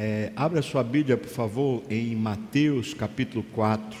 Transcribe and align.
É, 0.00 0.30
abra 0.36 0.62
sua 0.62 0.84
Bíblia, 0.84 1.16
por 1.16 1.28
favor, 1.28 1.82
em 1.90 2.14
Mateus 2.14 2.94
capítulo 2.94 3.44
4. 3.52 3.98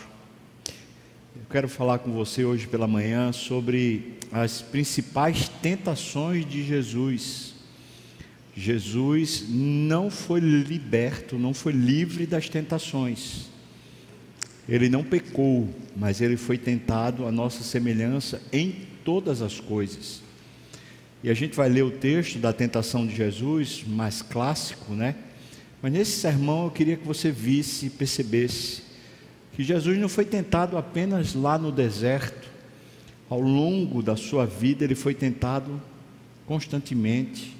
Eu 1.34 1.42
quero 1.50 1.68
falar 1.68 1.98
com 1.98 2.12
você 2.12 2.44
hoje 2.44 2.68
pela 2.68 2.86
manhã 2.86 3.32
sobre 3.32 4.12
as 4.30 4.62
principais 4.62 5.48
tentações 5.60 6.48
de 6.48 6.62
Jesus. 6.62 7.54
Jesus 8.56 9.46
não 9.48 10.08
foi 10.08 10.38
liberto, 10.38 11.36
não 11.36 11.52
foi 11.52 11.72
livre 11.72 12.26
das 12.26 12.48
tentações. 12.48 13.46
Ele 14.68 14.88
não 14.88 15.02
pecou, 15.02 15.68
mas 15.96 16.20
ele 16.20 16.36
foi 16.36 16.56
tentado 16.56 17.26
a 17.26 17.32
nossa 17.32 17.64
semelhança 17.64 18.40
em 18.52 18.86
todas 19.04 19.42
as 19.42 19.58
coisas. 19.58 20.22
E 21.24 21.28
a 21.28 21.34
gente 21.34 21.56
vai 21.56 21.68
ler 21.68 21.82
o 21.82 21.90
texto 21.90 22.38
da 22.38 22.52
tentação 22.52 23.04
de 23.04 23.16
Jesus, 23.16 23.82
mais 23.84 24.22
clássico, 24.22 24.94
né? 24.94 25.16
Mas 25.80 25.92
nesse 25.92 26.12
sermão 26.12 26.64
eu 26.64 26.70
queria 26.70 26.96
que 26.96 27.06
você 27.06 27.30
visse 27.30 27.90
percebesse 27.90 28.82
que 29.58 29.64
Jesus 29.64 29.98
não 29.98 30.08
foi 30.08 30.24
tentado 30.24 30.76
apenas 30.78 31.34
lá 31.34 31.58
no 31.58 31.72
deserto. 31.72 32.48
Ao 33.28 33.40
longo 33.40 34.02
da 34.02 34.16
sua 34.16 34.46
vida 34.46 34.84
ele 34.84 34.94
foi 34.94 35.14
tentado 35.14 35.82
constantemente. 36.46 37.56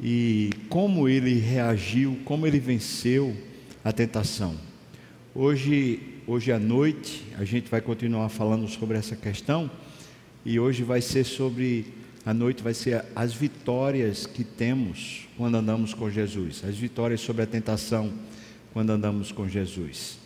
E 0.00 0.50
como 0.68 1.08
ele 1.08 1.34
reagiu, 1.34 2.18
como 2.24 2.46
ele 2.46 2.58
venceu 2.58 3.36
a 3.84 3.92
tentação. 3.92 4.56
Hoje, 5.32 6.00
hoje 6.26 6.50
à 6.50 6.58
noite, 6.58 7.24
a 7.38 7.44
gente 7.44 7.70
vai 7.70 7.80
continuar 7.80 8.28
falando 8.28 8.66
sobre 8.68 8.98
essa 8.98 9.14
questão. 9.14 9.70
E 10.44 10.58
hoje 10.58 10.82
vai 10.82 11.00
ser 11.00 11.24
sobre 11.24 11.86
a 12.26 12.34
noite 12.34 12.60
vai 12.60 12.74
ser 12.74 13.04
as 13.14 13.32
vitórias 13.32 14.26
que 14.26 14.42
temos 14.42 15.28
quando 15.36 15.54
andamos 15.54 15.94
com 15.94 16.10
Jesus, 16.10 16.64
as 16.68 16.76
vitórias 16.76 17.20
sobre 17.20 17.42
a 17.42 17.46
tentação 17.46 18.12
quando 18.72 18.90
andamos 18.90 19.30
com 19.30 19.48
Jesus. 19.48 20.18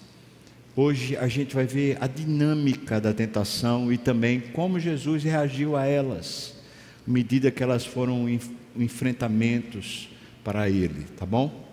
Hoje 0.74 1.14
a 1.14 1.28
gente 1.28 1.54
vai 1.54 1.66
ver 1.66 1.98
a 2.00 2.06
dinâmica 2.06 2.98
da 2.98 3.12
tentação 3.12 3.92
e 3.92 3.98
também 3.98 4.40
como 4.40 4.80
Jesus 4.80 5.22
reagiu 5.22 5.76
a 5.76 5.84
elas, 5.84 6.54
à 7.06 7.10
medida 7.10 7.50
que 7.50 7.62
elas 7.62 7.84
foram 7.84 8.26
enfrentamentos 8.74 10.08
para 10.42 10.70
ele, 10.70 11.04
tá 11.18 11.26
bom? 11.26 11.68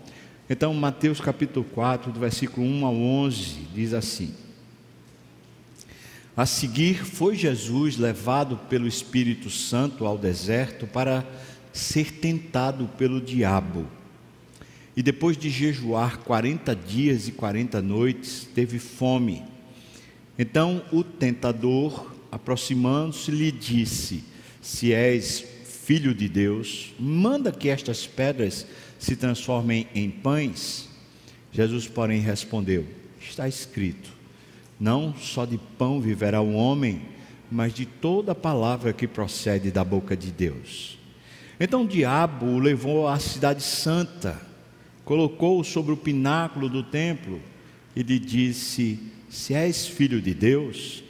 Então, 0.49 0.73
Mateus 0.73 1.21
capítulo 1.21 1.65
4, 1.73 2.11
do 2.11 2.19
versículo 2.19 2.67
1 2.67 2.85
ao 2.85 2.95
11, 2.95 3.59
diz 3.73 3.93
assim: 3.93 4.33
a 6.37 6.45
seguir, 6.45 7.03
foi 7.03 7.35
Jesus 7.35 7.97
levado 7.97 8.57
pelo 8.69 8.87
Espírito 8.87 9.49
Santo 9.49 10.05
ao 10.05 10.19
deserto 10.19 10.85
para 10.85 11.25
ser 11.73 12.11
tentado 12.11 12.87
pelo 12.95 13.19
diabo. 13.19 13.87
E 14.95 15.01
depois 15.01 15.35
de 15.35 15.49
jejuar 15.49 16.19
40 16.19 16.75
dias 16.75 17.27
e 17.27 17.31
40 17.31 17.81
noites, 17.81 18.47
teve 18.53 18.77
fome. 18.77 19.43
Então 20.37 20.83
o 20.91 21.03
tentador, 21.03 22.13
aproximando-se, 22.31 23.31
lhe 23.31 23.51
disse: 23.51 24.23
Se 24.61 24.93
és 24.93 25.43
filho 25.65 26.13
de 26.13 26.29
Deus, 26.29 26.93
manda 26.99 27.51
que 27.51 27.67
estas 27.67 28.05
pedras 28.05 28.67
se 28.99 29.15
transformem 29.15 29.87
em 29.95 30.11
pães. 30.11 30.87
Jesus, 31.51 31.87
porém, 31.87 32.21
respondeu: 32.21 32.85
Está 33.19 33.47
escrito 33.47 34.16
não 34.79 35.13
só 35.15 35.45
de 35.45 35.57
pão 35.77 35.99
viverá 35.99 36.41
o 36.41 36.53
homem, 36.53 37.01
mas 37.49 37.73
de 37.73 37.85
toda 37.85 38.35
palavra 38.35 38.93
que 38.93 39.07
procede 39.07 39.71
da 39.71 39.83
boca 39.83 40.15
de 40.15 40.31
Deus. 40.31 40.97
Então 41.59 41.83
o 41.83 41.87
diabo 41.87 42.45
o 42.45 42.59
levou 42.59 43.07
à 43.07 43.17
cidade 43.19 43.63
santa, 43.63 44.39
colocou-o 45.03 45.63
sobre 45.63 45.93
o 45.93 45.97
pináculo 45.97 46.69
do 46.69 46.83
templo 46.83 47.41
e 47.95 48.03
lhe 48.03 48.19
disse: 48.19 48.99
Se 49.29 49.53
és 49.53 49.87
filho 49.87 50.21
de 50.21 50.33
Deus, 50.33 51.03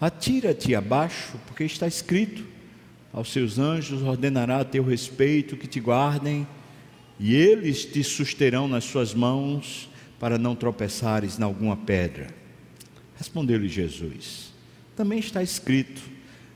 atira-te 0.00 0.74
abaixo, 0.74 1.36
porque 1.46 1.64
está 1.64 1.86
escrito: 1.86 2.44
Aos 3.12 3.32
seus 3.32 3.58
anjos 3.58 4.02
ordenará 4.02 4.60
a 4.60 4.64
teu 4.64 4.84
respeito 4.84 5.56
que 5.56 5.66
te 5.66 5.80
guardem, 5.80 6.46
e 7.18 7.34
eles 7.34 7.84
te 7.84 8.04
susterão 8.04 8.68
nas 8.68 8.84
suas 8.84 9.12
mãos, 9.12 9.88
para 10.20 10.38
não 10.38 10.54
tropeçares 10.54 11.38
em 11.38 11.42
alguma 11.42 11.76
pedra. 11.76 12.28
Respondeu-lhe 13.18 13.68
Jesus: 13.68 14.52
Também 14.96 15.18
está 15.18 15.42
escrito: 15.42 16.00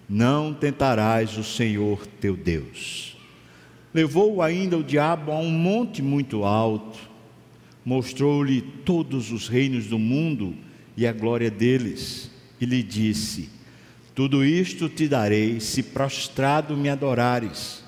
Não 0.08 0.54
tentarás 0.54 1.36
o 1.36 1.42
Senhor 1.42 2.06
teu 2.20 2.36
Deus. 2.36 3.16
Levou 3.92 4.40
ainda 4.40 4.78
o 4.78 4.84
diabo 4.84 5.32
a 5.32 5.38
um 5.38 5.50
monte 5.50 6.00
muito 6.00 6.44
alto, 6.44 6.98
mostrou-lhe 7.84 8.62
todos 8.62 9.30
os 9.32 9.48
reinos 9.48 9.86
do 9.86 9.98
mundo 9.98 10.56
e 10.96 11.06
a 11.06 11.12
glória 11.12 11.50
deles, 11.50 12.30
e 12.60 12.64
lhe 12.64 12.82
disse: 12.82 13.50
Tudo 14.14 14.44
isto 14.44 14.88
te 14.88 15.08
darei 15.08 15.58
se 15.58 15.82
prostrado 15.82 16.76
me 16.76 16.88
adorares. 16.88 17.82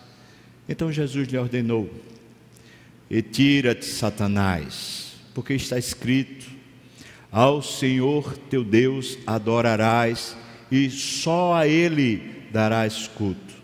Então 0.68 0.90
Jesus 0.90 1.28
lhe 1.28 1.38
ordenou: 1.38 1.88
Retira-te, 3.08 3.84
Satanás, 3.84 5.12
porque 5.32 5.54
está 5.54 5.78
escrito: 5.78 6.43
ao 7.34 7.60
Senhor 7.60 8.38
teu 8.48 8.62
Deus 8.62 9.18
adorarás 9.26 10.36
e 10.70 10.88
só 10.88 11.54
a 11.54 11.66
Ele 11.66 12.46
darás 12.52 13.08
culto. 13.08 13.54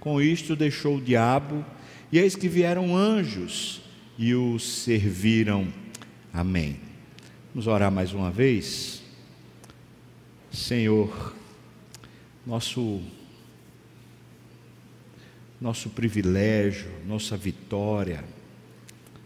Com 0.00 0.18
isto 0.18 0.56
deixou 0.56 0.96
o 0.96 1.00
diabo, 1.00 1.62
e 2.10 2.18
eis 2.18 2.34
que 2.34 2.48
vieram 2.48 2.96
anjos 2.96 3.82
e 4.16 4.34
o 4.34 4.58
serviram. 4.58 5.68
Amém. 6.32 6.80
Vamos 7.52 7.66
orar 7.66 7.92
mais 7.92 8.14
uma 8.14 8.30
vez. 8.30 9.02
Senhor, 10.50 11.36
nosso 12.46 13.02
nosso 15.60 15.90
privilégio, 15.90 16.90
nossa 17.06 17.36
vitória, 17.36 18.24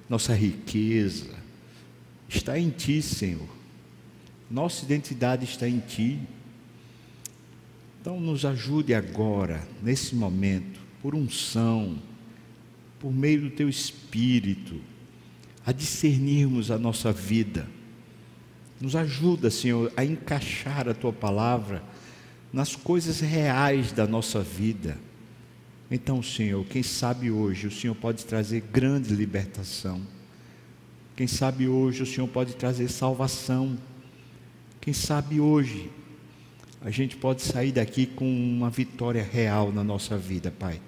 nossa 0.09 0.35
riqueza 0.35 1.39
está 2.29 2.59
em 2.59 2.71
ti, 2.71 3.01
Senhor. 3.01 3.60
Nossa 4.51 4.85
identidade 4.85 5.45
está 5.45 5.69
em 5.69 5.79
Ti. 5.79 6.19
Então, 8.01 8.19
nos 8.19 8.45
ajude 8.45 8.93
agora, 8.93 9.63
nesse 9.81 10.15
momento, 10.15 10.81
por 11.01 11.15
unção, 11.15 11.99
por 12.99 13.13
meio 13.13 13.43
do 13.43 13.51
Teu 13.51 13.69
Espírito, 13.69 14.81
a 15.65 15.71
discernirmos 15.71 16.71
a 16.71 16.79
nossa 16.79 17.13
vida. 17.13 17.69
Nos 18.81 18.97
ajuda, 18.97 19.51
Senhor, 19.51 19.93
a 19.97 20.05
encaixar 20.05 20.89
a 20.89 20.95
Tua 20.95 21.13
palavra 21.13 21.83
nas 22.53 22.75
coisas 22.75 23.21
reais 23.21 23.93
da 23.93 24.07
nossa 24.07 24.41
vida. 24.41 24.99
Então, 25.91 26.23
Senhor, 26.23 26.65
quem 26.67 26.83
sabe 26.83 27.31
hoje 27.31 27.67
o 27.67 27.71
Senhor 27.71 27.95
pode 27.95 28.25
trazer 28.25 28.63
grande 28.73 29.15
libertação. 29.15 30.01
Quem 31.15 31.27
sabe 31.27 31.69
hoje 31.69 32.03
o 32.03 32.07
Senhor 32.07 32.27
pode 32.27 32.55
trazer 32.55 32.89
salvação 32.89 33.77
quem 34.81 34.95
sabe 34.95 35.39
hoje 35.39 35.91
a 36.81 36.91
gente 36.91 37.15
pode 37.15 37.43
sair 37.43 37.73
daqui 37.73 38.07
com 38.07 38.25
uma 38.25 38.71
vitória 38.71 39.23
real 39.23 39.71
na 39.71 39.85
nossa 39.85 40.17
vida, 40.17 40.51
Pai. 40.51 40.81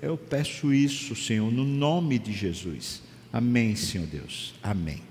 Eu 0.00 0.16
peço 0.16 0.72
isso, 0.72 1.14
Senhor, 1.14 1.52
no 1.52 1.62
nome 1.62 2.18
de 2.18 2.32
Jesus. 2.32 3.02
Amém, 3.30 3.76
Senhor 3.76 4.06
Deus. 4.06 4.54
Amém. 4.62 5.02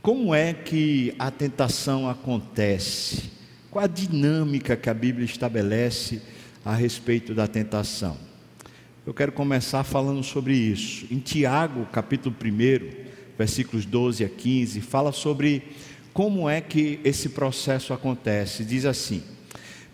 Como 0.00 0.34
é 0.34 0.54
que 0.54 1.14
a 1.18 1.30
tentação 1.30 2.08
acontece? 2.08 3.30
Qual 3.70 3.84
a 3.84 3.88
dinâmica 3.88 4.76
que 4.76 4.88
a 4.88 4.94
Bíblia 4.94 5.26
estabelece 5.26 6.22
a 6.64 6.74
respeito 6.74 7.34
da 7.34 7.46
tentação? 7.46 8.16
Eu 9.06 9.12
quero 9.12 9.32
começar 9.32 9.84
falando 9.84 10.22
sobre 10.22 10.54
isso. 10.54 11.06
Em 11.10 11.18
Tiago, 11.18 11.84
capítulo 11.92 12.34
1, 12.42 13.04
versículos 13.36 13.84
12 13.84 14.24
a 14.24 14.28
15, 14.30 14.80
fala 14.80 15.12
sobre 15.12 15.62
como 16.14 16.48
é 16.48 16.60
que 16.60 17.00
esse 17.02 17.30
processo 17.30 17.92
acontece? 17.92 18.64
Diz 18.64 18.86
assim: 18.86 19.20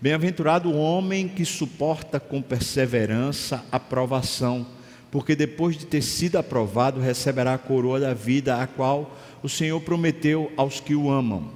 Bem-aventurado 0.02 0.70
o 0.70 0.76
homem 0.76 1.26
que 1.26 1.46
suporta 1.46 2.20
com 2.20 2.42
perseverança 2.42 3.64
a 3.72 3.80
provação, 3.80 4.66
porque 5.10 5.34
depois 5.34 5.78
de 5.78 5.86
ter 5.86 6.02
sido 6.02 6.36
aprovado, 6.36 7.00
receberá 7.00 7.54
a 7.54 7.58
coroa 7.58 7.98
da 7.98 8.12
vida, 8.12 8.62
a 8.62 8.66
qual 8.66 9.16
o 9.42 9.48
Senhor 9.48 9.80
prometeu 9.80 10.52
aos 10.58 10.78
que 10.78 10.94
o 10.94 11.10
amam. 11.10 11.52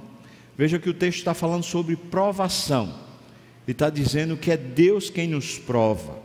Veja 0.57 0.79
que 0.79 0.89
o 0.89 0.93
texto 0.95 1.19
está 1.19 1.35
falando 1.35 1.63
sobre 1.63 1.95
provação, 1.95 2.91
e 3.67 3.71
está 3.71 3.91
dizendo 3.91 4.35
que 4.35 4.49
é 4.49 4.57
Deus 4.57 5.11
quem 5.11 5.27
nos 5.27 5.59
prova, 5.59 6.17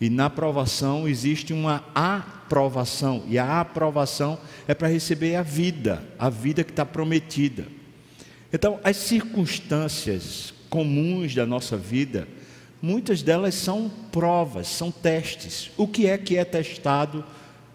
e 0.00 0.08
na 0.08 0.30
provação 0.30 1.08
existe 1.08 1.52
uma 1.52 1.84
aprovação, 1.96 3.24
e 3.26 3.40
a 3.40 3.60
aprovação 3.60 4.38
é 4.68 4.74
para 4.74 4.86
receber 4.86 5.34
a 5.34 5.42
vida, 5.42 6.00
a 6.16 6.30
vida 6.30 6.62
que 6.62 6.70
está 6.70 6.86
prometida. 6.86 7.77
Então, 8.52 8.80
as 8.82 8.96
circunstâncias 8.96 10.54
comuns 10.70 11.34
da 11.34 11.44
nossa 11.44 11.76
vida, 11.76 12.26
muitas 12.80 13.22
delas 13.22 13.54
são 13.54 13.90
provas, 14.10 14.68
são 14.68 14.90
testes. 14.90 15.70
O 15.76 15.86
que 15.86 16.06
é 16.06 16.16
que 16.16 16.36
é 16.36 16.44
testado 16.44 17.24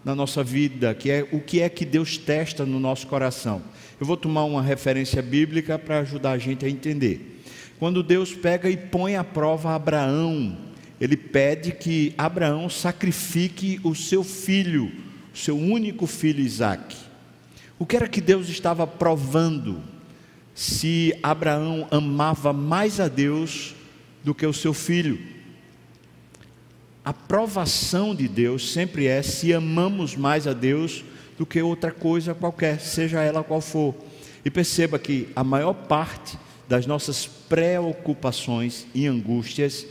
na 0.04 0.14
nossa 0.14 0.44
vida, 0.44 0.94
que 0.94 1.10
é 1.10 1.26
o 1.32 1.40
que 1.40 1.60
é 1.60 1.68
que 1.68 1.84
Deus 1.84 2.18
testa 2.18 2.66
no 2.66 2.78
nosso 2.78 3.06
coração. 3.06 3.62
Eu 3.98 4.06
vou 4.06 4.16
tomar 4.16 4.44
uma 4.44 4.60
referência 4.60 5.22
bíblica 5.22 5.78
para 5.78 6.00
ajudar 6.00 6.32
a 6.32 6.38
gente 6.38 6.66
a 6.66 6.68
entender. 6.68 7.42
Quando 7.78 8.02
Deus 8.02 8.34
pega 8.34 8.68
e 8.68 8.76
põe 8.76 9.16
à 9.16 9.24
prova 9.24 9.74
Abraão, 9.74 10.56
ele 11.00 11.16
pede 11.16 11.72
que 11.72 12.14
Abraão 12.18 12.68
sacrifique 12.68 13.80
o 13.82 13.94
seu 13.94 14.22
filho, 14.22 14.92
o 15.32 15.36
seu 15.36 15.56
único 15.56 16.06
filho 16.06 16.40
Isaque. 16.40 16.96
O 17.78 17.86
que 17.86 17.96
era 17.96 18.08
que 18.08 18.20
Deus 18.20 18.48
estava 18.48 18.86
provando? 18.86 19.93
Se 20.54 21.18
Abraão 21.22 21.88
amava 21.90 22.52
mais 22.52 23.00
a 23.00 23.08
Deus 23.08 23.74
do 24.22 24.34
que 24.34 24.46
o 24.46 24.52
seu 24.52 24.72
filho. 24.72 25.18
A 27.04 27.12
provação 27.12 28.14
de 28.14 28.26
Deus 28.26 28.72
sempre 28.72 29.06
é 29.06 29.22
se 29.22 29.52
amamos 29.52 30.16
mais 30.16 30.46
a 30.46 30.54
Deus 30.54 31.04
do 31.36 31.44
que 31.44 31.60
outra 31.60 31.90
coisa 31.90 32.34
qualquer, 32.34 32.80
seja 32.80 33.22
ela 33.22 33.44
qual 33.44 33.60
for. 33.60 33.94
E 34.44 34.50
perceba 34.50 34.98
que 34.98 35.28
a 35.36 35.44
maior 35.44 35.74
parte 35.74 36.38
das 36.66 36.86
nossas 36.86 37.26
preocupações 37.26 38.86
e 38.94 39.06
angústias 39.06 39.86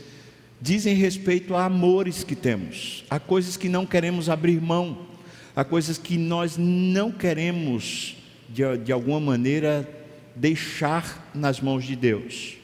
dizem 0.60 0.94
respeito 0.94 1.54
a 1.54 1.66
amores 1.66 2.24
que 2.24 2.34
temos, 2.34 3.04
a 3.08 3.20
coisas 3.20 3.56
que 3.56 3.68
não 3.68 3.86
queremos 3.86 4.28
abrir 4.28 4.60
mão, 4.60 5.06
a 5.54 5.62
coisas 5.62 5.98
que 5.98 6.16
nós 6.16 6.56
não 6.56 7.12
queremos, 7.12 8.16
de, 8.48 8.78
de 8.78 8.90
alguma 8.90 9.20
maneira, 9.20 9.88
deixar 10.34 11.30
nas 11.34 11.60
mãos 11.60 11.84
de 11.84 11.96
Deus. 11.96 12.56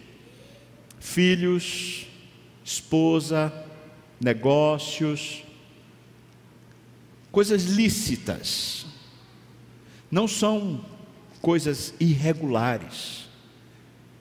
Filhos, 0.99 2.06
esposa, 2.64 3.52
negócios, 4.20 5.43
coisas 7.32 7.64
lícitas, 7.64 8.87
não 10.11 10.28
são 10.28 10.84
coisas 11.40 11.94
irregulares, 11.99 13.28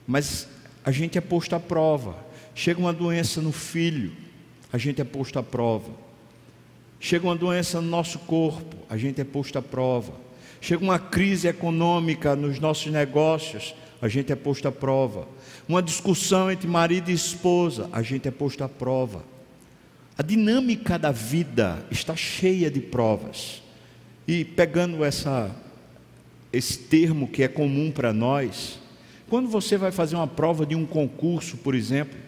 mas 0.06 0.48
a 0.84 0.90
gente 0.90 1.18
é 1.18 1.20
posto 1.20 1.54
à 1.54 1.60
prova. 1.60 2.16
Chega 2.54 2.80
uma 2.80 2.92
doença 2.92 3.40
no 3.40 3.52
filho, 3.52 4.12
a 4.72 4.78
gente 4.78 5.00
é 5.00 5.04
posto 5.04 5.38
à 5.38 5.42
prova. 5.42 5.90
Chega 6.98 7.26
uma 7.26 7.36
doença 7.36 7.80
no 7.80 7.88
nosso 7.88 8.18
corpo, 8.20 8.76
a 8.88 8.96
gente 8.96 9.20
é 9.20 9.24
posto 9.24 9.58
à 9.58 9.62
prova. 9.62 10.12
Chega 10.60 10.84
uma 10.84 10.98
crise 10.98 11.48
econômica 11.48 12.36
nos 12.36 12.58
nossos 12.58 12.92
negócios, 12.92 13.74
a 14.00 14.08
gente 14.08 14.32
é 14.32 14.36
posto 14.36 14.68
à 14.68 14.72
prova. 14.72 15.26
Uma 15.68 15.82
discussão 15.82 16.50
entre 16.50 16.68
marido 16.68 17.10
e 17.10 17.14
esposa, 17.14 17.88
a 17.92 18.02
gente 18.02 18.28
é 18.28 18.30
posto 18.30 18.62
à 18.62 18.68
prova. 18.68 19.24
A 20.18 20.22
dinâmica 20.22 20.98
da 20.98 21.10
vida 21.10 21.82
está 21.90 22.14
cheia 22.14 22.70
de 22.70 22.80
provas. 22.80 23.62
E 24.28 24.44
pegando 24.44 25.02
essa, 25.04 25.50
esse 26.52 26.78
termo 26.78 27.26
que 27.26 27.42
é 27.42 27.48
comum 27.48 27.90
para 27.90 28.12
nós, 28.12 28.78
quando 29.28 29.48
você 29.48 29.78
vai 29.78 29.90
fazer 29.90 30.16
uma 30.16 30.26
prova 30.26 30.66
de 30.66 30.74
um 30.74 30.84
concurso, 30.84 31.56
por 31.56 31.74
exemplo, 31.74 32.18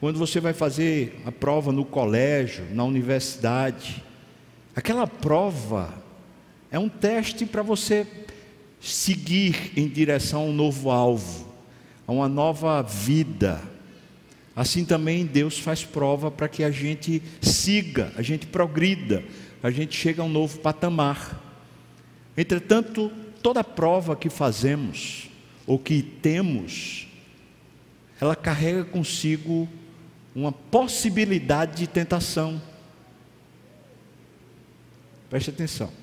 quando 0.00 0.18
você 0.18 0.40
vai 0.40 0.52
fazer 0.52 1.20
a 1.24 1.32
prova 1.32 1.72
no 1.72 1.84
colégio, 1.84 2.64
na 2.72 2.84
universidade, 2.84 4.02
aquela 4.74 5.06
prova 5.06 5.94
é 6.70 6.78
um 6.78 6.88
teste 6.88 7.44
para 7.44 7.62
você 7.62 8.06
seguir 8.80 9.72
em 9.76 9.88
direção 9.88 10.42
a 10.42 10.44
um 10.44 10.52
novo 10.52 10.90
alvo, 10.90 11.52
a 12.06 12.12
uma 12.12 12.28
nova 12.28 12.82
vida. 12.82 13.60
Assim 14.54 14.84
também 14.84 15.26
Deus 15.26 15.58
faz 15.58 15.84
prova 15.84 16.30
para 16.30 16.48
que 16.48 16.62
a 16.62 16.70
gente 16.70 17.22
siga, 17.40 18.12
a 18.16 18.22
gente 18.22 18.46
progrida, 18.46 19.24
a 19.62 19.70
gente 19.70 19.96
chega 19.96 20.22
a 20.22 20.24
um 20.24 20.28
novo 20.28 20.58
patamar. 20.60 21.40
Entretanto, 22.36 23.10
toda 23.42 23.64
prova 23.64 24.16
que 24.16 24.30
fazemos 24.30 25.28
ou 25.66 25.78
que 25.78 26.02
temos, 26.02 27.06
ela 28.20 28.36
carrega 28.36 28.84
consigo 28.84 29.68
uma 30.34 30.52
possibilidade 30.52 31.78
de 31.78 31.86
tentação. 31.86 32.60
Preste 35.28 35.50
atenção. 35.50 35.99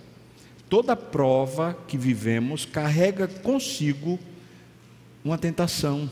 Toda 0.69 0.95
prova 0.95 1.77
que 1.87 1.97
vivemos 1.97 2.65
carrega 2.65 3.27
consigo 3.27 4.19
uma 5.23 5.37
tentação, 5.37 6.09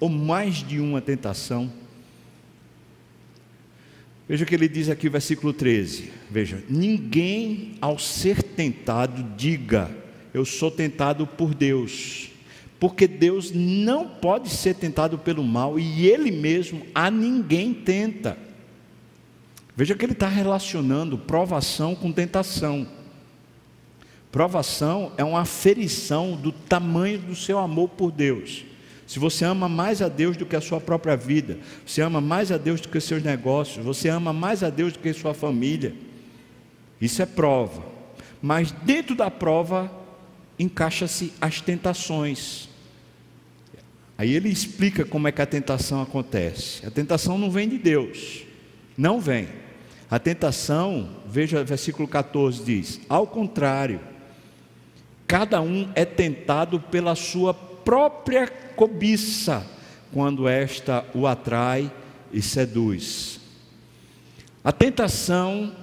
ou 0.00 0.08
mais 0.08 0.56
de 0.56 0.80
uma 0.80 1.00
tentação. 1.00 1.70
Veja 4.28 4.44
o 4.44 4.46
que 4.46 4.54
ele 4.54 4.68
diz 4.68 4.88
aqui, 4.88 5.08
versículo 5.08 5.52
13. 5.52 6.10
Veja: 6.30 6.62
Ninguém 6.68 7.74
ao 7.80 7.98
ser 7.98 8.42
tentado 8.42 9.22
diga, 9.36 9.90
Eu 10.32 10.44
sou 10.44 10.70
tentado 10.70 11.26
por 11.26 11.54
Deus, 11.54 12.30
porque 12.80 13.06
Deus 13.06 13.52
não 13.52 14.08
pode 14.08 14.50
ser 14.50 14.74
tentado 14.74 15.18
pelo 15.18 15.44
mal 15.44 15.78
e 15.78 16.06
Ele 16.06 16.30
mesmo 16.30 16.84
a 16.94 17.10
ninguém 17.10 17.72
tenta. 17.72 18.36
Veja 19.76 19.94
que 19.94 20.04
ele 20.04 20.12
está 20.12 20.28
relacionando 20.28 21.18
provação 21.18 21.94
com 21.96 22.12
tentação. 22.12 22.86
Provação 24.34 25.12
é 25.16 25.22
uma 25.22 25.42
aferição 25.42 26.32
do 26.32 26.50
tamanho 26.50 27.20
do 27.20 27.36
seu 27.36 27.56
amor 27.56 27.90
por 27.90 28.10
Deus. 28.10 28.64
Se 29.06 29.20
você 29.20 29.44
ama 29.44 29.68
mais 29.68 30.02
a 30.02 30.08
Deus 30.08 30.36
do 30.36 30.44
que 30.44 30.56
a 30.56 30.60
sua 30.60 30.80
própria 30.80 31.16
vida, 31.16 31.56
você 31.86 32.02
ama 32.02 32.20
mais 32.20 32.50
a 32.50 32.58
Deus 32.58 32.80
do 32.80 32.88
que 32.88 32.98
os 32.98 33.04
seus 33.04 33.22
negócios, 33.22 33.84
você 33.84 34.08
ama 34.08 34.32
mais 34.32 34.64
a 34.64 34.70
Deus 34.70 34.92
do 34.92 34.98
que 34.98 35.10
a 35.10 35.14
sua 35.14 35.34
família, 35.34 35.94
isso 37.00 37.22
é 37.22 37.26
prova. 37.26 37.84
Mas 38.42 38.72
dentro 38.72 39.14
da 39.14 39.30
prova 39.30 39.88
encaixa-se 40.58 41.32
as 41.40 41.60
tentações. 41.60 42.68
Aí 44.18 44.34
ele 44.34 44.48
explica 44.48 45.04
como 45.04 45.28
é 45.28 45.32
que 45.32 45.42
a 45.42 45.46
tentação 45.46 46.02
acontece. 46.02 46.84
A 46.84 46.90
tentação 46.90 47.38
não 47.38 47.52
vem 47.52 47.68
de 47.68 47.78
Deus, 47.78 48.42
não 48.98 49.20
vem. 49.20 49.46
A 50.10 50.18
tentação, 50.18 51.08
veja 51.24 51.62
versículo 51.62 52.08
14 52.08 52.64
diz: 52.64 53.00
ao 53.08 53.28
contrário, 53.28 54.00
Cada 55.26 55.60
um 55.60 55.90
é 55.94 56.04
tentado 56.04 56.78
pela 56.78 57.14
sua 57.14 57.54
própria 57.54 58.46
cobiça, 58.46 59.66
quando 60.12 60.48
esta 60.48 61.04
o 61.14 61.26
atrai 61.26 61.90
e 62.32 62.40
seduz. 62.40 63.40
A 64.62 64.72
tentação 64.72 65.74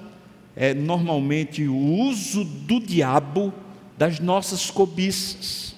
é 0.56 0.74
normalmente 0.74 1.68
o 1.68 1.76
uso 1.76 2.44
do 2.44 2.80
diabo 2.80 3.54
das 3.98 4.20
nossas 4.20 4.70
cobiças. 4.70 5.76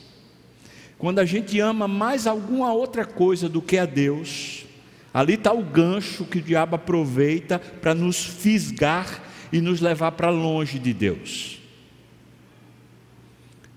Quando 0.97 1.19
a 1.19 1.25
gente 1.25 1.59
ama 1.59 1.87
mais 1.87 2.25
alguma 2.25 2.73
outra 2.73 3.05
coisa 3.05 3.49
do 3.49 3.61
que 3.61 3.77
a 3.77 3.85
Deus, 3.85 4.65
ali 5.13 5.33
está 5.33 5.51
o 5.51 5.61
gancho 5.61 6.23
que 6.23 6.37
o 6.37 6.41
diabo 6.41 6.75
aproveita 6.75 7.59
para 7.59 7.93
nos 7.93 8.23
fisgar 8.23 9.21
e 9.51 9.59
nos 9.59 9.81
levar 9.81 10.13
para 10.13 10.29
longe 10.29 10.79
de 10.79 10.93
Deus. 10.93 11.52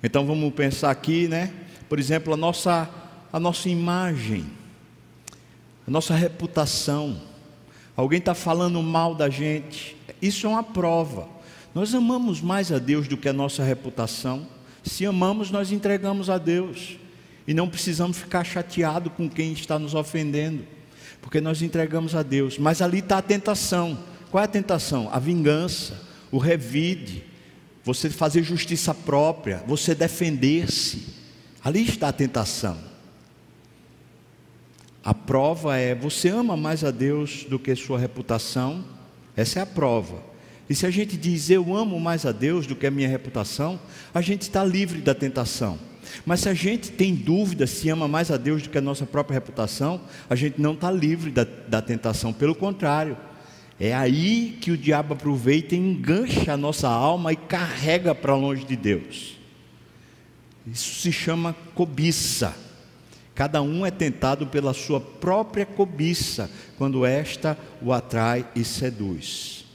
Então 0.06 0.25
vamos 0.25 0.54
pensar 0.54 0.92
aqui, 0.92 1.26
né? 1.26 1.52
Por 1.88 1.98
exemplo, 1.98 2.32
a 2.32 2.36
nossa, 2.36 2.88
a 3.32 3.40
nossa 3.40 3.68
imagem, 3.68 4.46
a 5.84 5.90
nossa 5.90 6.14
reputação. 6.14 7.20
Alguém 7.96 8.20
está 8.20 8.32
falando 8.32 8.80
mal 8.80 9.16
da 9.16 9.28
gente. 9.28 9.96
Isso 10.22 10.46
é 10.46 10.50
uma 10.50 10.62
prova. 10.62 11.28
Nós 11.75 11.92
amamos 11.92 12.40
mais 12.40 12.70
a 12.70 12.78
Deus 12.78 13.08
do 13.08 13.16
que 13.16 13.28
a 13.28 13.32
nossa 13.32 13.64
reputação. 13.64 14.46
Se 14.84 15.04
amamos, 15.04 15.50
nós 15.50 15.72
entregamos 15.72 16.30
a 16.30 16.38
Deus. 16.38 16.98
E 17.44 17.52
não 17.52 17.68
precisamos 17.68 18.16
ficar 18.16 18.44
chateado 18.44 19.10
com 19.10 19.28
quem 19.28 19.54
está 19.54 19.76
nos 19.76 19.92
ofendendo, 19.92 20.64
porque 21.20 21.40
nós 21.40 21.62
entregamos 21.62 22.14
a 22.14 22.22
Deus. 22.22 22.58
Mas 22.58 22.80
ali 22.80 23.00
está 23.00 23.18
a 23.18 23.22
tentação. 23.22 23.98
Qual 24.30 24.40
é 24.40 24.44
a 24.44 24.48
tentação? 24.48 25.08
A 25.12 25.18
vingança, 25.18 26.00
o 26.30 26.38
revide, 26.38 27.25
você 27.87 28.11
fazer 28.11 28.43
justiça 28.43 28.93
própria, 28.93 29.62
você 29.64 29.95
defender-se. 29.95 31.14
Ali 31.62 31.85
está 31.85 32.09
a 32.09 32.12
tentação. 32.12 32.76
A 35.05 35.14
prova 35.14 35.76
é: 35.76 35.95
você 35.95 36.28
ama 36.28 36.57
mais 36.57 36.83
a 36.83 36.90
Deus 36.90 37.45
do 37.49 37.61
que 37.61 37.76
sua 37.76 37.97
reputação? 37.97 38.85
Essa 39.37 39.61
é 39.61 39.62
a 39.62 39.66
prova. 39.66 40.21
E 40.69 40.75
se 40.75 40.85
a 40.85 40.90
gente 40.90 41.16
diz 41.16 41.49
eu 41.49 41.76
amo 41.76 42.00
mais 42.00 42.26
a 42.26 42.33
Deus 42.33 42.66
do 42.66 42.75
que 42.75 42.88
a 42.88 42.90
minha 42.90 43.09
reputação, 43.09 43.78
a 44.12 44.21
gente 44.21 44.43
está 44.43 44.64
livre 44.64 45.00
da 45.00 45.14
tentação. 45.14 45.78
Mas 46.25 46.40
se 46.40 46.49
a 46.49 46.55
gente 46.55 46.90
tem 46.90 47.14
dúvida 47.14 47.69
se 47.69 47.88
ama 47.88 48.09
mais 48.09 48.33
a 48.33 48.37
Deus 48.37 48.64
do 48.64 48.69
que 48.69 48.78
a 48.78 48.81
nossa 48.81 49.07
própria 49.07 49.35
reputação, 49.35 50.00
a 50.28 50.35
gente 50.35 50.61
não 50.61 50.73
está 50.73 50.90
livre 50.90 51.31
da, 51.31 51.45
da 51.45 51.81
tentação, 51.81 52.33
pelo 52.33 52.55
contrário, 52.55 53.16
é 53.78 53.95
aí 53.95 54.56
que 54.61 54.71
o 54.71 54.76
diabo 54.76 55.14
aproveita 55.14 55.75
e 55.75 55.78
engancha 55.78 56.52
a 56.52 56.56
nossa 56.56 56.88
alma 56.88 57.33
e 57.33 57.37
carrega 57.37 58.14
para 58.14 58.35
longe 58.35 58.64
de 58.64 58.75
Deus. 58.76 59.37
Isso 60.66 61.00
se 61.00 61.12
chama 61.12 61.54
cobiça. 61.75 62.56
Cada 63.35 63.61
um 63.61 63.85
é 63.85 63.90
tentado 63.90 64.47
pela 64.47 64.73
sua 64.73 64.99
própria 64.99 65.66
cobiça, 65.66 66.50
quando 66.78 67.04
esta 67.04 67.56
o 67.83 67.92
atrai 67.92 68.47
e 68.56 68.64
seduz. 68.64 69.66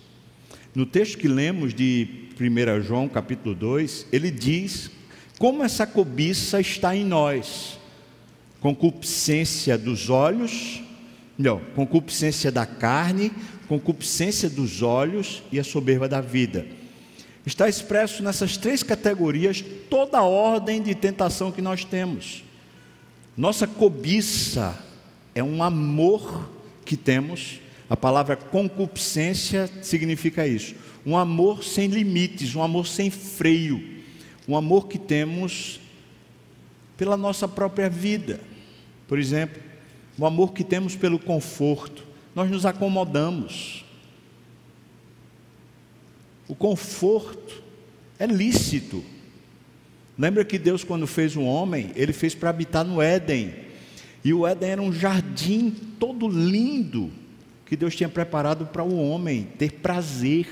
No 0.73 0.85
texto 0.85 1.17
que 1.17 1.27
lemos 1.27 1.73
de 1.73 2.29
1 2.39 2.81
João, 2.81 3.07
capítulo 3.07 3.53
2, 3.53 4.07
ele 4.11 4.31
diz 4.31 4.89
como 5.37 5.63
essa 5.63 5.85
cobiça 5.85 6.59
está 6.59 6.95
em 6.95 7.05
nós. 7.05 7.79
Concupiscência 8.59 9.77
dos 9.77 10.09
olhos, 10.09 10.81
não, 11.37 11.59
concupiscência 11.75 12.51
da 12.51 12.65
carne, 12.65 13.31
concupiscência 13.71 14.49
dos 14.49 14.81
olhos 14.81 15.41
e 15.49 15.57
a 15.57 15.63
soberba 15.63 16.09
da 16.09 16.19
vida. 16.19 16.65
Está 17.45 17.69
expresso 17.69 18.21
nessas 18.21 18.57
três 18.57 18.83
categorias 18.83 19.63
toda 19.89 20.17
a 20.17 20.23
ordem 20.23 20.81
de 20.81 20.93
tentação 20.93 21.53
que 21.53 21.61
nós 21.61 21.85
temos. 21.85 22.43
Nossa 23.37 23.65
cobiça 23.65 24.77
é 25.33 25.41
um 25.41 25.63
amor 25.63 26.51
que 26.83 26.97
temos 26.97 27.61
a 27.89 27.97
palavra 27.97 28.37
concupiscência 28.37 29.69
significa 29.81 30.45
isso: 30.45 30.75
um 31.05 31.17
amor 31.17 31.61
sem 31.61 31.87
limites, 31.87 32.55
um 32.55 32.63
amor 32.63 32.87
sem 32.87 33.09
freio, 33.09 33.83
um 34.47 34.55
amor 34.55 34.87
que 34.87 34.97
temos 34.97 35.79
pela 36.97 37.15
nossa 37.15 37.47
própria 37.49 37.89
vida. 37.89 38.39
Por 39.07 39.17
exemplo, 39.17 39.61
o 40.17 40.25
amor 40.25 40.53
que 40.53 40.63
temos 40.63 40.95
pelo 40.95 41.19
conforto. 41.19 42.10
Nós 42.35 42.49
nos 42.49 42.65
acomodamos. 42.65 43.83
O 46.47 46.55
conforto 46.55 47.61
é 48.19 48.25
lícito. 48.25 49.03
Lembra 50.17 50.45
que 50.45 50.59
Deus, 50.59 50.83
quando 50.83 51.07
fez 51.07 51.35
o 51.35 51.41
homem, 51.41 51.91
ele 51.95 52.13
fez 52.13 52.35
para 52.35 52.49
habitar 52.49 52.85
no 52.85 53.01
Éden. 53.01 53.53
E 54.23 54.33
o 54.33 54.45
Éden 54.45 54.69
era 54.69 54.81
um 54.81 54.93
jardim 54.93 55.71
todo 55.99 56.27
lindo, 56.27 57.09
que 57.65 57.75
Deus 57.75 57.95
tinha 57.95 58.09
preparado 58.09 58.65
para 58.67 58.83
o 58.83 58.95
homem 58.97 59.47
ter 59.57 59.73
prazer. 59.73 60.47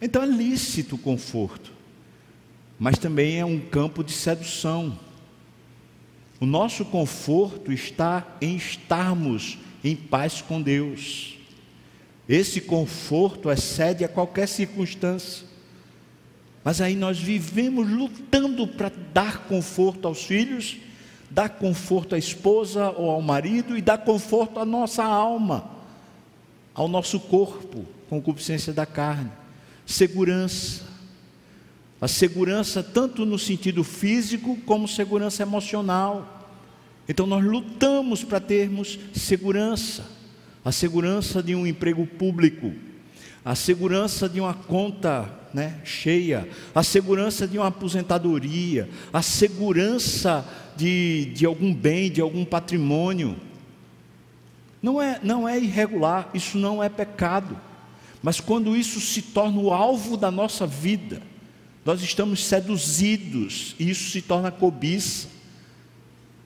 Então 0.00 0.22
é 0.22 0.26
lícito 0.26 0.94
o 0.96 0.98
conforto, 0.98 1.72
mas 2.78 2.98
também 2.98 3.40
é 3.40 3.44
um 3.44 3.58
campo 3.58 4.04
de 4.04 4.12
sedução. 4.12 4.98
O 6.40 6.46
nosso 6.46 6.84
conforto 6.84 7.72
está 7.72 8.26
em 8.40 8.56
estarmos 8.56 9.58
em 9.82 9.94
paz 9.94 10.42
com 10.42 10.60
Deus. 10.60 11.38
Esse 12.28 12.60
conforto 12.60 13.50
excede 13.50 14.04
a 14.04 14.08
qualquer 14.08 14.48
circunstância. 14.48 15.46
Mas 16.62 16.80
aí 16.80 16.94
nós 16.94 17.18
vivemos 17.18 17.88
lutando 17.88 18.66
para 18.66 18.90
dar 19.12 19.44
conforto 19.46 20.08
aos 20.08 20.24
filhos 20.24 20.78
dá 21.34 21.48
conforto 21.48 22.14
à 22.14 22.18
esposa 22.18 22.90
ou 22.90 23.10
ao 23.10 23.20
marido 23.20 23.76
e 23.76 23.82
dá 23.82 23.98
conforto 23.98 24.60
à 24.60 24.64
nossa 24.64 25.02
alma, 25.02 25.68
ao 26.72 26.86
nosso 26.86 27.18
corpo, 27.18 27.84
concupiscência 28.08 28.72
da 28.72 28.86
carne, 28.86 29.32
segurança. 29.84 30.83
A 32.04 32.08
segurança 32.08 32.82
tanto 32.82 33.24
no 33.24 33.38
sentido 33.38 33.82
físico 33.82 34.58
como 34.66 34.86
segurança 34.86 35.42
emocional. 35.42 36.50
Então 37.08 37.26
nós 37.26 37.42
lutamos 37.42 38.22
para 38.22 38.38
termos 38.38 38.98
segurança, 39.14 40.04
a 40.62 40.70
segurança 40.70 41.42
de 41.42 41.54
um 41.54 41.66
emprego 41.66 42.06
público, 42.06 42.74
a 43.42 43.54
segurança 43.54 44.28
de 44.28 44.38
uma 44.38 44.52
conta 44.52 45.30
né, 45.54 45.80
cheia, 45.82 46.46
a 46.74 46.82
segurança 46.82 47.48
de 47.48 47.56
uma 47.56 47.68
aposentadoria, 47.68 48.86
a 49.10 49.22
segurança 49.22 50.46
de, 50.76 51.32
de 51.34 51.46
algum 51.46 51.72
bem, 51.72 52.10
de 52.10 52.20
algum 52.20 52.44
patrimônio. 52.44 53.34
Não 54.82 55.00
é, 55.00 55.18
não 55.22 55.48
é 55.48 55.58
irregular, 55.58 56.28
isso 56.34 56.58
não 56.58 56.82
é 56.82 56.90
pecado. 56.90 57.58
Mas 58.22 58.40
quando 58.40 58.76
isso 58.76 59.00
se 59.00 59.22
torna 59.22 59.58
o 59.58 59.72
alvo 59.72 60.18
da 60.18 60.30
nossa 60.30 60.66
vida, 60.66 61.22
nós 61.84 62.02
estamos 62.02 62.44
seduzidos 62.44 63.76
e 63.78 63.90
isso 63.90 64.10
se 64.10 64.22
torna 64.22 64.50
cobiça. 64.50 65.28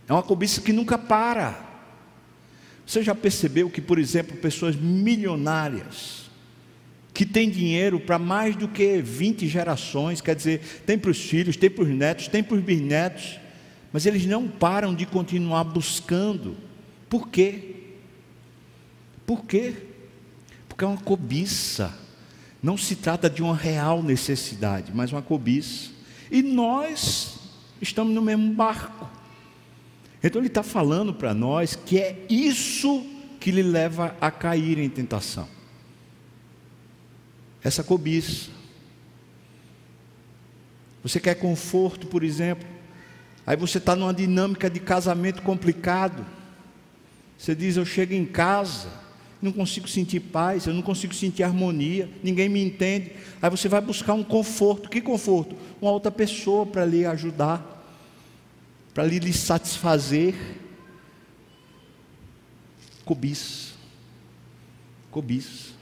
É 0.09 0.13
uma 0.13 0.23
cobiça 0.23 0.61
que 0.61 0.73
nunca 0.73 0.99
para. 0.99 1.67
Você 2.85 3.03
já 3.03 3.15
percebeu 3.15 3.71
que, 3.71 3.81
por 3.81 3.99
exemplo, 3.99 4.37
pessoas 4.37 4.75
milionárias, 4.75 6.29
que 7.13 7.27
têm 7.27 7.51
dinheiro 7.51 8.01
para 8.01 8.19
mais 8.19 8.57
do 8.57 8.67
que 8.67 9.03
20 9.03 9.47
gerações, 9.47 10.21
quer 10.21 10.35
dizer, 10.35 10.61
tem 10.87 10.99
para 10.99 11.11
os 11.11 11.21
filhos, 11.21 11.57
tem 11.57 11.69
para 11.69 11.85
os 11.85 11.91
netos, 11.91 12.29
tem 12.29 12.43
para 12.43 12.57
os 12.57 12.63
bisnetos, 12.63 13.39
mas 13.93 14.07
eles 14.07 14.25
não 14.25 14.49
param 14.49 14.95
de 14.95 15.05
continuar 15.05 15.65
buscando. 15.65 16.57
Por 17.09 17.29
quê? 17.29 17.75
Por 19.27 19.45
quê? 19.45 19.75
Porque 20.69 20.85
é 20.85 20.87
uma 20.87 20.97
cobiça. 20.97 21.95
Não 22.63 22.77
se 22.77 22.97
trata 22.97 23.31
de 23.31 23.43
uma 23.43 23.55
real 23.55 24.03
necessidade, 24.03 24.93
mas 24.95 25.13
uma 25.13 25.23
cobiça. 25.23 25.91
E 26.31 26.43
nós 26.43 27.39
estamos 27.81 28.13
no 28.15 28.23
mesmo 28.23 28.53
barco. 28.53 29.09
Então 30.23 30.41
ele 30.41 30.49
está 30.49 30.63
falando 30.63 31.15
para 31.15 31.33
nós 31.33 31.77
que 31.77 31.99
é 31.99 32.27
isso 32.29 33.07
que 33.39 33.51
lhe 33.51 33.63
leva 33.63 34.17
a 34.21 34.31
cair 34.31 34.79
em 34.79 34.89
tentação. 34.89 35.49
Essa 37.63 37.85
cobiça. 37.85 38.51
Você 41.03 41.21
quer 41.21 41.37
conforto, 41.37 42.07
por 42.07 42.25
exemplo? 42.25 42.67
Aí 43.47 43.57
você 43.57 43.79
está 43.79 43.95
numa 43.95 44.13
dinâmica 44.13 44.69
de 44.69 44.81
casamento 44.81 45.43
complicado. 45.43 46.27
Você 47.39 47.55
diz: 47.55 47.77
Eu 47.77 47.87
chego 47.87 48.13
em 48.13 48.27
casa, 48.27 48.89
não 49.41 49.53
consigo 49.53 49.89
sentir 49.89 50.21
paz, 50.21 50.67
eu 50.67 50.75
não 50.75 50.83
consigo 50.83 51.15
sentir 51.15 51.43
harmonia, 51.43 52.09
ninguém 52.23 52.49
me 52.49 52.63
entende. 52.63 53.13
Aí 53.41 53.49
você 53.49 53.69
vai 53.69 53.81
buscar 53.81 54.15
um 54.15 54.25
conforto. 54.25 54.89
Que 54.89 55.01
conforto? 55.01 55.57
Uma 55.81 55.93
outra 55.93 56.11
pessoa 56.11 56.67
para 56.67 56.85
lhe 56.85 57.07
ajudar, 57.07 57.65
para 58.93 59.05
lhe, 59.05 59.19
lhe 59.19 59.33
satisfazer. 59.33 60.35
Cobiça. 63.05 63.75
Cobiça. 65.11 65.73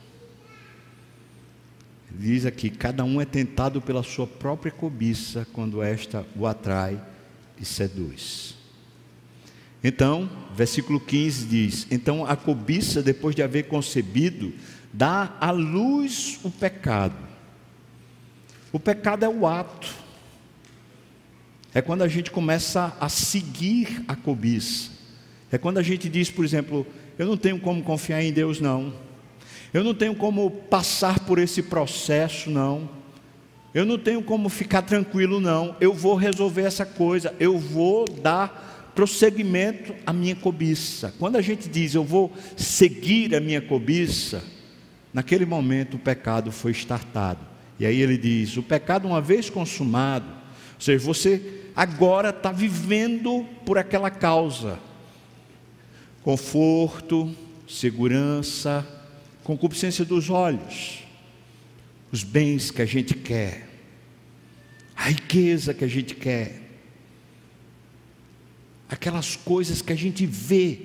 Diz 2.10 2.44
aqui: 2.46 2.70
cada 2.70 3.04
um 3.04 3.20
é 3.20 3.24
tentado 3.24 3.80
pela 3.80 4.02
sua 4.02 4.26
própria 4.26 4.70
cobiça 4.70 5.46
quando 5.52 5.82
esta 5.82 6.26
o 6.36 6.46
atrai 6.46 7.00
e 7.58 7.64
seduz. 7.64 8.54
Então, 9.86 10.28
versículo 10.52 10.98
15 10.98 11.46
diz: 11.46 11.86
Então 11.92 12.26
a 12.26 12.34
cobiça, 12.34 13.00
depois 13.00 13.36
de 13.36 13.42
haver 13.44 13.68
concebido, 13.68 14.52
dá 14.92 15.36
à 15.40 15.52
luz 15.52 16.40
o 16.42 16.50
pecado. 16.50 17.14
O 18.72 18.80
pecado 18.80 19.24
é 19.24 19.28
o 19.28 19.46
ato, 19.46 19.94
é 21.72 21.80
quando 21.80 22.02
a 22.02 22.08
gente 22.08 22.32
começa 22.32 22.96
a 22.98 23.08
seguir 23.08 24.02
a 24.08 24.16
cobiça, 24.16 24.90
é 25.52 25.56
quando 25.56 25.78
a 25.78 25.84
gente 25.84 26.08
diz, 26.08 26.32
por 26.32 26.44
exemplo, 26.44 26.84
eu 27.16 27.24
não 27.24 27.36
tenho 27.36 27.60
como 27.60 27.80
confiar 27.84 28.20
em 28.24 28.32
Deus, 28.32 28.60
não, 28.60 28.92
eu 29.72 29.84
não 29.84 29.94
tenho 29.94 30.16
como 30.16 30.50
passar 30.50 31.20
por 31.20 31.38
esse 31.38 31.62
processo, 31.62 32.50
não. 32.50 32.90
Eu 33.72 33.84
não 33.84 33.98
tenho 33.98 34.22
como 34.22 34.48
ficar 34.48 34.82
tranquilo, 34.82 35.38
não. 35.38 35.76
Eu 35.78 35.92
vou 35.92 36.14
resolver 36.14 36.62
essa 36.62 36.86
coisa. 36.86 37.34
Eu 37.38 37.58
vou 37.58 38.06
dar 38.06 38.75
prosseguimento 38.96 39.94
à 40.06 40.12
minha 40.12 40.34
cobiça. 40.34 41.14
Quando 41.18 41.36
a 41.36 41.42
gente 41.42 41.68
diz 41.68 41.94
eu 41.94 42.02
vou 42.02 42.32
seguir 42.56 43.36
a 43.36 43.40
minha 43.40 43.60
cobiça, 43.60 44.42
naquele 45.12 45.44
momento 45.44 45.94
o 45.94 46.00
pecado 46.00 46.50
foi 46.50 46.72
estartado. 46.72 47.40
E 47.78 47.84
aí 47.84 48.00
ele 48.00 48.16
diz: 48.16 48.56
o 48.56 48.62
pecado, 48.62 49.06
uma 49.06 49.20
vez 49.20 49.50
consumado, 49.50 50.26
ou 50.26 50.80
seja, 50.80 51.04
você 51.04 51.60
agora 51.76 52.30
está 52.30 52.50
vivendo 52.50 53.46
por 53.66 53.76
aquela 53.76 54.10
causa. 54.10 54.78
Conforto, 56.22 57.36
segurança, 57.68 58.84
concupiscência 59.44 60.04
dos 60.04 60.30
olhos, 60.30 61.04
os 62.10 62.24
bens 62.24 62.70
que 62.70 62.80
a 62.80 62.86
gente 62.86 63.14
quer, 63.14 63.68
a 64.96 65.10
riqueza 65.10 65.74
que 65.74 65.84
a 65.84 65.88
gente 65.88 66.14
quer, 66.14 66.65
aquelas 68.88 69.36
coisas 69.36 69.82
que 69.82 69.92
a 69.92 69.96
gente 69.96 70.26
vê, 70.26 70.78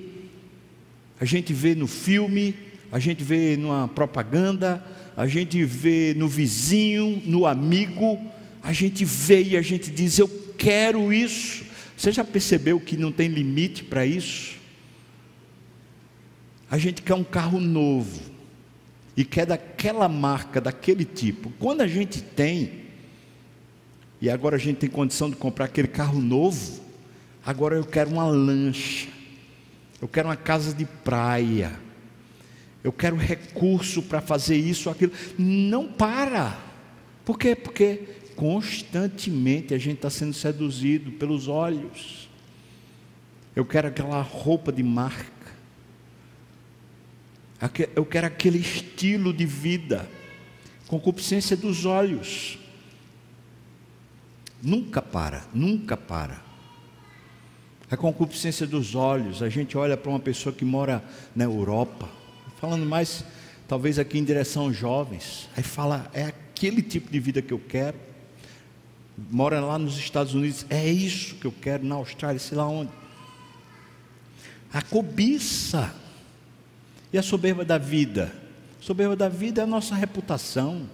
a 1.20 1.24
gente 1.24 1.52
vê 1.52 1.74
no 1.74 1.86
filme, 1.86 2.54
a 2.90 2.98
gente 2.98 3.22
vê 3.22 3.56
numa 3.56 3.88
propaganda, 3.88 4.84
a 5.16 5.26
gente 5.26 5.64
vê 5.64 6.14
no 6.16 6.28
vizinho, 6.28 7.22
no 7.24 7.46
amigo, 7.46 8.20
a 8.62 8.72
gente 8.72 9.04
vê 9.04 9.42
e 9.42 9.56
a 9.56 9.62
gente 9.62 9.90
diz: 9.90 10.18
Eu 10.18 10.28
quero 10.56 11.12
isso. 11.12 11.64
Você 11.96 12.10
já 12.10 12.24
percebeu 12.24 12.80
que 12.80 12.96
não 12.96 13.12
tem 13.12 13.28
limite 13.28 13.84
para 13.84 14.04
isso? 14.04 14.56
A 16.70 16.78
gente 16.78 17.02
quer 17.02 17.14
um 17.14 17.24
carro 17.24 17.60
novo 17.60 18.20
e 19.16 19.24
quer 19.24 19.46
daquela 19.46 20.08
marca, 20.08 20.60
daquele 20.60 21.04
tipo. 21.04 21.50
Quando 21.58 21.82
a 21.82 21.86
gente 21.86 22.22
tem, 22.22 22.82
e 24.20 24.30
agora 24.30 24.56
a 24.56 24.58
gente 24.58 24.78
tem 24.78 24.90
condição 24.90 25.28
de 25.28 25.36
comprar 25.36 25.66
aquele 25.66 25.88
carro 25.88 26.20
novo, 26.20 26.80
agora 27.44 27.76
eu 27.76 27.84
quero 27.84 28.10
uma 28.10 28.26
lancha, 28.26 29.08
eu 30.00 30.08
quero 30.08 30.28
uma 30.28 30.36
casa 30.36 30.72
de 30.72 30.84
praia, 30.84 31.78
eu 32.82 32.92
quero 32.92 33.16
recurso 33.16 34.02
para 34.02 34.20
fazer 34.20 34.56
isso, 34.56 34.90
aquilo. 34.90 35.12
Não 35.38 35.86
para. 35.86 36.58
Por 37.24 37.38
quê? 37.38 37.54
Porque 37.54 38.08
constantemente 38.34 39.72
a 39.72 39.78
gente 39.78 39.96
está 39.96 40.10
sendo 40.10 40.32
seduzido 40.32 41.12
pelos 41.12 41.46
olhos. 41.46 42.28
Eu 43.54 43.64
quero 43.64 43.88
aquela 43.88 44.20
roupa 44.20 44.72
de 44.72 44.82
marca. 44.82 45.30
Eu 47.94 48.04
quero 48.04 48.26
aquele 48.26 48.58
estilo 48.58 49.32
de 49.32 49.46
vida. 49.46 50.08
Concupiscência 50.88 51.56
dos 51.56 51.84
olhos. 51.84 52.58
Nunca 54.60 55.00
para, 55.00 55.44
nunca 55.54 55.96
para. 55.96 56.51
A 57.92 57.96
concupiscência 57.96 58.66
dos 58.66 58.94
olhos. 58.94 59.42
A 59.42 59.50
gente 59.50 59.76
olha 59.76 59.98
para 59.98 60.08
uma 60.10 60.18
pessoa 60.18 60.52
que 60.52 60.64
mora 60.64 61.04
na 61.36 61.44
Europa 61.44 62.08
falando 62.62 62.86
mais, 62.86 63.24
talvez 63.66 63.98
aqui 63.98 64.18
em 64.18 64.24
direção 64.24 64.62
aos 64.62 64.76
jovens. 64.76 65.48
Aí 65.56 65.64
fala, 65.64 66.08
é 66.14 66.22
aquele 66.22 66.80
tipo 66.80 67.10
de 67.10 67.18
vida 67.18 67.42
que 67.42 67.52
eu 67.52 67.58
quero. 67.58 67.98
Mora 69.30 69.60
lá 69.60 69.78
nos 69.78 69.98
Estados 69.98 70.32
Unidos, 70.32 70.64
é 70.70 70.88
isso 70.88 71.34
que 71.34 71.44
eu 71.44 71.50
quero, 71.50 71.84
na 71.84 71.96
Austrália, 71.96 72.38
sei 72.38 72.56
lá 72.56 72.68
onde. 72.68 72.92
A 74.72 74.80
cobiça 74.80 75.92
e 77.12 77.18
a 77.18 77.22
soberba 77.22 77.64
da 77.64 77.78
vida. 77.78 78.32
A 78.80 78.84
soberba 78.84 79.16
da 79.16 79.28
vida 79.28 79.60
é 79.60 79.64
a 79.64 79.66
nossa 79.66 79.96
reputação. 79.96 80.88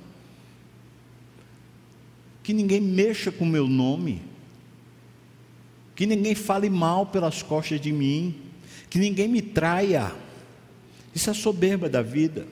Que 2.43 2.55
ninguém 2.55 2.81
mexa 2.81 3.31
com 3.31 3.45
o 3.45 3.49
meu 3.49 3.69
nome. 3.69 4.23
Que 5.99 6.07
ninguém 6.07 6.35
fale 6.35 6.71
mal 6.71 7.07
pelas 7.07 7.43
costas 7.43 7.81
de 7.81 7.91
mim. 7.91 8.35
Que 8.89 8.99
ninguém 8.99 9.27
me 9.27 9.43
traia 9.43 10.15
isso 11.19 11.31
é 11.31 11.35
soberba 11.35 11.89
da 11.89 12.01
vida. 12.01 12.47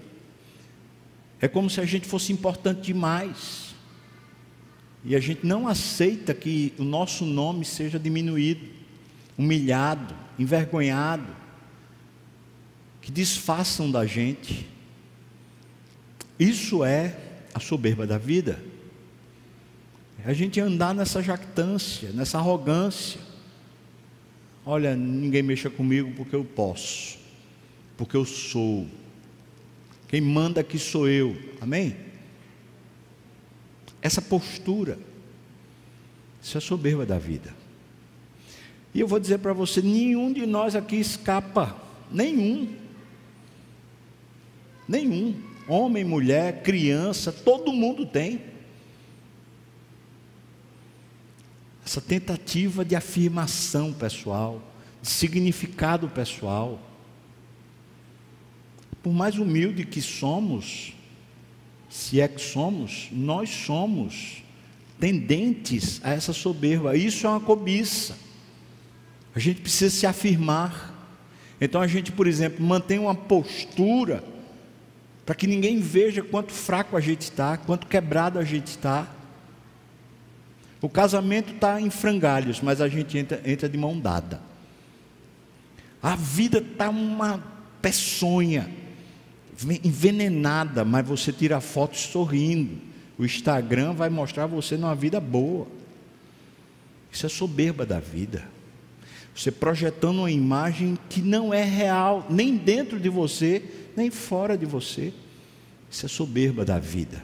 É 1.40 1.46
como 1.46 1.70
se 1.70 1.80
a 1.80 1.84
gente 1.84 2.04
fosse 2.04 2.32
importante 2.32 2.80
demais. 2.80 3.76
E 5.04 5.14
a 5.14 5.20
gente 5.20 5.46
não 5.46 5.68
aceita 5.68 6.34
que 6.34 6.74
o 6.76 6.82
nosso 6.82 7.24
nome 7.24 7.64
seja 7.64 7.96
diminuído, 7.96 8.66
humilhado, 9.38 10.16
envergonhado, 10.36 11.28
que 13.00 13.12
desfaçam 13.12 13.88
da 13.88 14.04
gente. 14.04 14.66
Isso 16.36 16.84
é 16.84 17.16
a 17.54 17.60
soberba 17.60 18.04
da 18.04 18.18
vida. 18.18 18.60
É 20.24 20.28
a 20.28 20.34
gente 20.34 20.58
andar 20.58 20.92
nessa 20.92 21.22
jactância, 21.22 22.10
nessa 22.10 22.38
arrogância. 22.38 23.20
Olha, 24.66 24.94
ninguém 24.94 25.42
mexa 25.42 25.70
comigo 25.70 26.12
porque 26.16 26.36
eu 26.36 26.44
posso 26.44 27.16
porque 27.96 28.16
eu 28.16 28.24
sou. 28.24 28.86
Quem 30.08 30.20
manda 30.20 30.60
aqui 30.60 30.78
sou 30.78 31.08
eu. 31.08 31.36
Amém? 31.60 31.96
Essa 34.02 34.22
postura, 34.22 34.98
isso 36.42 36.56
é 36.56 36.60
soberba 36.60 37.04
da 37.04 37.18
vida. 37.18 37.54
E 38.94 39.00
eu 39.00 39.08
vou 39.08 39.18
dizer 39.18 39.38
para 39.38 39.52
você: 39.52 39.80
nenhum 39.80 40.32
de 40.32 40.46
nós 40.46 40.76
aqui 40.76 40.96
escapa, 40.96 41.76
nenhum. 42.10 42.74
Nenhum. 44.86 45.34
Homem, 45.66 46.04
mulher, 46.04 46.62
criança, 46.62 47.32
todo 47.32 47.72
mundo 47.72 48.06
tem. 48.06 48.40
Essa 51.86 52.00
tentativa 52.00 52.84
de 52.84 52.94
afirmação 52.94 53.92
pessoal, 53.94 54.60
de 55.00 55.08
significado 55.08 56.08
pessoal 56.08 56.80
por 59.06 59.12
mais 59.12 59.38
humilde 59.38 59.84
que 59.84 60.02
somos, 60.02 60.92
se 61.88 62.20
é 62.20 62.26
que 62.26 62.40
somos, 62.40 63.06
nós 63.12 63.48
somos 63.48 64.42
tendentes 64.98 66.00
a 66.02 66.10
essa 66.10 66.32
soberba. 66.32 66.96
Isso 66.96 67.24
é 67.24 67.30
uma 67.30 67.38
cobiça. 67.38 68.18
A 69.32 69.38
gente 69.38 69.60
precisa 69.60 69.94
se 69.94 70.08
afirmar. 70.08 70.92
Então 71.60 71.80
a 71.80 71.86
gente, 71.86 72.10
por 72.10 72.26
exemplo, 72.26 72.66
mantém 72.66 72.98
uma 72.98 73.14
postura 73.14 74.24
para 75.24 75.36
que 75.36 75.46
ninguém 75.46 75.78
veja 75.78 76.20
quanto 76.20 76.50
fraco 76.52 76.96
a 76.96 77.00
gente 77.00 77.20
está, 77.20 77.56
quanto 77.56 77.86
quebrado 77.86 78.40
a 78.40 78.44
gente 78.44 78.66
está. 78.66 79.08
O 80.80 80.88
casamento 80.88 81.54
está 81.54 81.80
em 81.80 81.90
frangalhos, 81.90 82.60
mas 82.60 82.80
a 82.80 82.88
gente 82.88 83.16
entra, 83.16 83.40
entra 83.44 83.68
de 83.68 83.78
mão 83.78 83.98
dada. 83.98 84.40
A 86.02 86.14
vida 86.14 86.58
está 86.58 86.90
uma 86.90 87.42
peçonha 87.80 88.70
envenenada, 89.82 90.84
mas 90.84 91.06
você 91.06 91.32
tira 91.32 91.60
foto 91.60 91.96
sorrindo. 91.96 92.78
O 93.18 93.24
Instagram 93.24 93.94
vai 93.94 94.10
mostrar 94.10 94.46
você 94.46 94.76
numa 94.76 94.94
vida 94.94 95.18
boa. 95.18 95.66
Isso 97.10 97.24
é 97.24 97.28
soberba 97.28 97.86
da 97.86 97.98
vida. 97.98 98.44
Você 99.34 99.50
projetando 99.50 100.18
uma 100.18 100.30
imagem 100.30 100.98
que 101.08 101.20
não 101.20 101.52
é 101.52 101.62
real, 101.62 102.26
nem 102.28 102.56
dentro 102.56 103.00
de 103.00 103.08
você, 103.08 103.62
nem 103.96 104.10
fora 104.10 104.56
de 104.56 104.66
você. 104.66 105.12
Isso 105.90 106.06
é 106.06 106.08
soberba 106.08 106.64
da 106.64 106.78
vida. 106.78 107.22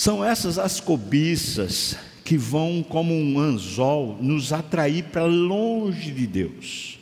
São 0.00 0.24
essas 0.24 0.58
as 0.58 0.80
cobiças 0.80 1.94
que 2.24 2.38
vão, 2.38 2.82
como 2.82 3.12
um 3.12 3.38
anzol, 3.38 4.16
nos 4.18 4.50
atrair 4.50 5.04
para 5.04 5.26
longe 5.26 6.10
de 6.10 6.26
Deus. 6.26 6.98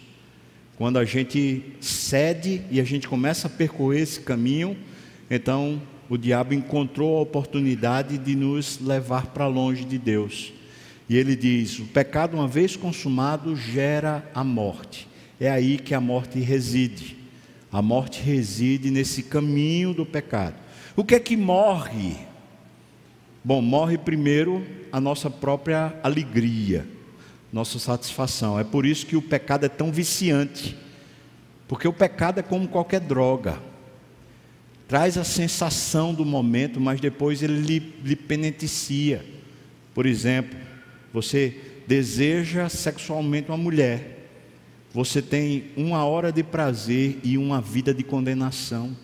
Quando 0.76 0.98
a 0.98 1.04
gente 1.04 1.62
cede 1.80 2.60
e 2.68 2.80
a 2.80 2.84
gente 2.84 3.06
começa 3.06 3.46
a 3.46 3.50
percorrer 3.50 4.02
esse 4.02 4.18
caminho, 4.18 4.76
então 5.30 5.80
o 6.08 6.16
diabo 6.16 6.54
encontrou 6.54 7.18
a 7.18 7.20
oportunidade 7.20 8.18
de 8.18 8.34
nos 8.34 8.80
levar 8.80 9.26
para 9.26 9.46
longe 9.46 9.84
de 9.84 9.96
Deus. 9.96 10.52
E 11.08 11.16
ele 11.16 11.36
diz: 11.36 11.78
o 11.78 11.84
pecado, 11.84 12.36
uma 12.36 12.48
vez 12.48 12.74
consumado, 12.74 13.54
gera 13.54 14.28
a 14.34 14.42
morte. 14.42 15.06
É 15.38 15.48
aí 15.48 15.78
que 15.78 15.94
a 15.94 16.00
morte 16.00 16.40
reside. 16.40 17.16
A 17.70 17.80
morte 17.80 18.20
reside 18.20 18.90
nesse 18.90 19.22
caminho 19.22 19.94
do 19.94 20.04
pecado. 20.04 20.56
O 20.96 21.04
que 21.04 21.14
é 21.14 21.20
que 21.20 21.36
morre? 21.36 22.26
Bom, 23.44 23.62
morre 23.62 23.96
primeiro 23.96 24.66
a 24.92 25.00
nossa 25.00 25.30
própria 25.30 25.98
alegria 26.02 26.98
nossa 27.52 27.78
satisfação. 27.78 28.58
É 28.58 28.64
por 28.64 28.84
isso 28.84 29.06
que 29.06 29.16
o 29.16 29.22
pecado 29.22 29.64
é 29.64 29.68
tão 29.68 29.90
viciante. 29.90 30.76
Porque 31.66 31.88
o 31.88 31.92
pecado 31.92 32.40
é 32.40 32.42
como 32.42 32.68
qualquer 32.68 33.00
droga. 33.00 33.60
Traz 34.86 35.18
a 35.18 35.24
sensação 35.24 36.14
do 36.14 36.24
momento, 36.24 36.80
mas 36.80 37.00
depois 37.00 37.42
ele 37.42 37.60
lhe, 37.60 37.94
lhe. 38.02 39.20
Por 39.94 40.06
exemplo, 40.06 40.58
você 41.12 41.56
deseja 41.86 42.68
sexualmente 42.68 43.50
uma 43.50 43.56
mulher. 43.56 44.16
Você 44.92 45.20
tem 45.20 45.66
uma 45.76 46.04
hora 46.04 46.32
de 46.32 46.42
prazer 46.42 47.18
e 47.22 47.36
uma 47.36 47.60
vida 47.60 47.92
de 47.92 48.02
condenação. 48.02 48.96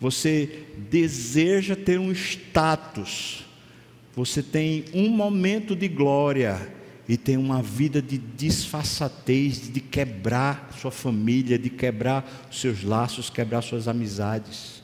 Você 0.00 0.64
deseja 0.90 1.74
ter 1.76 1.98
um 1.98 2.12
status 2.12 3.44
você 4.16 4.42
tem 4.42 4.84
um 4.94 5.08
momento 5.08 5.74
de 5.74 5.88
glória 5.88 6.72
e 7.08 7.16
tem 7.16 7.36
uma 7.36 7.60
vida 7.60 8.00
de 8.00 8.16
disfarçatez, 8.16 9.72
de 9.72 9.80
quebrar 9.80 10.70
sua 10.80 10.90
família, 10.90 11.58
de 11.58 11.68
quebrar 11.68 12.46
seus 12.50 12.84
laços, 12.84 13.28
quebrar 13.28 13.60
suas 13.62 13.88
amizades. 13.88 14.82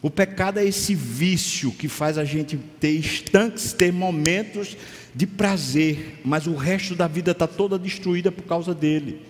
O 0.00 0.08
pecado 0.08 0.58
é 0.58 0.64
esse 0.64 0.94
vício 0.94 1.72
que 1.72 1.88
faz 1.88 2.16
a 2.16 2.24
gente 2.24 2.56
ter 2.78 2.96
instantes, 2.96 3.72
ter 3.72 3.92
momentos 3.92 4.76
de 5.14 5.26
prazer, 5.26 6.20
mas 6.24 6.46
o 6.46 6.54
resto 6.54 6.94
da 6.94 7.08
vida 7.08 7.32
está 7.32 7.46
toda 7.46 7.78
destruída 7.78 8.30
por 8.30 8.44
causa 8.44 8.72
dele. 8.72 9.20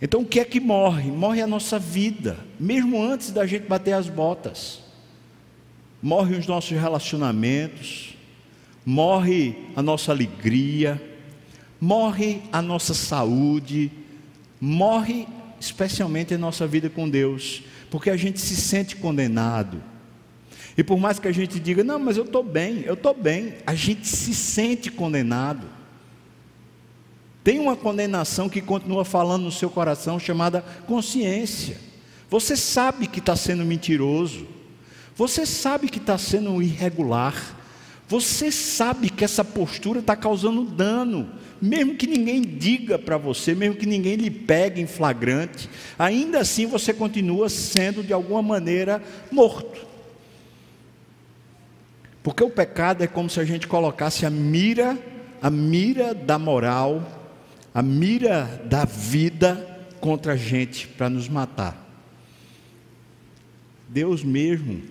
Então 0.00 0.20
o 0.20 0.26
que 0.26 0.40
é 0.40 0.44
que 0.44 0.60
morre? 0.60 1.10
Morre 1.10 1.42
a 1.42 1.46
nossa 1.46 1.78
vida, 1.78 2.38
mesmo 2.58 3.02
antes 3.02 3.30
da 3.30 3.46
gente 3.46 3.66
bater 3.66 3.92
as 3.92 4.08
botas 4.08 4.88
morrem 6.02 6.38
os 6.38 6.46
nossos 6.46 6.70
relacionamentos, 6.70 8.14
morre 8.84 9.56
a 9.74 9.82
nossa 9.82 10.12
alegria, 10.12 11.00
morre 11.80 12.42
a 12.52 12.62
nossa 12.62 12.94
saúde, 12.94 13.90
morre 14.60 15.26
especialmente 15.60 16.34
a 16.34 16.38
nossa 16.38 16.66
vida 16.66 16.88
com 16.88 17.08
Deus, 17.08 17.62
porque 17.90 18.10
a 18.10 18.16
gente 18.16 18.40
se 18.40 18.56
sente 18.56 18.96
condenado. 18.96 19.82
E 20.76 20.84
por 20.84 20.98
mais 20.98 21.18
que 21.18 21.26
a 21.26 21.32
gente 21.32 21.58
diga, 21.58 21.82
não, 21.82 21.98
mas 21.98 22.16
eu 22.16 22.24
estou 22.24 22.44
bem, 22.44 22.82
eu 22.86 22.94
estou 22.94 23.12
bem, 23.12 23.54
a 23.66 23.74
gente 23.74 24.06
se 24.06 24.32
sente 24.32 24.90
condenado. 24.90 25.66
Tem 27.48 27.58
uma 27.58 27.74
condenação 27.74 28.46
que 28.46 28.60
continua 28.60 29.06
falando 29.06 29.44
no 29.44 29.50
seu 29.50 29.70
coração 29.70 30.20
chamada 30.20 30.60
consciência. 30.86 31.78
Você 32.28 32.54
sabe 32.54 33.06
que 33.06 33.20
está 33.20 33.34
sendo 33.34 33.64
mentiroso. 33.64 34.46
Você 35.16 35.46
sabe 35.46 35.88
que 35.88 35.96
está 35.96 36.18
sendo 36.18 36.60
irregular. 36.62 37.56
Você 38.06 38.52
sabe 38.52 39.08
que 39.08 39.24
essa 39.24 39.42
postura 39.42 40.00
está 40.00 40.14
causando 40.14 40.62
dano, 40.62 41.30
mesmo 41.58 41.94
que 41.94 42.06
ninguém 42.06 42.42
diga 42.42 42.98
para 42.98 43.16
você, 43.16 43.54
mesmo 43.54 43.76
que 43.76 43.86
ninguém 43.86 44.16
lhe 44.16 44.30
pegue 44.30 44.82
em 44.82 44.86
flagrante, 44.86 45.70
ainda 45.98 46.40
assim 46.40 46.66
você 46.66 46.92
continua 46.92 47.48
sendo 47.48 48.02
de 48.02 48.12
alguma 48.12 48.42
maneira 48.42 49.02
morto. 49.32 49.86
Porque 52.22 52.44
o 52.44 52.50
pecado 52.50 53.02
é 53.04 53.06
como 53.06 53.30
se 53.30 53.40
a 53.40 53.44
gente 53.46 53.66
colocasse 53.66 54.26
a 54.26 54.30
mira, 54.30 54.98
a 55.40 55.48
mira 55.48 56.12
da 56.12 56.38
moral, 56.38 57.17
a 57.78 57.82
mira 57.82 58.60
da 58.64 58.84
vida 58.84 59.86
contra 60.00 60.32
a 60.32 60.36
gente 60.36 60.88
para 60.88 61.08
nos 61.08 61.28
matar. 61.28 61.80
Deus 63.88 64.24
mesmo 64.24 64.82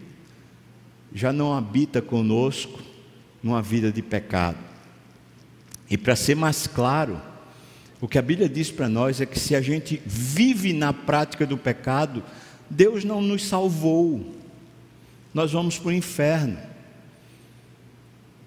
já 1.13 1.33
não 1.33 1.53
habita 1.53 2.01
conosco 2.01 2.79
numa 3.43 3.61
vida 3.61 3.91
de 3.91 4.01
pecado. 4.01 4.57
E 5.89 5.97
para 5.97 6.15
ser 6.15 6.35
mais 6.35 6.65
claro, 6.65 7.21
o 7.99 8.07
que 8.07 8.17
a 8.17 8.21
Bíblia 8.21 8.47
diz 8.47 8.71
para 8.71 8.87
nós 8.87 9.19
é 9.19 9.25
que 9.25 9.37
se 9.37 9.53
a 9.53 9.59
gente 9.59 10.01
vive 10.05 10.71
na 10.71 10.93
prática 10.93 11.45
do 11.45 11.57
pecado, 11.57 12.23
Deus 12.69 13.03
não 13.03 13.21
nos 13.21 13.45
salvou, 13.45 14.33
nós 15.33 15.51
vamos 15.51 15.77
para 15.77 15.89
o 15.89 15.91
inferno. 15.91 16.57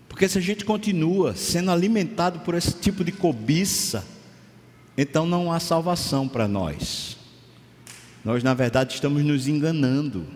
Porque 0.08 0.26
se 0.26 0.38
a 0.38 0.40
gente 0.40 0.64
continua 0.64 1.36
sendo 1.36 1.70
alimentado 1.70 2.38
por 2.40 2.54
esse 2.54 2.72
tipo 2.72 3.04
de 3.04 3.12
cobiça, 3.12 4.09
então 4.96 5.26
não 5.26 5.52
há 5.52 5.60
salvação 5.60 6.28
para 6.28 6.46
nós. 6.46 7.16
Nós, 8.24 8.42
na 8.42 8.54
verdade, 8.54 8.94
estamos 8.94 9.24
nos 9.24 9.48
enganando. 9.48 10.26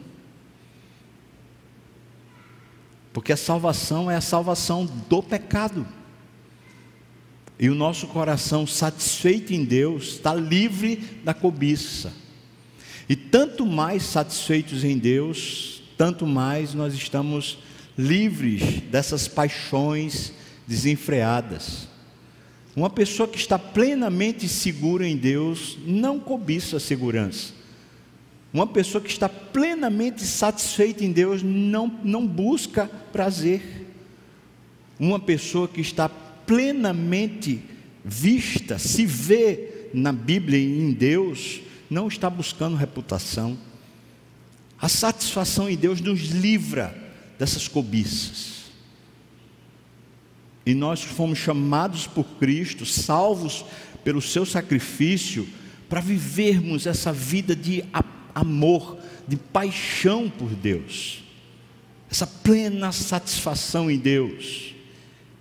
Porque 3.12 3.32
a 3.32 3.36
salvação 3.36 4.10
é 4.10 4.16
a 4.16 4.20
salvação 4.20 4.86
do 5.08 5.22
pecado. 5.22 5.86
E 7.58 7.68
o 7.68 7.74
nosso 7.74 8.08
coração 8.08 8.66
satisfeito 8.66 9.52
em 9.52 9.64
Deus 9.64 10.14
está 10.14 10.34
livre 10.34 10.96
da 11.22 11.32
cobiça. 11.32 12.12
E 13.08 13.14
tanto 13.14 13.66
mais 13.66 14.02
satisfeitos 14.02 14.82
em 14.82 14.98
Deus, 14.98 15.82
tanto 15.96 16.26
mais 16.26 16.74
nós 16.74 16.94
estamos 16.94 17.58
livres 17.96 18.80
dessas 18.90 19.28
paixões 19.28 20.32
desenfreadas. 20.66 21.86
Uma 22.76 22.90
pessoa 22.90 23.28
que 23.28 23.38
está 23.38 23.58
plenamente 23.58 24.48
segura 24.48 25.06
em 25.06 25.16
Deus 25.16 25.78
não 25.86 26.18
cobiça 26.18 26.76
a 26.76 26.80
segurança. 26.80 27.52
Uma 28.52 28.66
pessoa 28.66 29.02
que 29.02 29.10
está 29.10 29.28
plenamente 29.28 30.24
satisfeita 30.24 31.04
em 31.04 31.12
Deus 31.12 31.42
não, 31.42 31.88
não 32.02 32.26
busca 32.26 32.86
prazer. 33.12 33.86
Uma 34.98 35.18
pessoa 35.20 35.68
que 35.68 35.80
está 35.80 36.08
plenamente 36.08 37.62
vista, 38.04 38.78
se 38.78 39.06
vê 39.06 39.88
na 39.94 40.12
Bíblia 40.12 40.58
e 40.58 40.78
em 40.80 40.92
Deus, 40.92 41.60
não 41.88 42.08
está 42.08 42.28
buscando 42.28 42.76
reputação. 42.76 43.56
A 44.80 44.88
satisfação 44.88 45.70
em 45.70 45.76
Deus 45.76 46.00
nos 46.00 46.20
livra 46.28 46.94
dessas 47.38 47.66
cobiças. 47.68 48.63
E 50.66 50.74
nós 50.74 51.02
fomos 51.02 51.38
chamados 51.38 52.06
por 52.06 52.24
Cristo, 52.38 52.86
salvos 52.86 53.64
pelo 54.02 54.20
seu 54.20 54.46
sacrifício, 54.46 55.46
para 55.88 56.00
vivermos 56.00 56.86
essa 56.86 57.12
vida 57.12 57.54
de 57.54 57.84
amor, 58.34 58.98
de 59.28 59.36
paixão 59.36 60.30
por 60.30 60.50
Deus, 60.50 61.22
essa 62.10 62.26
plena 62.26 62.92
satisfação 62.92 63.90
em 63.90 63.98
Deus. 63.98 64.74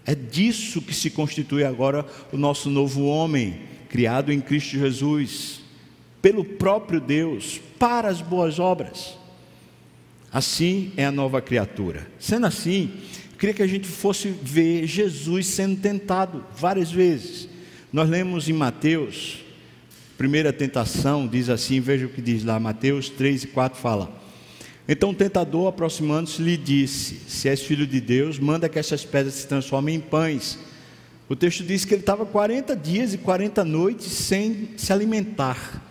É 0.05 0.13
disso 0.13 0.81
que 0.81 0.93
se 0.93 1.09
constitui 1.09 1.63
agora 1.63 2.05
o 2.31 2.37
nosso 2.37 2.69
novo 2.69 3.05
homem, 3.05 3.61
criado 3.89 4.31
em 4.31 4.41
Cristo 4.41 4.77
Jesus, 4.77 5.61
pelo 6.21 6.43
próprio 6.43 6.99
Deus, 6.99 7.61
para 7.79 8.09
as 8.09 8.21
boas 8.21 8.59
obras. 8.59 9.17
Assim 10.31 10.91
é 10.97 11.05
a 11.05 11.11
nova 11.11 11.41
criatura. 11.41 12.07
Sendo 12.19 12.47
assim, 12.47 12.91
queria 13.43 13.53
que 13.53 13.61
a 13.61 13.67
gente 13.67 13.89
fosse 13.89 14.29
ver 14.29 14.87
Jesus 14.87 15.47
sendo 15.47 15.75
tentado 15.75 16.45
várias 16.55 16.89
vezes. 16.89 17.49
Nós 17.91 18.09
lemos 18.09 18.47
em 18.47 18.53
Mateus, 18.53 19.39
primeira 20.17 20.53
tentação, 20.53 21.27
diz 21.27 21.49
assim, 21.49 21.81
veja 21.81 22.05
o 22.05 22.09
que 22.09 22.21
diz 22.21 22.41
lá, 22.45 22.57
Mateus 22.57 23.09
3 23.09 23.43
e 23.43 23.47
4 23.47 23.77
fala. 23.77 24.09
Então 24.87 25.09
o 25.09 25.13
tentador, 25.13 25.67
aproximando-se, 25.67 26.41
lhe 26.41 26.55
disse: 26.55 27.19
Se 27.27 27.49
és 27.49 27.61
filho 27.61 27.85
de 27.85 27.99
Deus, 27.99 28.39
manda 28.39 28.69
que 28.69 28.79
essas 28.79 29.03
pedras 29.03 29.33
se 29.33 29.45
transformem 29.45 29.95
em 29.95 29.99
pães. 29.99 30.57
O 31.27 31.35
texto 31.35 31.65
diz 31.65 31.83
que 31.83 31.93
ele 31.93 32.01
estava 32.01 32.25
40 32.25 32.73
dias 32.77 33.13
e 33.13 33.17
40 33.17 33.65
noites 33.65 34.09
sem 34.09 34.69
se 34.77 34.93
alimentar. 34.93 35.83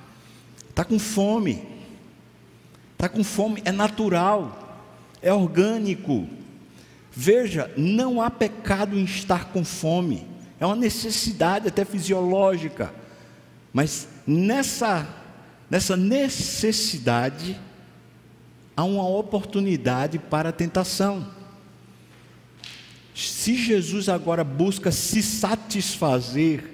Está 0.71 0.87
com 0.87 0.99
fome. 0.99 1.63
Está 2.95 3.11
com 3.11 3.23
fome, 3.23 3.61
é 3.67 3.73
natural, 3.73 4.81
é 5.21 5.35
orgânico. 5.35 6.27
Veja, 7.15 7.71
não 7.77 8.23
há 8.23 8.31
pecado 8.31 8.99
em 8.99 9.05
estar 9.05 9.47
com 9.47 9.65
fome. 9.65 10.27
É 10.59 10.65
uma 10.65 10.77
necessidade 10.77 11.69
até 11.69 11.85
fisiológica. 11.85 12.93
Mas 13.73 14.09
nessa 14.27 15.19
nessa 15.69 15.97
necessidade 15.97 17.59
há 18.77 18.85
uma 18.85 19.09
oportunidade 19.09 20.19
para 20.19 20.51
a 20.51 20.53
tentação. 20.53 21.27
Se 23.15 23.55
Jesus 23.55 24.09
agora 24.09 24.45
busca 24.45 24.91
se 24.91 25.23
satisfazer 25.23 26.65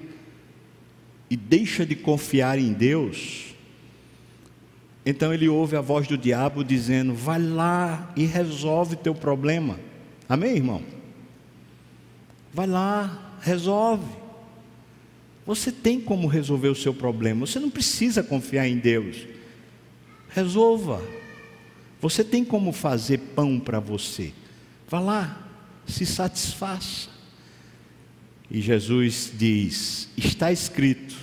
e 1.29 1.37
deixa 1.37 1.85
de 1.85 1.95
confiar 1.95 2.57
em 2.57 2.73
Deus, 2.73 3.55
então 5.05 5.33
ele 5.33 5.47
ouve 5.49 5.75
a 5.75 5.81
voz 5.81 6.07
do 6.07 6.17
diabo 6.17 6.63
dizendo: 6.63 7.13
Vai 7.13 7.41
lá 7.41 8.11
e 8.15 8.25
resolve 8.25 8.95
teu 8.95 9.15
problema. 9.15 9.79
Amém, 10.29 10.57
irmão? 10.57 10.83
Vai 12.53 12.67
lá, 12.67 13.37
resolve. 13.41 14.05
Você 15.43 15.71
tem 15.71 15.99
como 15.99 16.27
resolver 16.27 16.67
o 16.67 16.75
seu 16.75 16.93
problema. 16.93 17.47
Você 17.47 17.59
não 17.59 17.71
precisa 17.71 18.21
confiar 18.21 18.67
em 18.67 18.77
Deus. 18.77 19.25
Resolva. 20.29 21.01
Você 21.99 22.23
tem 22.23 22.45
como 22.45 22.71
fazer 22.71 23.17
pão 23.17 23.59
para 23.59 23.79
você. 23.79 24.31
Vá 24.87 24.99
lá, 24.99 25.49
se 25.87 26.05
satisfaça. 26.05 27.09
E 28.51 28.61
Jesus 28.61 29.33
diz: 29.35 30.09
está 30.15 30.51
escrito, 30.51 31.15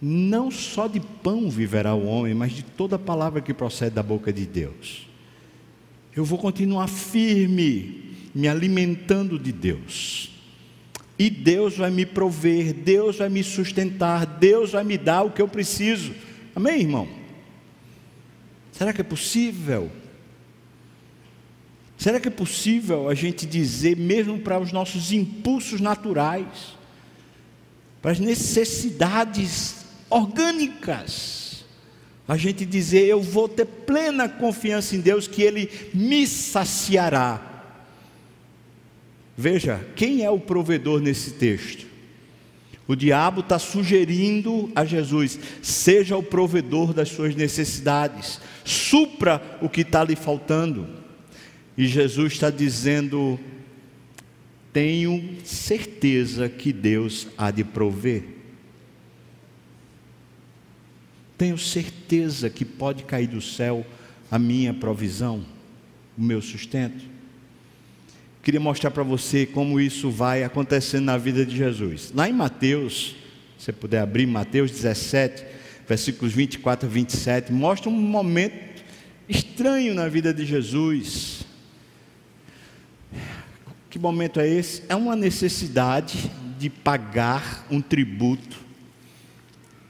não 0.00 0.50
só 0.50 0.86
de 0.86 1.00
pão 1.00 1.50
viverá 1.50 1.94
o 1.94 2.04
homem, 2.04 2.34
mas 2.34 2.52
de 2.52 2.62
toda 2.62 2.98
palavra 2.98 3.40
que 3.40 3.54
procede 3.54 3.94
da 3.94 4.02
boca 4.02 4.30
de 4.30 4.44
Deus. 4.44 5.07
Eu 6.14 6.24
vou 6.24 6.38
continuar 6.38 6.88
firme, 6.88 8.16
me 8.34 8.48
alimentando 8.48 9.38
de 9.38 9.52
Deus. 9.52 10.30
E 11.18 11.28
Deus 11.28 11.76
vai 11.76 11.90
me 11.90 12.06
prover, 12.06 12.72
Deus 12.72 13.16
vai 13.16 13.28
me 13.28 13.42
sustentar, 13.42 14.24
Deus 14.24 14.72
vai 14.72 14.84
me 14.84 14.96
dar 14.96 15.22
o 15.22 15.30
que 15.30 15.42
eu 15.42 15.48
preciso. 15.48 16.14
Amém, 16.54 16.82
irmão? 16.82 17.08
Será 18.72 18.92
que 18.92 19.00
é 19.00 19.04
possível? 19.04 19.90
Será 21.96 22.20
que 22.20 22.28
é 22.28 22.30
possível 22.30 23.08
a 23.08 23.14
gente 23.14 23.44
dizer, 23.44 23.96
mesmo 23.96 24.38
para 24.38 24.60
os 24.60 24.70
nossos 24.70 25.12
impulsos 25.12 25.80
naturais, 25.80 26.76
para 28.00 28.12
as 28.12 28.20
necessidades 28.20 29.84
orgânicas, 30.08 31.47
a 32.28 32.36
gente 32.36 32.66
dizer, 32.66 33.06
eu 33.06 33.22
vou 33.22 33.48
ter 33.48 33.64
plena 33.64 34.28
confiança 34.28 34.94
em 34.94 35.00
Deus 35.00 35.26
que 35.26 35.42
Ele 35.42 35.70
me 35.94 36.26
saciará? 36.26 37.64
Veja, 39.34 39.80
quem 39.96 40.22
é 40.22 40.30
o 40.30 40.38
provedor 40.38 41.00
nesse 41.00 41.30
texto? 41.32 41.86
O 42.86 42.94
diabo 42.94 43.40
está 43.40 43.58
sugerindo 43.58 44.70
a 44.74 44.84
Jesus: 44.84 45.38
seja 45.62 46.16
o 46.16 46.22
provedor 46.22 46.92
das 46.92 47.08
suas 47.10 47.34
necessidades, 47.34 48.40
supra 48.64 49.40
o 49.62 49.68
que 49.68 49.82
está 49.82 50.02
lhe 50.02 50.16
faltando. 50.16 50.86
E 51.76 51.86
Jesus 51.86 52.32
está 52.32 52.50
dizendo: 52.50 53.38
tenho 54.72 55.36
certeza 55.44 56.48
que 56.48 56.72
Deus 56.72 57.28
há 57.36 57.50
de 57.50 57.62
prover. 57.62 58.37
Tenho 61.38 61.56
certeza 61.56 62.50
que 62.50 62.64
pode 62.64 63.04
cair 63.04 63.28
do 63.28 63.40
céu 63.40 63.86
a 64.28 64.38
minha 64.38 64.74
provisão, 64.74 65.44
o 66.18 66.22
meu 66.22 66.42
sustento. 66.42 67.04
Queria 68.42 68.58
mostrar 68.58 68.90
para 68.90 69.04
você 69.04 69.46
como 69.46 69.80
isso 69.80 70.10
vai 70.10 70.42
acontecendo 70.42 71.04
na 71.04 71.16
vida 71.16 71.46
de 71.46 71.56
Jesus. 71.56 72.12
Lá 72.12 72.28
em 72.28 72.32
Mateus, 72.32 73.14
se 73.56 73.66
você 73.66 73.72
puder 73.72 74.00
abrir 74.00 74.26
Mateus 74.26 74.72
17, 74.72 75.44
versículos 75.86 76.34
24 76.34 76.88
a 76.88 76.90
27, 76.90 77.52
mostra 77.52 77.88
um 77.88 77.92
momento 77.92 78.82
estranho 79.28 79.94
na 79.94 80.08
vida 80.08 80.34
de 80.34 80.44
Jesus. 80.44 81.46
Que 83.88 83.98
momento 83.98 84.40
é 84.40 84.48
esse? 84.48 84.82
É 84.88 84.96
uma 84.96 85.14
necessidade 85.14 86.30
de 86.58 86.68
pagar 86.68 87.64
um 87.70 87.80
tributo 87.80 88.56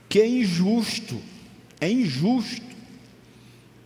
que 0.09 0.21
é 0.21 0.29
injusto. 0.29 1.21
É 1.81 1.91
injusto. 1.91 2.67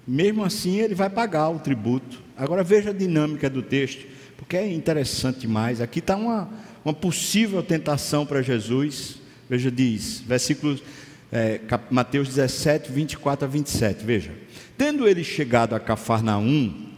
Mesmo 0.07 0.45
assim, 0.45 0.79
ele 0.81 0.95
vai 0.95 1.09
pagar 1.09 1.49
o 1.49 1.59
tributo. 1.59 2.21
Agora 2.37 2.65
veja 2.65 2.91
a 2.91 2.93
dinâmica 2.93 3.49
do 3.49 3.63
texto, 3.63 4.07
porque 4.37 4.57
é 4.57 4.73
interessante 4.73 5.41
demais. 5.41 5.81
Aqui 5.81 6.01
está 6.01 6.17
uma, 6.17 6.51
uma 6.85 6.95
possível 6.95 7.63
tentação 7.63 8.27
para 8.27 8.43
Jesus. 8.43 9.17
Veja, 9.49 9.71
diz, 9.71 10.21
versículos 10.21 10.83
é, 11.31 11.61
Mateus 11.91 12.29
17, 12.29 12.93
24 12.93 13.47
a 13.47 13.49
27. 13.49 14.05
Veja. 14.05 14.33
Tendo 14.77 15.09
ele 15.09 15.25
chegado 15.25 15.75
a 15.75 15.81
Cafarnaum, 15.81 16.89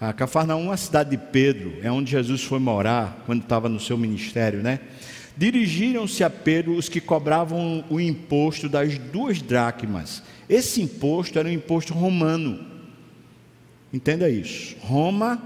a 0.00 0.12
Cafarnaum 0.12 0.62
é 0.62 0.68
uma 0.68 0.76
cidade 0.76 1.10
de 1.10 1.18
Pedro, 1.18 1.74
é 1.82 1.90
onde 1.90 2.12
Jesus 2.12 2.44
foi 2.44 2.58
morar 2.58 3.22
quando 3.26 3.42
estava 3.42 3.68
no 3.68 3.80
seu 3.80 3.98
ministério, 3.98 4.62
né? 4.62 4.80
Dirigiram-se 5.38 6.24
a 6.24 6.28
Pedro 6.28 6.74
os 6.74 6.88
que 6.88 7.00
cobravam 7.00 7.84
o 7.88 8.00
imposto 8.00 8.68
das 8.68 8.98
duas 8.98 9.40
dracmas. 9.40 10.20
Esse 10.48 10.82
imposto 10.82 11.38
era 11.38 11.46
um 11.46 11.52
imposto 11.52 11.94
romano. 11.94 12.66
Entenda 13.92 14.28
isso. 14.28 14.74
Roma, 14.80 15.40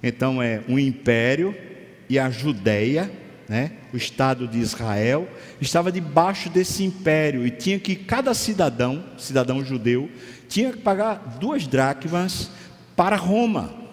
então 0.00 0.40
é 0.40 0.62
um 0.68 0.78
império 0.78 1.56
e 2.08 2.20
a 2.20 2.30
Judéia, 2.30 3.10
né, 3.48 3.72
o 3.92 3.96
Estado 3.96 4.46
de 4.46 4.58
Israel, 4.58 5.28
estava 5.60 5.90
debaixo 5.90 6.48
desse 6.48 6.84
império 6.84 7.44
e 7.44 7.50
tinha 7.50 7.80
que 7.80 7.96
cada 7.96 8.32
cidadão, 8.32 9.02
cidadão 9.18 9.64
judeu, 9.64 10.08
tinha 10.48 10.70
que 10.70 10.78
pagar 10.78 11.36
duas 11.40 11.66
dracmas 11.66 12.48
para 12.94 13.16
Roma. 13.16 13.85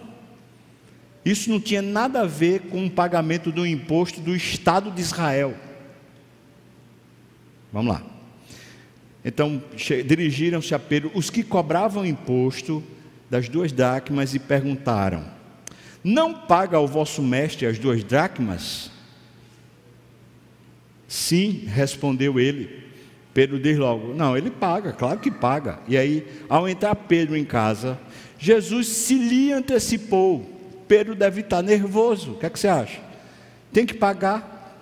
Isso 1.25 1.49
não 1.49 1.59
tinha 1.59 1.81
nada 1.81 2.21
a 2.21 2.25
ver 2.25 2.61
com 2.61 2.85
o 2.85 2.91
pagamento 2.91 3.51
do 3.51 3.65
imposto 3.65 4.19
do 4.19 4.35
Estado 4.35 4.91
de 4.91 5.01
Israel. 5.01 5.55
Vamos 7.71 7.93
lá. 7.93 8.03
Então, 9.23 9.63
dirigiram-se 10.05 10.75
a 10.75 10.79
Pedro 10.79 11.11
os 11.15 11.29
que 11.29 11.43
cobravam 11.43 12.05
imposto 12.05 12.83
das 13.29 13.47
duas 13.47 13.71
dracmas 13.71 14.35
e 14.35 14.39
perguntaram: 14.39 15.23
Não 16.03 16.33
paga 16.33 16.79
o 16.79 16.87
vosso 16.87 17.21
mestre 17.23 17.65
as 17.65 17.79
duas 17.79 18.03
dracmas? 18.03 18.91
Sim, 21.07 21.63
respondeu 21.67 22.39
ele. 22.39 22.83
Pedro 23.33 23.59
diz 23.59 23.77
logo: 23.77 24.13
Não, 24.13 24.37
ele 24.37 24.51
paga, 24.51 24.91
claro 24.91 25.19
que 25.19 25.31
paga. 25.31 25.79
E 25.87 25.97
aí, 25.97 26.27
ao 26.49 26.67
entrar 26.67 26.93
Pedro 26.95 27.37
em 27.37 27.45
casa, 27.45 27.97
Jesus 28.37 28.87
se 28.87 29.15
lhe 29.15 29.53
antecipou. 29.53 30.52
Pedro 30.93 31.15
deve 31.15 31.41
estar 31.41 31.63
nervoso. 31.63 32.33
O 32.33 32.37
que 32.37 32.45
é 32.45 32.49
que 32.51 32.59
você 32.59 32.67
acha? 32.67 33.01
Tem 33.71 33.83
que 33.83 33.95
pagar. 33.95 34.77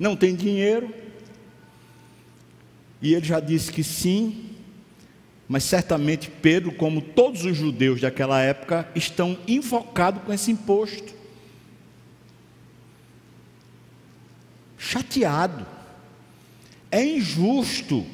Não 0.00 0.16
tem 0.16 0.34
dinheiro. 0.34 0.92
E 3.00 3.14
ele 3.14 3.24
já 3.24 3.38
disse 3.38 3.70
que 3.70 3.84
sim, 3.84 4.50
mas 5.46 5.62
certamente 5.62 6.28
Pedro, 6.28 6.72
como 6.72 7.00
todos 7.00 7.44
os 7.44 7.56
judeus 7.56 8.00
daquela 8.00 8.40
época, 8.42 8.88
estão 8.96 9.38
invocados 9.46 10.24
com 10.24 10.32
esse 10.32 10.50
imposto. 10.50 11.14
chateado. 14.76 15.64
É 16.90 17.04
injusto, 17.04 18.04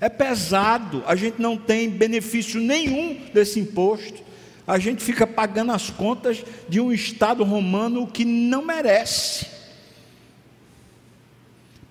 é 0.00 0.08
pesado, 0.08 1.04
a 1.06 1.14
gente 1.14 1.40
não 1.40 1.56
tem 1.56 1.88
benefício 1.88 2.60
nenhum 2.60 3.16
desse 3.32 3.60
imposto. 3.60 4.29
A 4.70 4.78
gente 4.78 5.02
fica 5.02 5.26
pagando 5.26 5.72
as 5.72 5.90
contas 5.90 6.44
de 6.68 6.80
um 6.80 6.92
Estado 6.92 7.42
romano 7.42 8.06
que 8.06 8.24
não 8.24 8.64
merece. 8.64 9.46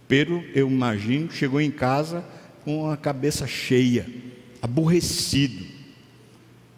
Pedro, 0.08 0.44
eu 0.56 0.68
imagino, 0.70 1.30
chegou 1.32 1.60
em 1.60 1.70
casa 1.70 2.24
com 2.64 2.90
a 2.90 2.96
cabeça 2.96 3.46
cheia, 3.46 4.10
aborrecido. 4.62 5.66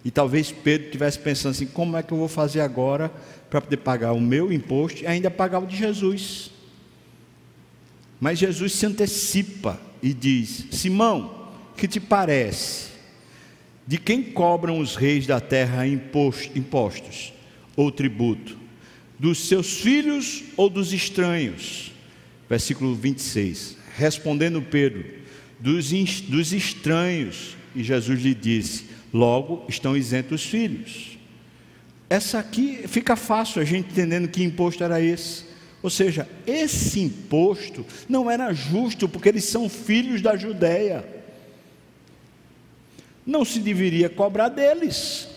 E 0.04 0.10
talvez 0.10 0.52
Pedro 0.52 0.88
estivesse 0.88 1.20
pensando 1.20 1.52
assim: 1.52 1.68
como 1.68 1.96
é 1.96 2.02
que 2.02 2.12
eu 2.12 2.18
vou 2.18 2.28
fazer 2.28 2.62
agora 2.62 3.12
para 3.50 3.62
poder 3.62 3.78
pagar 3.78 4.14
o 4.14 4.20
meu 4.20 4.52
imposto 4.52 5.04
e 5.04 5.08
ainda 5.08 5.30
pagar 5.30 5.60
o 5.60 5.68
de 5.68 5.78
Jesus? 5.78 6.52
Mas 8.20 8.40
Jesus 8.40 8.74
se 8.74 8.86
antecipa 8.88 9.80
e 10.02 10.14
diz: 10.14 10.66
Simão, 10.72 11.50
que 11.78 11.88
te 11.88 12.00
parece? 12.00 12.91
De 13.88 13.98
quem 13.98 14.24
cobram 14.24 14.80
os 14.80 14.96
reis 14.96 15.26
da 15.26 15.40
terra 15.40 15.88
impostos 15.88 17.34
ou 17.76 17.92
tributo? 17.92 18.58
Dos 19.18 19.48
seus 19.48 19.82
filhos 19.82 20.44
ou 20.56 20.70
dos 20.70 20.94
estranhos? 20.94 21.92
Versículo 22.50 22.96
26. 22.96 23.78
Respondendo 23.98 24.62
Pedro: 24.62 25.06
dos, 25.60 25.92
dos 26.22 26.54
estranhos. 26.54 27.56
E 27.76 27.84
Jesus 27.84 28.22
lhe 28.22 28.36
disse: 28.36 28.86
Logo 29.14 29.66
estão 29.70 29.96
isentos 29.96 30.42
os 30.42 30.50
filhos. 30.50 31.18
Essa 32.10 32.40
aqui 32.40 32.82
fica 32.88 33.16
fácil 33.16 33.62
a 33.62 33.66
gente 33.66 33.92
entendendo 33.92 34.28
que 34.28 34.44
imposto 34.44 34.84
era 34.84 35.00
esse. 35.00 35.46
Ou 35.82 35.90
seja, 35.90 36.28
esse 36.46 37.00
imposto 37.00 37.86
não 38.08 38.30
era 38.30 38.54
justo 38.54 39.08
porque 39.08 39.30
eles 39.30 39.46
são 39.46 39.70
filhos 39.70 40.22
da 40.22 40.36
Judéia. 40.36 41.06
Não 43.26 43.46
se 43.46 43.60
deveria 43.60 44.10
cobrar 44.10 44.50
deles. 44.50 45.28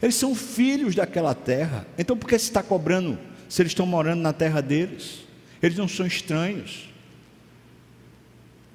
Eles 0.00 0.16
são 0.16 0.34
filhos 0.34 0.94
daquela 0.94 1.34
terra. 1.34 1.86
Então 1.96 2.16
por 2.16 2.28
que 2.28 2.38
se 2.38 2.46
está 2.46 2.62
cobrando 2.62 3.18
se 3.48 3.62
eles 3.62 3.70
estão 3.70 3.86
morando 3.86 4.20
na 4.20 4.32
terra 4.32 4.60
deles? 4.60 5.20
Eles 5.62 5.78
não 5.78 5.86
são 5.86 6.04
estranhos. 6.04 6.88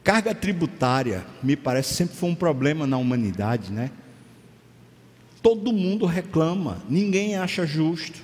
Carga 0.04 0.34
tributária, 0.34 1.26
me 1.44 1.58
parece, 1.58 1.94
sempre 1.94 2.16
foi 2.16 2.30
um 2.30 2.36
problema 2.36 2.88
na 2.88 2.98
humanidade, 2.98 3.74
né? 3.74 3.92
Todo 5.42 5.74
mundo 5.74 6.06
reclama, 6.06 6.82
ninguém 6.90 7.36
acha 7.36 7.66
justo. 7.66 8.20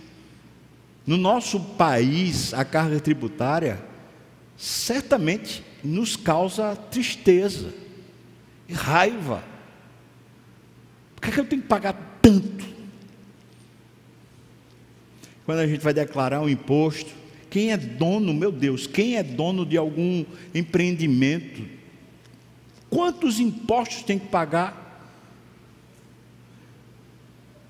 No 1.05 1.17
nosso 1.17 1.59
país, 1.59 2.53
a 2.53 2.63
carga 2.63 3.01
tributária 3.01 3.83
certamente 4.55 5.61
nos 5.83 6.15
causa 6.15 6.73
tristeza 6.73 7.82
raiva. 8.71 9.43
Por 11.15 11.21
que, 11.21 11.29
é 11.29 11.33
que 11.33 11.39
eu 11.39 11.45
tenho 11.45 11.61
que 11.61 11.67
pagar 11.67 12.19
tanto? 12.21 12.65
Quando 15.45 15.59
a 15.59 15.67
gente 15.67 15.81
vai 15.81 15.93
declarar 15.93 16.41
um 16.41 16.49
imposto, 16.49 17.11
quem 17.49 17.71
é 17.71 17.77
dono, 17.77 18.33
meu 18.33 18.51
Deus, 18.51 18.87
quem 18.87 19.17
é 19.17 19.23
dono 19.23 19.65
de 19.65 19.77
algum 19.77 20.25
empreendimento? 20.55 21.63
Quantos 22.89 23.39
impostos 23.39 24.03
tem 24.03 24.17
que 24.17 24.27
pagar? 24.27 24.83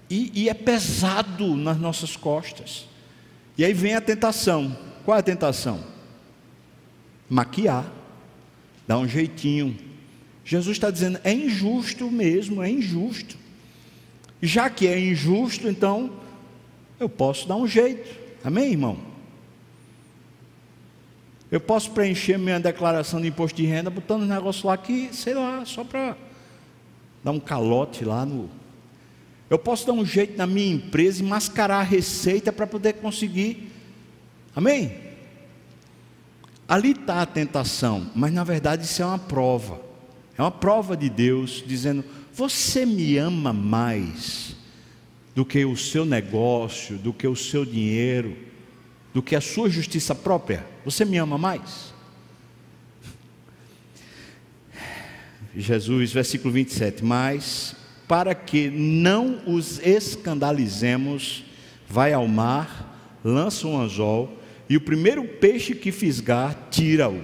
E, 0.09 0.31
e 0.33 0.49
é 0.49 0.53
pesado 0.53 1.55
nas 1.55 1.77
nossas 1.77 2.15
costas. 2.15 2.87
E 3.57 3.65
aí 3.65 3.73
vem 3.73 3.95
a 3.95 4.01
tentação. 4.01 4.77
Qual 5.03 5.17
é 5.17 5.19
a 5.19 5.23
tentação? 5.23 5.83
Maquiar, 7.29 7.91
dar 8.87 8.99
um 8.99 9.07
jeitinho. 9.07 9.77
Jesus 10.43 10.77
está 10.77 10.91
dizendo: 10.91 11.19
é 11.23 11.31
injusto 11.31 12.09
mesmo, 12.09 12.61
é 12.61 12.69
injusto. 12.69 13.37
Já 14.41 14.69
que 14.69 14.87
é 14.87 14.99
injusto, 14.99 15.67
então 15.67 16.11
eu 16.99 17.07
posso 17.07 17.47
dar 17.47 17.55
um 17.55 17.67
jeito. 17.67 18.19
Amém, 18.43 18.71
irmão? 18.71 18.97
Eu 21.49 21.61
posso 21.61 21.91
preencher 21.91 22.37
minha 22.37 22.59
declaração 22.59 23.21
de 23.21 23.27
imposto 23.27 23.55
de 23.55 23.65
renda 23.65 23.89
botando 23.89 24.23
um 24.23 24.27
negócio 24.27 24.67
lá 24.67 24.75
que, 24.75 25.09
sei 25.13 25.33
lá, 25.33 25.63
só 25.65 25.83
para 25.83 26.17
dar 27.23 27.31
um 27.31 27.39
calote 27.39 28.03
lá 28.03 28.25
no, 28.25 28.49
eu 29.53 29.59
posso 29.59 29.85
dar 29.85 29.93
um 29.93 30.03
jeito 30.03 30.35
na 30.35 30.47
minha 30.47 30.73
empresa 30.73 31.21
e 31.21 31.25
mascarar 31.25 31.77
a 31.77 31.83
receita 31.83 32.51
para 32.51 32.65
poder 32.65 32.93
conseguir. 32.93 33.71
Amém? 34.55 34.97
Ali 36.67 36.91
está 36.91 37.21
a 37.21 37.25
tentação, 37.27 38.09
mas 38.15 38.33
na 38.33 38.43
verdade 38.43 38.83
isso 38.85 39.03
é 39.03 39.05
uma 39.05 39.19
prova. 39.19 39.79
É 40.37 40.41
uma 40.41 40.51
prova 40.51 40.97
de 40.97 41.09
Deus 41.09 41.63
dizendo: 41.65 42.03
Você 42.33 42.85
me 42.85 43.17
ama 43.17 43.53
mais 43.53 44.55
do 45.35 45.45
que 45.45 45.63
o 45.65 45.75
seu 45.75 46.05
negócio, 46.05 46.97
do 46.97 47.13
que 47.13 47.27
o 47.27 47.35
seu 47.35 47.65
dinheiro, 47.65 48.35
do 49.13 49.21
que 49.21 49.35
a 49.35 49.41
sua 49.41 49.69
justiça 49.69 50.15
própria? 50.15 50.65
Você 50.85 51.05
me 51.05 51.17
ama 51.17 51.37
mais? 51.37 51.93
Jesus, 55.55 56.11
versículo 56.11 56.53
27. 56.53 57.05
Mas 57.05 57.75
para 58.07 58.33
que 58.35 58.69
não 58.69 59.41
os 59.45 59.79
escandalizemos, 59.79 61.43
vai 61.87 62.11
ao 62.11 62.27
mar, 62.27 63.19
lança 63.23 63.67
um 63.67 63.79
anzol, 63.79 64.39
e 64.69 64.75
o 64.75 64.81
primeiro 64.81 65.23
peixe 65.23 65.75
que 65.75 65.91
fisgar, 65.91 66.67
tira-o, 66.69 67.23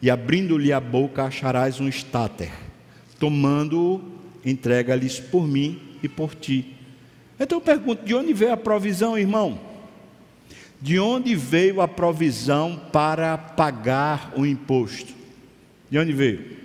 e 0.00 0.10
abrindo-lhe 0.10 0.72
a 0.72 0.80
boca 0.80 1.24
acharás 1.24 1.80
um 1.80 1.88
estáter, 1.88 2.52
tomando-o, 3.18 4.02
entrega-lhes 4.44 5.18
por 5.18 5.46
mim 5.46 5.80
e 6.02 6.08
por 6.08 6.34
ti. 6.34 6.74
Então 7.38 7.58
eu 7.58 7.62
pergunto: 7.62 8.04
de 8.04 8.14
onde 8.14 8.32
veio 8.32 8.52
a 8.52 8.56
provisão, 8.56 9.18
irmão? 9.18 9.60
De 10.80 10.98
onde 10.98 11.34
veio 11.34 11.80
a 11.80 11.88
provisão 11.88 12.80
para 12.92 13.36
pagar 13.36 14.32
o 14.36 14.46
imposto? 14.46 15.12
De 15.90 15.98
onde 15.98 16.12
veio? 16.12 16.56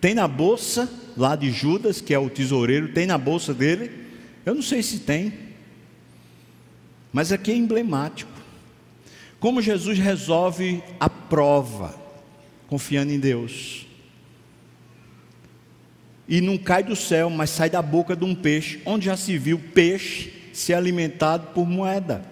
Tem 0.00 0.14
na 0.14 0.28
bolsa 0.28 0.90
lá 1.16 1.34
de 1.34 1.50
Judas, 1.50 2.00
que 2.00 2.12
é 2.12 2.18
o 2.18 2.28
tesoureiro, 2.28 2.92
tem 2.92 3.06
na 3.06 3.16
bolsa 3.16 3.54
dele? 3.54 3.90
Eu 4.44 4.54
não 4.54 4.62
sei 4.62 4.82
se 4.82 5.00
tem, 5.00 5.32
mas 7.12 7.32
aqui 7.32 7.50
é 7.50 7.56
emblemático. 7.56 8.35
Como 9.38 9.60
Jesus 9.60 9.98
resolve 9.98 10.82
a 10.98 11.08
prova, 11.08 11.94
confiando 12.68 13.12
em 13.12 13.18
Deus. 13.18 13.86
E 16.28 16.40
não 16.40 16.58
cai 16.58 16.82
do 16.82 16.96
céu, 16.96 17.30
mas 17.30 17.50
sai 17.50 17.70
da 17.70 17.80
boca 17.80 18.16
de 18.16 18.24
um 18.24 18.34
peixe, 18.34 18.80
onde 18.84 19.06
já 19.06 19.16
se 19.16 19.38
viu 19.38 19.58
peixe 19.58 20.32
ser 20.52 20.74
alimentado 20.74 21.48
por 21.48 21.66
moeda. 21.66 22.24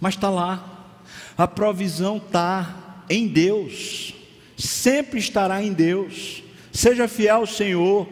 Mas 0.00 0.14
está 0.14 0.30
lá, 0.30 0.94
a 1.36 1.48
provisão 1.48 2.18
está 2.18 3.04
em 3.08 3.26
Deus, 3.26 4.14
sempre 4.56 5.18
estará 5.18 5.62
em 5.62 5.72
Deus. 5.72 6.42
Seja 6.72 7.08
fiel 7.08 7.36
ao 7.36 7.46
Senhor, 7.46 8.08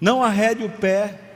não 0.00 0.22
arrede 0.22 0.64
o 0.64 0.70
pé. 0.70 1.29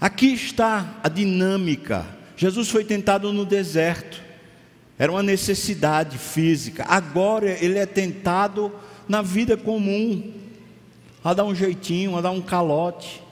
Aqui 0.00 0.32
está 0.32 1.00
a 1.02 1.08
dinâmica. 1.08 2.06
Jesus 2.36 2.68
foi 2.68 2.84
tentado 2.84 3.32
no 3.32 3.44
deserto, 3.44 4.22
era 4.96 5.10
uma 5.10 5.22
necessidade 5.22 6.18
física. 6.18 6.84
Agora 6.88 7.50
ele 7.50 7.78
é 7.78 7.86
tentado 7.86 8.72
na 9.08 9.22
vida 9.22 9.56
comum, 9.56 10.32
a 11.24 11.34
dar 11.34 11.44
um 11.44 11.54
jeitinho, 11.54 12.16
a 12.16 12.20
dar 12.20 12.30
um 12.30 12.40
calote. 12.40 13.22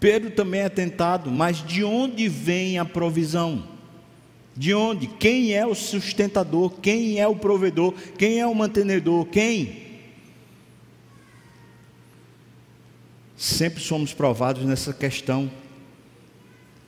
Pedro 0.00 0.30
também 0.30 0.62
é 0.62 0.68
tentado, 0.68 1.30
mas 1.30 1.62
de 1.62 1.84
onde 1.84 2.28
vem 2.28 2.78
a 2.78 2.84
provisão? 2.84 3.64
De 4.56 4.72
onde? 4.72 5.06
Quem 5.06 5.52
é 5.52 5.66
o 5.66 5.74
sustentador? 5.74 6.70
Quem 6.80 7.20
é 7.20 7.28
o 7.28 7.36
provedor? 7.36 7.92
Quem 8.18 8.40
é 8.40 8.46
o 8.46 8.54
mantenedor? 8.54 9.26
Quem? 9.26 9.85
Sempre 13.36 13.82
somos 13.82 14.14
provados 14.14 14.64
nessa 14.64 14.92
questão. 14.94 15.50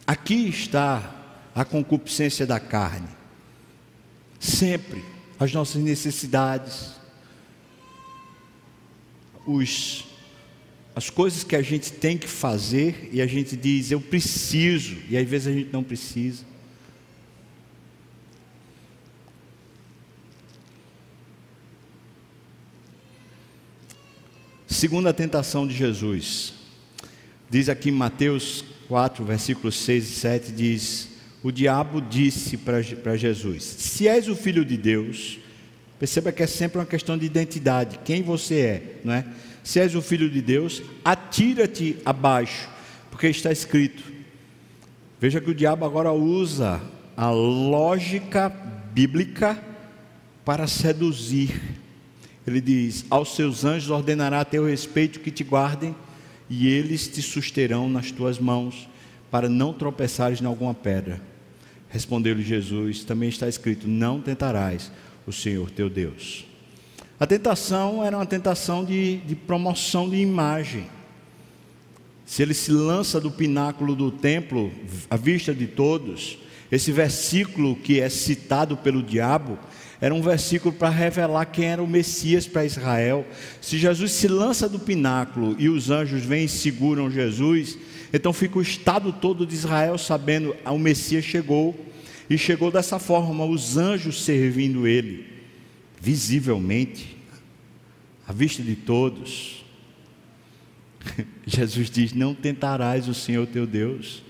Aqui 0.07 0.49
está 0.49 1.15
a 1.55 1.65
concupiscência 1.65 2.47
da 2.47 2.59
carne. 2.59 3.09
Sempre 4.41 5.05
as 5.39 5.53
nossas 5.53 5.83
necessidades, 5.83 6.93
os, 9.47 10.05
as 10.97 11.11
coisas 11.11 11.45
que 11.45 11.55
a 11.55 11.63
gente 11.63 11.93
tem 11.93 12.17
que 12.17 12.27
fazer 12.27 13.11
e 13.13 13.21
a 13.21 13.27
gente 13.27 13.57
diz 13.57 13.91
eu 13.91 14.01
preciso, 14.01 14.97
e 15.09 15.17
às 15.17 15.29
vezes 15.29 15.49
a 15.49 15.53
gente 15.53 15.73
não 15.73 15.83
precisa. 15.83 16.48
Segunda 24.69 25.15
tentação 25.15 25.67
de 25.67 25.75
Jesus. 25.75 26.53
Diz 27.49 27.71
aqui 27.71 27.89
em 27.89 27.93
Mateus 27.93 28.63
4, 28.87 29.25
versículos 29.25 29.75
6 29.77 30.05
e 30.05 30.13
7, 30.13 30.53
diz: 30.53 31.09
O 31.43 31.51
diabo 31.51 32.03
disse 32.03 32.59
para 32.59 33.17
Jesus: 33.17 33.65
Se 33.65 34.07
és 34.07 34.29
o 34.29 34.37
filho 34.37 34.67
de 34.67 34.77
Deus, 34.77 35.39
perceba 35.99 36.31
que 36.31 36.43
é 36.43 36.47
sempre 36.47 36.79
uma 36.79 36.85
questão 36.85 37.17
de 37.17 37.25
identidade, 37.25 37.99
quem 38.05 38.23
você 38.23 38.61
é, 38.61 39.01
não 39.03 39.15
é? 39.15 39.25
Se 39.65 39.81
és 39.81 39.95
o 39.95 40.03
filho 40.03 40.29
de 40.29 40.43
Deus, 40.43 40.83
atira-te 41.03 41.97
abaixo, 42.05 42.69
porque 43.11 43.27
está 43.27 43.51
escrito. 43.51 44.05
Veja 45.19 45.41
que 45.41 45.51
o 45.51 45.55
diabo 45.55 45.87
agora 45.87 46.13
usa 46.13 46.79
a 47.17 47.31
lógica 47.31 48.51
bíblica 48.93 49.59
para 50.45 50.67
seduzir 50.67 51.59
ele 52.49 52.61
diz: 52.61 53.05
Aos 53.11 53.35
seus 53.35 53.65
anjos 53.65 53.91
ordenará 53.91 54.41
a 54.41 54.45
teu 54.45 54.67
respeito 54.67 55.21
que 55.21 55.31
te 55.31 55.45
guardem, 55.45 55.95
e 56.49 56.69
eles 56.69 57.07
te 57.07 57.23
susterão 57.23 57.89
nas 57.89 58.11
tuas 58.11 58.39
mãos, 58.39 58.89
para 59.31 59.49
não 59.49 59.73
tropeçares 59.73 60.41
em 60.41 60.47
alguma 60.47 60.75
pedra. 60.75 61.21
Respondeu-lhe 61.89 62.43
Jesus: 62.43 63.05
Também 63.05 63.29
está 63.29 63.49
escrito: 63.49 63.87
Não 63.87 64.21
tentarás 64.21 64.91
o 65.27 65.33
Senhor 65.33 65.71
teu 65.71 65.89
Deus. 65.89 66.45
A 67.21 67.27
tentação 67.27 68.05
era 68.05 68.17
uma 68.17 68.27
tentação 68.27 68.85
de, 68.85 69.19
de 69.19 69.35
promoção 69.35 70.09
de 70.09 70.17
imagem. 70.17 70.87
Se 72.25 72.43
ele 72.43 72.55
se 72.55 72.71
lança 72.71 73.21
do 73.21 73.31
pináculo 73.31 73.97
do 73.97 74.11
templo, 74.11 74.71
à 75.11 75.17
vista 75.17 75.53
de 75.53 75.67
todos, 75.67 76.39
esse 76.71 76.93
versículo 76.93 77.75
que 77.75 78.01
é 78.01 78.09
citado 78.09 78.77
pelo 78.77 79.03
diabo, 79.03 79.59
era 80.01 80.15
um 80.15 80.23
versículo 80.23 80.73
para 80.73 80.91
revelar 80.91 81.47
quem 81.47 81.67
era 81.67 81.83
o 81.83 81.87
Messias 81.87 82.47
para 82.47 82.65
Israel. 82.65 83.27
Se 83.61 83.77
Jesus 83.77 84.13
se 84.13 84.29
lança 84.29 84.69
do 84.69 84.79
pináculo 84.79 85.57
e 85.59 85.69
os 85.69 85.91
anjos 85.91 86.23
vêm 86.23 86.45
e 86.45 86.49
seguram 86.49 87.11
Jesus, 87.11 87.77
então 88.13 88.33
fica 88.33 88.59
o 88.59 88.63
estado 88.63 89.13
todo 89.13 89.45
de 89.45 89.55
Israel 89.55 89.99
sabendo 89.99 90.55
que 90.55 90.69
o 90.69 90.79
Messias 90.79 91.25
chegou. 91.25 91.87
E 92.31 92.37
chegou 92.37 92.71
dessa 92.71 92.99
forma, 92.99 93.45
os 93.47 93.79
anjos 93.79 94.23
servindo 94.23 94.87
ele, 94.87 95.27
visivelmente, 95.99 97.17
à 98.27 98.33
vista 98.33 98.63
de 98.63 98.77
todos. 98.77 99.65
Jesus 101.47 101.91
diz: 101.91 102.13
Não 102.13 102.35
tentarás 102.35 103.09
o 103.09 103.15
Senhor 103.15 103.47
teu 103.47 103.67
Deus. 103.67 104.23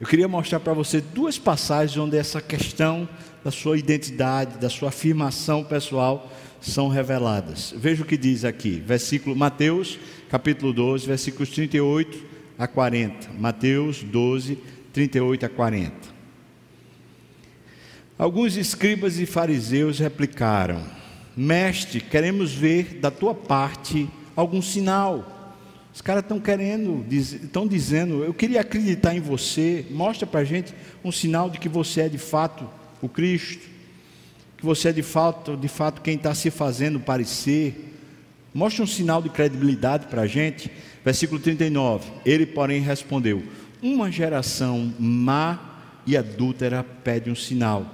Eu 0.00 0.08
queria 0.08 0.26
mostrar 0.26 0.58
para 0.58 0.72
você 0.72 1.00
duas 1.00 1.38
passagens 1.38 1.96
onde 1.96 2.16
essa 2.16 2.40
questão 2.40 3.08
da 3.44 3.50
sua 3.50 3.78
identidade, 3.78 4.58
da 4.58 4.68
sua 4.68 4.88
afirmação 4.88 5.64
pessoal 5.64 6.30
são 6.60 6.88
reveladas. 6.88 7.74
Veja 7.76 8.02
o 8.02 8.06
que 8.06 8.16
diz 8.16 8.44
aqui, 8.44 8.82
versículo 8.86 9.34
Mateus, 9.34 9.98
capítulo 10.30 10.72
12, 10.72 11.06
versículos 11.06 11.50
38 11.50 12.24
a 12.58 12.66
40. 12.66 13.30
Mateus 13.38 14.02
12, 14.02 14.58
38 14.92 15.46
a 15.46 15.48
40. 15.48 15.92
Alguns 18.16 18.56
escribas 18.56 19.18
e 19.18 19.26
fariseus 19.26 19.98
replicaram: 19.98 20.82
Mestre, 21.36 22.00
queremos 22.00 22.52
ver 22.52 22.98
da 23.00 23.10
tua 23.10 23.34
parte 23.34 24.08
algum 24.36 24.62
sinal. 24.62 25.40
Os 25.92 26.00
caras 26.00 26.22
estão 26.22 26.40
querendo, 26.40 27.04
estão 27.10 27.66
dizendo, 27.66 28.24
eu 28.24 28.32
queria 28.32 28.62
acreditar 28.62 29.14
em 29.14 29.20
você, 29.20 29.84
mostra 29.90 30.26
para 30.26 30.40
a 30.40 30.44
gente 30.44 30.72
um 31.04 31.12
sinal 31.12 31.50
de 31.50 31.58
que 31.58 31.68
você 31.68 32.02
é 32.02 32.08
de 32.08 32.16
fato 32.16 32.66
o 33.02 33.08
Cristo, 33.08 33.68
que 34.56 34.64
você 34.64 34.90
é 34.90 34.92
de 34.92 35.02
fato, 35.02 35.56
de 35.56 35.66
fato 35.66 36.00
quem 36.00 36.14
está 36.14 36.32
se 36.34 36.48
fazendo 36.50 37.00
parecer. 37.00 37.98
Mostre 38.54 38.80
um 38.80 38.86
sinal 38.86 39.20
de 39.20 39.28
credibilidade 39.28 40.06
para 40.06 40.22
a 40.22 40.26
gente. 40.26 40.70
Versículo 41.04 41.40
39. 41.40 42.10
Ele, 42.24 42.46
porém, 42.46 42.80
respondeu: 42.80 43.42
Uma 43.82 44.10
geração 44.10 44.94
má 45.00 45.80
e 46.06 46.16
adúltera 46.16 46.84
pede 46.84 47.28
um 47.28 47.34
sinal, 47.34 47.92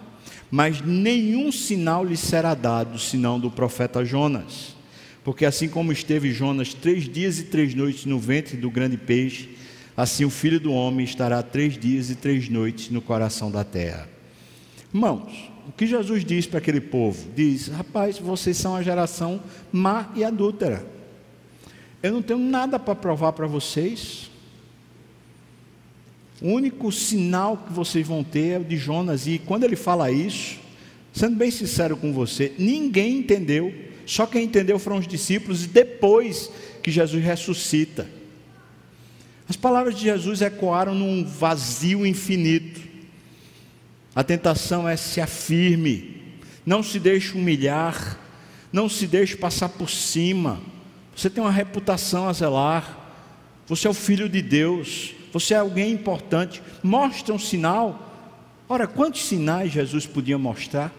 mas 0.50 0.82
nenhum 0.82 1.50
sinal 1.50 2.04
lhe 2.04 2.16
será 2.16 2.54
dado 2.54 2.98
senão 2.98 3.40
do 3.40 3.50
profeta 3.50 4.04
Jonas. 4.04 4.76
Porque 5.24 5.44
assim 5.44 5.68
como 5.68 5.92
esteve 5.92 6.32
Jonas 6.32 6.72
três 6.72 7.08
dias 7.08 7.38
e 7.38 7.44
três 7.44 7.74
noites 7.74 8.04
no 8.04 8.18
ventre 8.18 8.56
do 8.56 8.70
grande 8.70 8.96
peixe, 8.96 9.50
assim 9.96 10.24
o 10.24 10.30
filho 10.30 10.60
do 10.60 10.72
homem 10.72 11.04
estará 11.04 11.42
três 11.42 11.78
dias 11.78 12.10
e 12.10 12.14
três 12.14 12.48
noites 12.48 12.90
no 12.90 13.02
coração 13.02 13.50
da 13.50 13.64
terra. 13.64 14.17
Irmãos, 14.92 15.50
o 15.68 15.72
que 15.72 15.86
Jesus 15.86 16.24
diz 16.24 16.46
para 16.46 16.58
aquele 16.58 16.80
povo? 16.80 17.28
Diz: 17.34 17.68
rapaz, 17.68 18.18
vocês 18.18 18.56
são 18.56 18.74
a 18.74 18.82
geração 18.82 19.40
má 19.70 20.10
e 20.14 20.24
adúltera. 20.24 20.84
Eu 22.02 22.12
não 22.12 22.22
tenho 22.22 22.38
nada 22.38 22.78
para 22.78 22.94
provar 22.94 23.32
para 23.32 23.46
vocês. 23.46 24.30
O 26.40 26.48
único 26.52 26.92
sinal 26.92 27.56
que 27.56 27.72
vocês 27.72 28.06
vão 28.06 28.22
ter 28.22 28.48
é 28.50 28.58
o 28.58 28.64
de 28.64 28.76
Jonas. 28.76 29.26
E 29.26 29.38
quando 29.38 29.64
ele 29.64 29.74
fala 29.76 30.10
isso, 30.10 30.58
sendo 31.12 31.36
bem 31.36 31.50
sincero 31.50 31.96
com 31.96 32.12
você, 32.12 32.52
ninguém 32.58 33.18
entendeu. 33.18 33.74
Só 34.06 34.24
quem 34.24 34.44
entendeu 34.44 34.78
foram 34.78 34.98
os 34.98 35.06
discípulos 35.06 35.64
e 35.64 35.68
depois 35.68 36.50
que 36.82 36.90
Jesus 36.90 37.22
ressuscita. 37.22 38.08
As 39.48 39.56
palavras 39.56 39.96
de 39.96 40.02
Jesus 40.02 40.40
ecoaram 40.40 40.94
num 40.94 41.24
vazio 41.24 42.06
infinito. 42.06 42.87
A 44.18 44.24
tentação 44.24 44.88
é 44.88 44.96
se 44.96 45.20
afirme, 45.20 46.40
não 46.66 46.82
se 46.82 46.98
deixe 46.98 47.38
humilhar, 47.38 48.18
não 48.72 48.88
se 48.88 49.06
deixe 49.06 49.36
passar 49.36 49.68
por 49.68 49.88
cima. 49.88 50.60
Você 51.14 51.30
tem 51.30 51.40
uma 51.40 51.52
reputação 51.52 52.28
a 52.28 52.32
zelar, 52.32 52.98
você 53.68 53.86
é 53.86 53.90
o 53.90 53.94
filho 53.94 54.28
de 54.28 54.42
Deus, 54.42 55.14
você 55.32 55.54
é 55.54 55.58
alguém 55.58 55.92
importante. 55.92 56.60
Mostre 56.82 57.30
um 57.32 57.38
sinal. 57.38 58.12
Ora, 58.68 58.88
quantos 58.88 59.24
sinais 59.24 59.70
Jesus 59.70 60.04
podia 60.04 60.36
mostrar? 60.36 60.92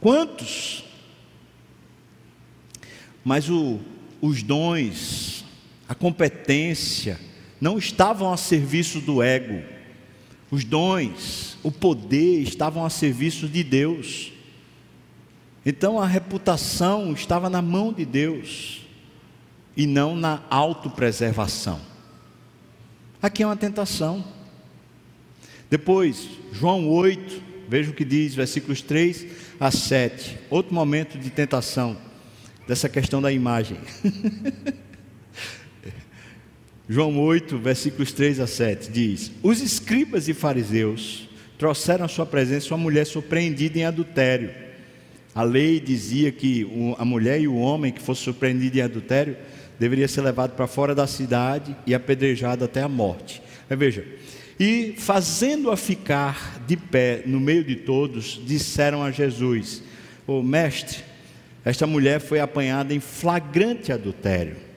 Quantos? 0.00 0.84
Mas 3.22 3.50
o, 3.50 3.78
os 4.18 4.42
dons, 4.42 5.44
a 5.86 5.94
competência, 5.94 7.20
não 7.60 7.76
estavam 7.76 8.32
a 8.32 8.38
serviço 8.38 8.98
do 8.98 9.22
ego. 9.22 9.71
Os 10.52 10.64
dons, 10.64 11.56
o 11.62 11.72
poder 11.72 12.42
estavam 12.42 12.84
a 12.84 12.90
serviço 12.90 13.48
de 13.48 13.64
Deus. 13.64 14.34
Então 15.64 15.98
a 15.98 16.06
reputação 16.06 17.14
estava 17.14 17.48
na 17.48 17.62
mão 17.62 17.90
de 17.90 18.04
Deus 18.04 18.82
e 19.74 19.86
não 19.86 20.14
na 20.14 20.42
autopreservação. 20.50 21.80
Aqui 23.22 23.42
é 23.42 23.46
uma 23.46 23.56
tentação. 23.56 24.22
Depois, 25.70 26.28
João 26.52 26.86
8, 26.86 27.42
veja 27.66 27.90
o 27.90 27.94
que 27.94 28.04
diz, 28.04 28.34
versículos 28.34 28.82
3 28.82 29.26
a 29.58 29.70
7. 29.70 30.38
Outro 30.50 30.74
momento 30.74 31.18
de 31.18 31.30
tentação 31.30 31.96
dessa 32.68 32.90
questão 32.90 33.22
da 33.22 33.32
imagem. 33.32 33.78
João 36.88 37.20
8, 37.20 37.58
versículos 37.58 38.12
3 38.12 38.40
a 38.40 38.46
7 38.46 38.90
diz: 38.90 39.30
Os 39.42 39.60
escribas 39.60 40.28
e 40.28 40.34
fariseus 40.34 41.28
trouxeram 41.56 42.04
à 42.04 42.08
sua 42.08 42.26
presença 42.26 42.74
uma 42.74 42.82
mulher 42.82 43.06
surpreendida 43.06 43.78
em 43.78 43.84
adultério. 43.84 44.50
A 45.34 45.42
lei 45.42 45.78
dizia 45.78 46.32
que 46.32 46.66
a 46.98 47.04
mulher 47.04 47.40
e 47.40 47.46
o 47.46 47.56
homem 47.56 47.92
que 47.92 48.02
fosse 48.02 48.22
surpreendido 48.22 48.78
em 48.78 48.82
adultério 48.82 49.36
deveria 49.78 50.08
ser 50.08 50.22
levado 50.22 50.54
para 50.56 50.66
fora 50.66 50.94
da 50.94 51.06
cidade 51.06 51.74
e 51.86 51.94
apedrejado 51.94 52.64
até 52.64 52.82
a 52.82 52.88
morte. 52.88 53.40
Veja, 53.70 54.04
e 54.58 54.94
fazendo-a 54.98 55.76
ficar 55.76 56.60
de 56.66 56.76
pé 56.76 57.22
no 57.24 57.40
meio 57.40 57.64
de 57.64 57.76
todos, 57.76 58.40
disseram 58.44 59.02
a 59.04 59.12
Jesus: 59.12 59.84
O 60.26 60.40
oh, 60.40 60.42
mestre, 60.42 60.98
esta 61.64 61.86
mulher 61.86 62.20
foi 62.20 62.40
apanhada 62.40 62.92
em 62.92 62.98
flagrante 62.98 63.92
adultério. 63.92 64.71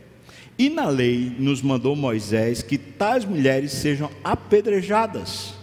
E 0.58 0.70
na 0.70 0.88
lei 0.88 1.36
nos 1.38 1.62
mandou 1.62 1.96
Moisés 1.96 2.62
que 2.62 2.78
tais 2.78 3.26
mulheres 3.26 3.72
sejam 3.72 4.10
apedrejadas. 4.24 5.54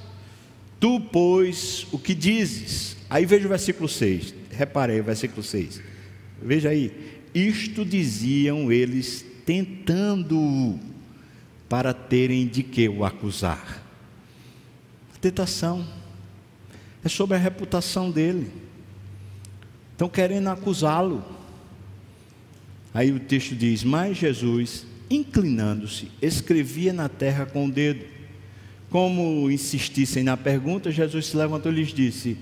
Tu, 0.78 1.00
pois, 1.00 1.86
o 1.92 1.98
que 1.98 2.14
dizes? 2.14 2.96
Aí 3.08 3.24
veja 3.24 3.46
o 3.46 3.48
versículo 3.48 3.88
6. 3.88 4.34
Reparei 4.50 5.00
o 5.00 5.04
versículo 5.04 5.42
6. 5.42 5.80
Veja 6.42 6.70
aí. 6.70 6.92
Isto 7.34 7.84
diziam 7.84 8.70
eles 8.70 9.24
tentando 9.46 10.78
para 11.68 11.94
terem 11.94 12.46
de 12.46 12.62
que 12.62 12.88
o 12.88 13.04
acusar. 13.04 13.82
A 15.14 15.18
tentação 15.18 15.86
é 17.02 17.08
sobre 17.08 17.36
a 17.36 17.40
reputação 17.40 18.10
dele. 18.10 18.52
Estão 19.92 20.08
querendo 20.08 20.48
acusá-lo. 20.48 21.24
Aí 22.94 23.10
o 23.10 23.20
texto 23.20 23.54
diz: 23.54 23.82
Mas 23.82 24.16
Jesus, 24.16 24.84
inclinando-se, 25.08 26.10
escrevia 26.20 26.92
na 26.92 27.08
terra 27.08 27.46
com 27.46 27.66
o 27.66 27.70
dedo. 27.70 28.04
Como 28.90 29.50
insistissem 29.50 30.22
na 30.22 30.36
pergunta, 30.36 30.90
Jesus 30.90 31.26
se 31.26 31.36
levantou 31.36 31.72
e 31.72 31.76
lhes 31.76 31.88
disse: 31.88 32.36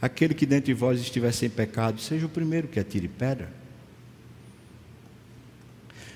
Aquele 0.00 0.32
que 0.32 0.46
dentre 0.46 0.72
vós 0.72 1.00
estiver 1.00 1.32
sem 1.32 1.50
pecado, 1.50 2.00
seja 2.00 2.26
o 2.26 2.30
primeiro 2.30 2.68
que 2.68 2.80
atire 2.80 3.08
pedra. 3.08 3.52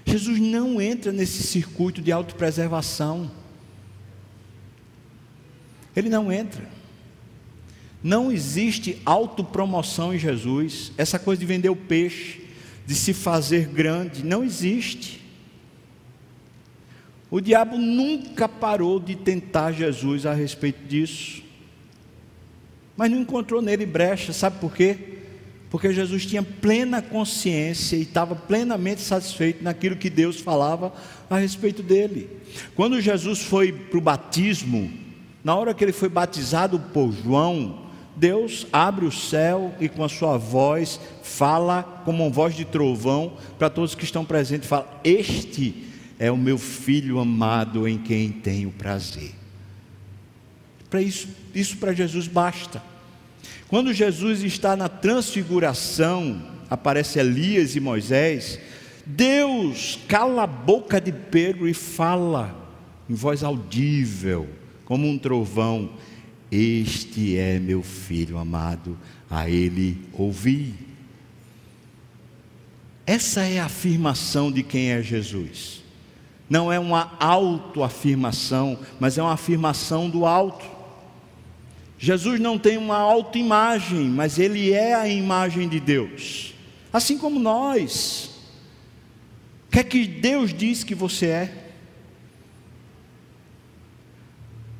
Jesus 0.06 0.38
não 0.38 0.80
entra 0.80 1.12
nesse 1.12 1.42
circuito 1.42 2.00
de 2.00 2.12
autopreservação. 2.12 3.30
Ele 5.96 6.08
não 6.08 6.30
entra. 6.30 6.68
Não 8.02 8.30
existe 8.30 9.00
autopromoção 9.04 10.14
em 10.14 10.18
Jesus. 10.18 10.92
Essa 10.98 11.18
coisa 11.18 11.40
de 11.40 11.46
vender 11.46 11.70
o 11.70 11.76
peixe 11.76 12.43
de 12.86 12.94
se 12.94 13.12
fazer 13.12 13.66
grande, 13.66 14.24
não 14.24 14.44
existe. 14.44 15.22
O 17.30 17.40
diabo 17.40 17.76
nunca 17.76 18.48
parou 18.48 19.00
de 19.00 19.16
tentar 19.16 19.72
Jesus 19.72 20.26
a 20.26 20.34
respeito 20.34 20.86
disso, 20.86 21.42
mas 22.96 23.10
não 23.10 23.18
encontrou 23.18 23.60
nele 23.60 23.84
brecha, 23.84 24.32
sabe 24.32 24.60
por 24.60 24.72
quê? 24.72 24.96
Porque 25.68 25.92
Jesus 25.92 26.24
tinha 26.24 26.42
plena 26.42 27.02
consciência 27.02 27.96
e 27.96 28.02
estava 28.02 28.36
plenamente 28.36 29.00
satisfeito 29.00 29.64
naquilo 29.64 29.96
que 29.96 30.08
Deus 30.08 30.38
falava 30.38 30.92
a 31.28 31.36
respeito 31.36 31.82
dele. 31.82 32.30
Quando 32.76 33.00
Jesus 33.00 33.40
foi 33.40 33.72
para 33.72 33.98
o 33.98 34.00
batismo, 34.00 34.92
na 35.42 35.56
hora 35.56 35.74
que 35.74 35.82
ele 35.82 35.92
foi 35.92 36.08
batizado 36.08 36.78
por 36.78 37.12
João, 37.12 37.83
Deus 38.16 38.66
abre 38.72 39.04
o 39.04 39.12
céu 39.12 39.74
e 39.80 39.88
com 39.88 40.04
a 40.04 40.08
sua 40.08 40.36
voz 40.36 41.00
fala 41.22 41.82
como 42.04 42.24
uma 42.24 42.30
voz 42.30 42.54
de 42.54 42.64
trovão 42.64 43.32
para 43.58 43.68
todos 43.68 43.94
que 43.94 44.04
estão 44.04 44.24
presentes, 44.24 44.68
fala: 44.68 45.00
"Este 45.02 45.84
é 46.18 46.30
o 46.30 46.36
meu 46.36 46.58
filho 46.58 47.18
amado 47.18 47.88
em 47.88 47.98
quem 47.98 48.30
tenho 48.30 48.70
prazer". 48.70 49.32
Para 50.88 51.02
isso, 51.02 51.28
isso 51.52 51.76
para 51.78 51.92
Jesus 51.92 52.28
basta. 52.28 52.80
Quando 53.66 53.92
Jesus 53.92 54.44
está 54.44 54.76
na 54.76 54.88
transfiguração, 54.88 56.40
aparece 56.70 57.18
Elias 57.18 57.74
e 57.74 57.80
Moisés, 57.80 58.60
Deus 59.04 59.98
cala 60.06 60.44
a 60.44 60.46
boca 60.46 61.00
de 61.00 61.10
Pedro 61.12 61.68
e 61.68 61.74
fala 61.74 62.54
em 63.10 63.14
voz 63.14 63.42
audível, 63.42 64.48
como 64.84 65.08
um 65.08 65.18
trovão: 65.18 65.90
este 66.50 67.36
é 67.36 67.58
meu 67.58 67.82
filho 67.82 68.38
amado, 68.38 68.98
a 69.30 69.48
ele 69.48 70.00
ouvi. 70.12 70.74
Essa 73.06 73.42
é 73.42 73.58
a 73.58 73.66
afirmação 73.66 74.50
de 74.50 74.62
quem 74.62 74.90
é 74.90 75.02
Jesus. 75.02 75.82
Não 76.48 76.72
é 76.72 76.78
uma 76.78 77.12
autoafirmação, 77.18 78.78
mas 79.00 79.18
é 79.18 79.22
uma 79.22 79.32
afirmação 79.32 80.08
do 80.08 80.26
alto. 80.26 80.64
Jesus 81.98 82.38
não 82.38 82.58
tem 82.58 82.76
uma 82.76 82.98
autoimagem, 82.98 84.04
mas 84.04 84.38
ele 84.38 84.72
é 84.72 84.94
a 84.94 85.08
imagem 85.08 85.68
de 85.68 85.80
Deus. 85.80 86.54
Assim 86.92 87.18
como 87.18 87.40
nós. 87.40 88.30
O 89.66 89.70
que 89.72 89.78
é 89.80 89.84
que 89.84 90.06
Deus 90.06 90.52
diz 90.52 90.84
que 90.84 90.94
você 90.94 91.26
é? 91.26 91.63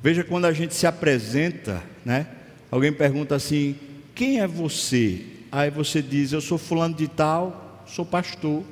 Veja 0.05 0.23
quando 0.23 0.45
a 0.45 0.53
gente 0.53 0.75
se 0.75 0.87
apresenta, 0.87 1.83
né? 2.05 2.27
Alguém 2.71 2.93
pergunta 2.93 3.35
assim: 3.35 3.75
quem 4.15 4.39
é 4.39 4.47
você? 4.47 5.25
Aí 5.51 5.71
você 5.71 6.03
diz: 6.03 6.31
eu 6.31 6.43
sou 6.43 6.59
fulano 6.59 6.95
de 6.95 7.09
tal, 7.09 7.83
sou 7.87 8.05
pastor. 8.05 8.63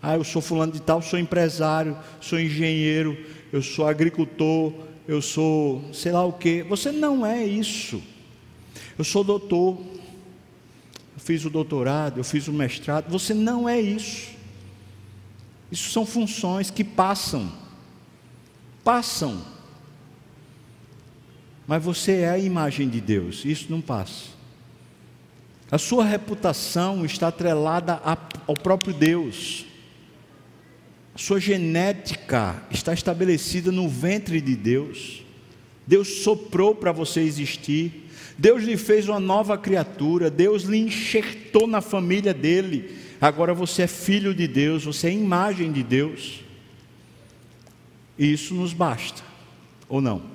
Ah, 0.00 0.14
eu 0.14 0.24
sou 0.24 0.40
fulano 0.40 0.72
de 0.72 0.80
tal, 0.80 1.02
sou 1.02 1.18
empresário, 1.18 1.98
sou 2.18 2.40
engenheiro, 2.40 3.14
eu 3.52 3.60
sou 3.60 3.86
agricultor, 3.86 4.72
eu 5.06 5.20
sou 5.20 5.84
sei 5.92 6.12
lá 6.12 6.24
o 6.24 6.32
que. 6.32 6.62
Você 6.62 6.90
não 6.90 7.26
é 7.26 7.44
isso. 7.44 8.02
Eu 8.96 9.04
sou 9.04 9.22
doutor, 9.22 9.78
eu 9.82 11.18
fiz 11.18 11.44
o 11.44 11.50
doutorado, 11.50 12.16
eu 12.20 12.24
fiz 12.24 12.48
o 12.48 12.54
mestrado. 12.54 13.10
Você 13.10 13.34
não 13.34 13.68
é 13.68 13.78
isso. 13.78 14.30
Isso 15.70 15.90
são 15.90 16.06
funções 16.06 16.70
que 16.70 16.82
passam. 16.82 17.52
Passam 18.82 19.59
mas 21.70 21.84
você 21.84 22.22
é 22.22 22.30
a 22.30 22.36
imagem 22.36 22.88
de 22.88 23.00
Deus, 23.00 23.44
isso 23.44 23.66
não 23.70 23.80
passa. 23.80 24.30
A 25.70 25.78
sua 25.78 26.04
reputação 26.04 27.04
está 27.04 27.28
atrelada 27.28 28.02
ao 28.44 28.54
próprio 28.54 28.92
Deus. 28.92 29.66
A 31.14 31.18
sua 31.18 31.38
genética 31.38 32.60
está 32.72 32.92
estabelecida 32.92 33.70
no 33.70 33.88
ventre 33.88 34.40
de 34.40 34.56
Deus. 34.56 35.22
Deus 35.86 36.24
soprou 36.24 36.74
para 36.74 36.90
você 36.90 37.20
existir. 37.20 38.10
Deus 38.36 38.64
lhe 38.64 38.76
fez 38.76 39.08
uma 39.08 39.20
nova 39.20 39.56
criatura. 39.56 40.28
Deus 40.28 40.64
lhe 40.64 40.78
enxertou 40.78 41.68
na 41.68 41.80
família 41.80 42.34
dele. 42.34 42.96
Agora 43.20 43.54
você 43.54 43.82
é 43.82 43.86
filho 43.86 44.34
de 44.34 44.48
Deus, 44.48 44.86
você 44.86 45.06
é 45.06 45.12
imagem 45.12 45.70
de 45.70 45.84
Deus. 45.84 46.40
E 48.18 48.32
isso 48.32 48.54
nos 48.54 48.72
basta, 48.72 49.22
ou 49.88 50.00
não? 50.00 50.29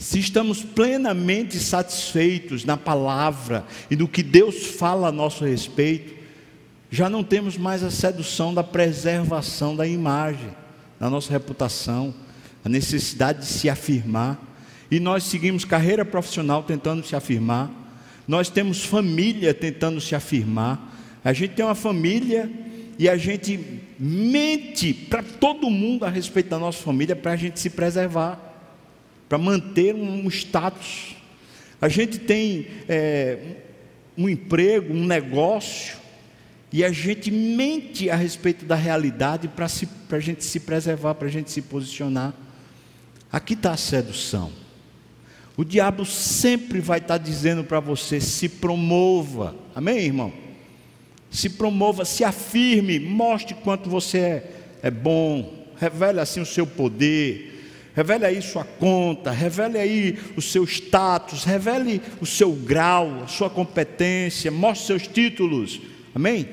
Se 0.00 0.18
estamos 0.18 0.64
plenamente 0.64 1.58
satisfeitos 1.58 2.64
na 2.64 2.74
palavra 2.74 3.66
e 3.90 3.94
no 3.94 4.08
que 4.08 4.22
Deus 4.22 4.64
fala 4.64 5.08
a 5.08 5.12
nosso 5.12 5.44
respeito, 5.44 6.14
já 6.90 7.10
não 7.10 7.22
temos 7.22 7.58
mais 7.58 7.84
a 7.84 7.90
sedução 7.90 8.54
da 8.54 8.64
preservação 8.64 9.76
da 9.76 9.86
imagem, 9.86 10.48
da 10.98 11.10
nossa 11.10 11.30
reputação, 11.30 12.14
a 12.64 12.68
necessidade 12.68 13.40
de 13.40 13.46
se 13.46 13.68
afirmar. 13.68 14.40
E 14.90 14.98
nós 14.98 15.24
seguimos 15.24 15.66
carreira 15.66 16.02
profissional 16.02 16.62
tentando 16.62 17.06
se 17.06 17.14
afirmar, 17.14 17.70
nós 18.26 18.48
temos 18.48 18.82
família 18.82 19.52
tentando 19.52 20.00
se 20.00 20.14
afirmar. 20.14 20.96
A 21.22 21.34
gente 21.34 21.52
tem 21.52 21.64
uma 21.64 21.74
família 21.74 22.50
e 22.98 23.06
a 23.06 23.18
gente 23.18 23.82
mente 23.98 24.94
para 24.94 25.22
todo 25.22 25.68
mundo 25.68 26.06
a 26.06 26.08
respeito 26.08 26.48
da 26.48 26.58
nossa 26.58 26.78
família 26.78 27.14
para 27.14 27.32
a 27.32 27.36
gente 27.36 27.60
se 27.60 27.68
preservar 27.68 28.49
para 29.30 29.38
manter 29.38 29.94
um 29.94 30.28
status. 30.28 31.14
A 31.80 31.88
gente 31.88 32.18
tem 32.18 32.66
é, 32.88 33.38
um 34.18 34.28
emprego, 34.28 34.92
um 34.92 35.06
negócio, 35.06 36.00
E 36.72 36.84
a 36.84 36.92
gente 36.92 37.30
mente 37.30 38.10
a 38.10 38.16
respeito 38.16 38.64
da 38.64 38.74
realidade 38.74 39.48
para 39.48 39.66
a 39.66 40.20
gente 40.20 40.44
se 40.44 40.60
preservar, 40.60 41.14
para 41.14 41.26
a 41.26 41.30
gente 41.30 41.50
se 41.50 41.62
posicionar. 41.62 42.32
Aqui 43.30 43.54
está 43.54 43.72
a 43.72 43.76
sedução. 43.76 44.52
O 45.56 45.64
diabo 45.64 46.04
sempre 46.04 46.80
vai 46.80 46.98
estar 46.98 47.18
tá 47.18 47.24
dizendo 47.24 47.64
para 47.64 47.80
você: 47.80 48.20
se 48.20 48.48
promova. 48.48 49.54
Amém, 49.74 49.98
irmão? 49.98 50.32
Se 51.30 51.50
promova, 51.50 52.04
se 52.04 52.24
afirme, 52.24 52.98
mostre 52.98 53.54
quanto 53.54 53.88
você 53.90 54.18
é, 54.18 54.50
é 54.82 54.90
bom, 54.90 55.66
revele 55.76 56.20
assim 56.20 56.40
o 56.40 56.46
seu 56.46 56.66
poder, 56.66 57.49
revele 58.00 58.24
aí 58.24 58.40
sua 58.40 58.64
conta, 58.64 59.30
revele 59.30 59.76
aí 59.76 60.18
o 60.34 60.40
seu 60.40 60.64
status, 60.64 61.44
revele 61.44 62.00
o 62.18 62.24
seu 62.24 62.50
grau, 62.50 63.24
a 63.24 63.26
sua 63.26 63.50
competência, 63.50 64.50
mostre 64.50 64.86
seus 64.86 65.06
títulos. 65.06 65.78
Amém? 66.14 66.48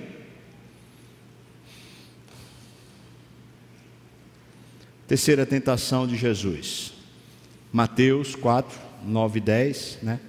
Terceira 5.08 5.46
tentação 5.46 6.06
de 6.06 6.18
Jesus. 6.18 6.92
Mateus 7.72 8.36
4, 8.36 8.78
9 9.06 9.38
e 9.38 9.42
10, 9.42 10.00
né? 10.04 10.20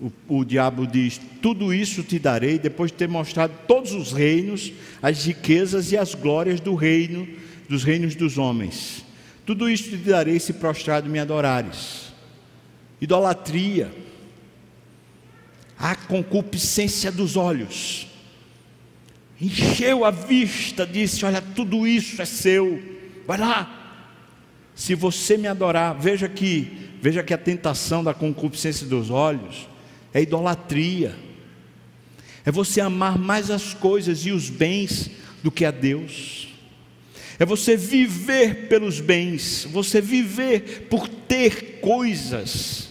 O, 0.00 0.38
o, 0.38 0.44
diabo 0.44 0.84
diz: 0.84 1.20
Tudo 1.40 1.72
isso 1.72 2.02
te 2.02 2.18
darei, 2.18 2.58
depois 2.58 2.90
de 2.90 2.98
ter 2.98 3.08
mostrado 3.08 3.54
todos 3.68 3.92
os 3.92 4.10
reinos, 4.10 4.72
as 5.00 5.26
riquezas 5.26 5.92
e 5.92 5.96
as 5.96 6.12
glórias 6.12 6.58
do 6.58 6.74
reino, 6.74 7.28
dos 7.68 7.84
reinos 7.84 8.16
dos 8.16 8.36
homens. 8.36 9.01
Tudo 9.44 9.68
isso 9.68 9.90
te 9.90 9.96
darei 9.96 10.38
se 10.38 10.52
prostrado 10.52 11.08
me 11.08 11.18
adorares. 11.18 12.12
Idolatria, 13.00 13.92
a 15.76 15.96
concupiscência 15.96 17.10
dos 17.10 17.36
olhos, 17.36 18.06
encheu 19.40 20.04
a 20.04 20.10
vista, 20.10 20.86
disse: 20.86 21.24
Olha, 21.24 21.42
tudo 21.42 21.86
isso 21.86 22.22
é 22.22 22.24
seu, 22.24 22.80
vai 23.26 23.38
lá. 23.38 23.78
Se 24.74 24.94
você 24.94 25.36
me 25.36 25.48
adorar, 25.48 25.94
veja 25.98 26.28
que, 26.28 26.90
veja 27.02 27.22
que 27.22 27.34
a 27.34 27.38
tentação 27.38 28.04
da 28.04 28.14
concupiscência 28.14 28.86
dos 28.86 29.10
olhos 29.10 29.68
é 30.14 30.22
idolatria. 30.22 31.16
É 32.44 32.50
você 32.50 32.80
amar 32.80 33.18
mais 33.18 33.50
as 33.50 33.74
coisas 33.74 34.24
e 34.26 34.30
os 34.30 34.48
bens 34.48 35.10
do 35.42 35.50
que 35.50 35.64
a 35.64 35.70
Deus. 35.70 36.51
É 37.42 37.44
você 37.44 37.76
viver 37.76 38.68
pelos 38.68 39.00
bens, 39.00 39.66
você 39.68 40.00
viver 40.00 40.86
por 40.88 41.08
ter 41.08 41.80
coisas. 41.80 42.88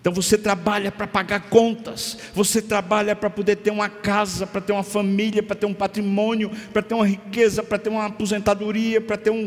Então 0.00 0.10
você 0.10 0.38
trabalha 0.38 0.90
para 0.90 1.06
pagar 1.06 1.50
contas, 1.50 2.16
você 2.34 2.62
trabalha 2.62 3.14
para 3.14 3.28
poder 3.28 3.56
ter 3.56 3.70
uma 3.70 3.90
casa, 3.90 4.46
para 4.46 4.62
ter 4.62 4.72
uma 4.72 4.82
família, 4.82 5.42
para 5.42 5.54
ter 5.54 5.66
um 5.66 5.74
patrimônio, 5.74 6.50
para 6.72 6.80
ter 6.80 6.94
uma 6.94 7.06
riqueza, 7.06 7.62
para 7.62 7.76
ter 7.76 7.90
uma 7.90 8.06
aposentadoria, 8.06 9.02
para 9.02 9.18
ter 9.18 9.28
um. 9.28 9.44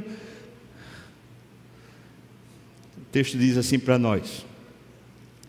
O 2.95 3.05
texto 3.11 3.39
diz 3.39 3.57
assim 3.57 3.79
para 3.79 3.97
nós: 3.97 4.45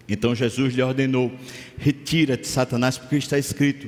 então 0.08 0.34
Jesus 0.34 0.72
lhe 0.72 0.80
ordenou: 0.80 1.30
Retira-te, 1.76 2.48
Satanás, 2.48 2.96
porque 2.96 3.16
está 3.16 3.36
escrito: 3.36 3.86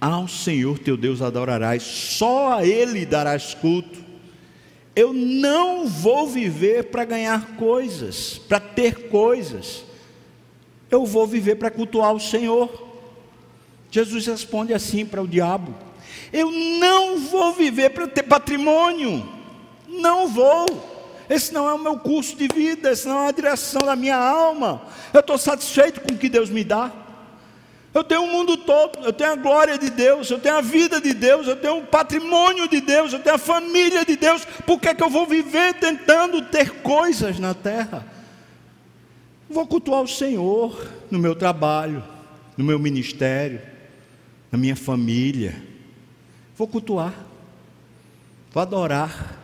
Ao 0.00 0.28
Senhor 0.28 0.78
teu 0.78 0.96
Deus 0.96 1.20
adorarás, 1.20 1.82
só 1.82 2.58
a 2.58 2.64
Ele 2.64 3.04
darás 3.04 3.52
culto. 3.52 4.05
Eu 4.96 5.12
não 5.12 5.86
vou 5.86 6.26
viver 6.26 6.84
para 6.84 7.04
ganhar 7.04 7.54
coisas, 7.56 8.38
para 8.38 8.58
ter 8.58 9.08
coisas. 9.08 9.84
Eu 10.90 11.04
vou 11.04 11.26
viver 11.26 11.56
para 11.56 11.70
cultuar 11.70 12.14
o 12.14 12.20
Senhor. 12.20 12.86
Jesus 13.90 14.26
responde 14.26 14.72
assim 14.72 15.04
para 15.04 15.20
o 15.20 15.28
diabo: 15.28 15.74
Eu 16.32 16.50
não 16.50 17.18
vou 17.18 17.52
viver 17.52 17.90
para 17.90 18.08
ter 18.08 18.22
patrimônio. 18.22 19.28
Não 19.86 20.28
vou. 20.28 20.64
Esse 21.28 21.52
não 21.52 21.68
é 21.68 21.74
o 21.74 21.78
meu 21.78 21.98
curso 21.98 22.34
de 22.36 22.48
vida, 22.48 22.90
esse 22.90 23.06
não 23.06 23.24
é 23.24 23.28
a 23.28 23.32
direção 23.32 23.82
da 23.82 23.96
minha 23.96 24.16
alma. 24.16 24.82
Eu 25.12 25.20
estou 25.20 25.36
satisfeito 25.36 26.00
com 26.00 26.14
o 26.14 26.18
que 26.18 26.30
Deus 26.30 26.48
me 26.48 26.64
dá. 26.64 26.90
Eu 27.96 28.04
tenho 28.04 28.24
o 28.24 28.30
mundo 28.30 28.58
todo, 28.58 28.98
eu 29.02 29.10
tenho 29.10 29.32
a 29.32 29.36
glória 29.36 29.78
de 29.78 29.88
Deus, 29.88 30.30
eu 30.30 30.38
tenho 30.38 30.58
a 30.58 30.60
vida 30.60 31.00
de 31.00 31.14
Deus, 31.14 31.46
eu 31.46 31.56
tenho 31.56 31.78
o 31.78 31.86
patrimônio 31.86 32.68
de 32.68 32.78
Deus, 32.78 33.14
eu 33.14 33.20
tenho 33.20 33.36
a 33.36 33.38
família 33.38 34.04
de 34.04 34.16
Deus. 34.16 34.44
Por 34.66 34.78
que, 34.78 34.88
é 34.88 34.94
que 34.94 35.02
eu 35.02 35.08
vou 35.08 35.24
viver 35.24 35.72
tentando 35.80 36.42
ter 36.42 36.82
coisas 36.82 37.38
na 37.38 37.54
terra? 37.54 38.06
Vou 39.48 39.66
cultuar 39.66 40.02
o 40.02 40.06
Senhor 40.06 40.92
no 41.10 41.18
meu 41.18 41.34
trabalho, 41.34 42.04
no 42.54 42.62
meu 42.62 42.78
ministério, 42.78 43.62
na 44.52 44.58
minha 44.58 44.76
família. 44.76 45.56
Vou 46.54 46.68
cultuar, 46.68 47.14
vou 48.52 48.60
adorar. 48.60 49.38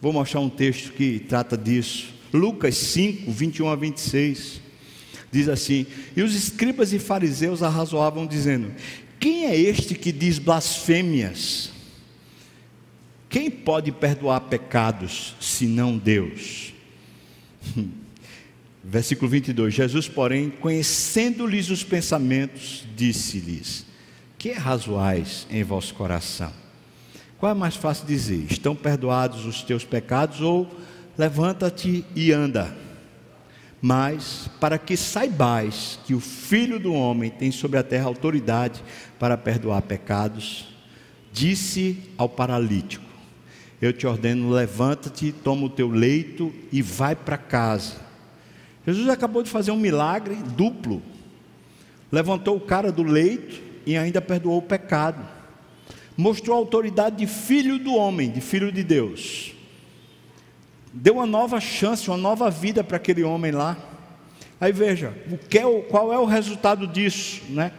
Vou 0.00 0.12
mostrar 0.12 0.38
um 0.38 0.48
texto 0.48 0.92
que 0.92 1.18
trata 1.18 1.58
disso. 1.58 2.14
Lucas 2.32 2.76
5, 2.76 3.32
21 3.32 3.68
a 3.68 3.74
26. 3.74 4.59
Diz 5.32 5.48
assim: 5.48 5.86
E 6.16 6.22
os 6.22 6.34
escribas 6.34 6.92
e 6.92 6.98
fariseus 6.98 7.62
arrazoavam, 7.62 8.26
dizendo: 8.26 8.72
Quem 9.18 9.46
é 9.46 9.56
este 9.56 9.94
que 9.94 10.10
diz 10.10 10.38
blasfêmias? 10.38 11.70
Quem 13.28 13.48
pode 13.48 13.92
perdoar 13.92 14.40
pecados 14.40 15.36
senão 15.40 15.96
Deus? 15.96 16.74
Versículo 18.82 19.30
22. 19.30 19.72
Jesus, 19.72 20.08
porém, 20.08 20.50
conhecendo-lhes 20.50 21.70
os 21.70 21.84
pensamentos, 21.84 22.84
disse-lhes: 22.96 23.86
Que 24.36 24.52
razoais 24.52 25.46
em 25.48 25.62
vosso 25.62 25.94
coração? 25.94 26.52
Qual 27.38 27.52
é 27.52 27.54
mais 27.54 27.76
fácil 27.76 28.06
dizer? 28.06 28.46
Estão 28.50 28.74
perdoados 28.74 29.46
os 29.46 29.62
teus 29.62 29.84
pecados 29.84 30.40
ou 30.40 30.68
levanta-te 31.16 32.04
e 32.16 32.32
anda? 32.32 32.76
Mas 33.80 34.48
para 34.60 34.78
que 34.78 34.96
saibais 34.96 35.98
que 36.04 36.14
o 36.14 36.20
Filho 36.20 36.78
do 36.78 36.92
homem 36.92 37.30
tem 37.30 37.50
sobre 37.50 37.78
a 37.78 37.82
terra 37.82 38.06
autoridade 38.06 38.82
para 39.18 39.36
perdoar 39.36 39.82
pecados, 39.82 40.68
disse 41.32 41.98
ao 42.18 42.28
paralítico: 42.28 43.04
Eu 43.80 43.92
te 43.92 44.06
ordeno, 44.06 44.50
levanta-te, 44.50 45.32
toma 45.32 45.66
o 45.66 45.70
teu 45.70 45.88
leito 45.88 46.52
e 46.70 46.82
vai 46.82 47.16
para 47.16 47.38
casa. 47.38 47.96
Jesus 48.86 49.08
acabou 49.08 49.42
de 49.42 49.50
fazer 49.50 49.70
um 49.70 49.78
milagre 49.78 50.36
duplo. 50.56 51.02
Levantou 52.12 52.56
o 52.56 52.60
cara 52.60 52.90
do 52.90 53.02
leito 53.02 53.60
e 53.86 53.96
ainda 53.96 54.20
perdoou 54.20 54.58
o 54.58 54.62
pecado 54.62 55.40
mostrou 56.20 56.54
a 56.54 56.58
autoridade 56.58 57.16
de 57.16 57.26
filho 57.26 57.78
do 57.78 57.94
homem, 57.94 58.30
de 58.30 58.40
filho 58.40 58.70
de 58.70 58.84
Deus. 58.84 59.52
Deu 60.92 61.14
uma 61.14 61.26
nova 61.26 61.60
chance, 61.60 62.08
uma 62.08 62.16
nova 62.16 62.50
vida 62.50 62.82
para 62.82 62.96
aquele 62.96 63.22
homem 63.22 63.52
lá. 63.52 63.76
Aí 64.60 64.72
veja, 64.72 65.14
o 65.30 65.38
que 65.38 65.58
é 65.58 65.80
qual 65.82 66.12
é 66.12 66.18
o 66.18 66.24
resultado 66.24 66.86
disso, 66.86 67.42
né? 67.48 67.72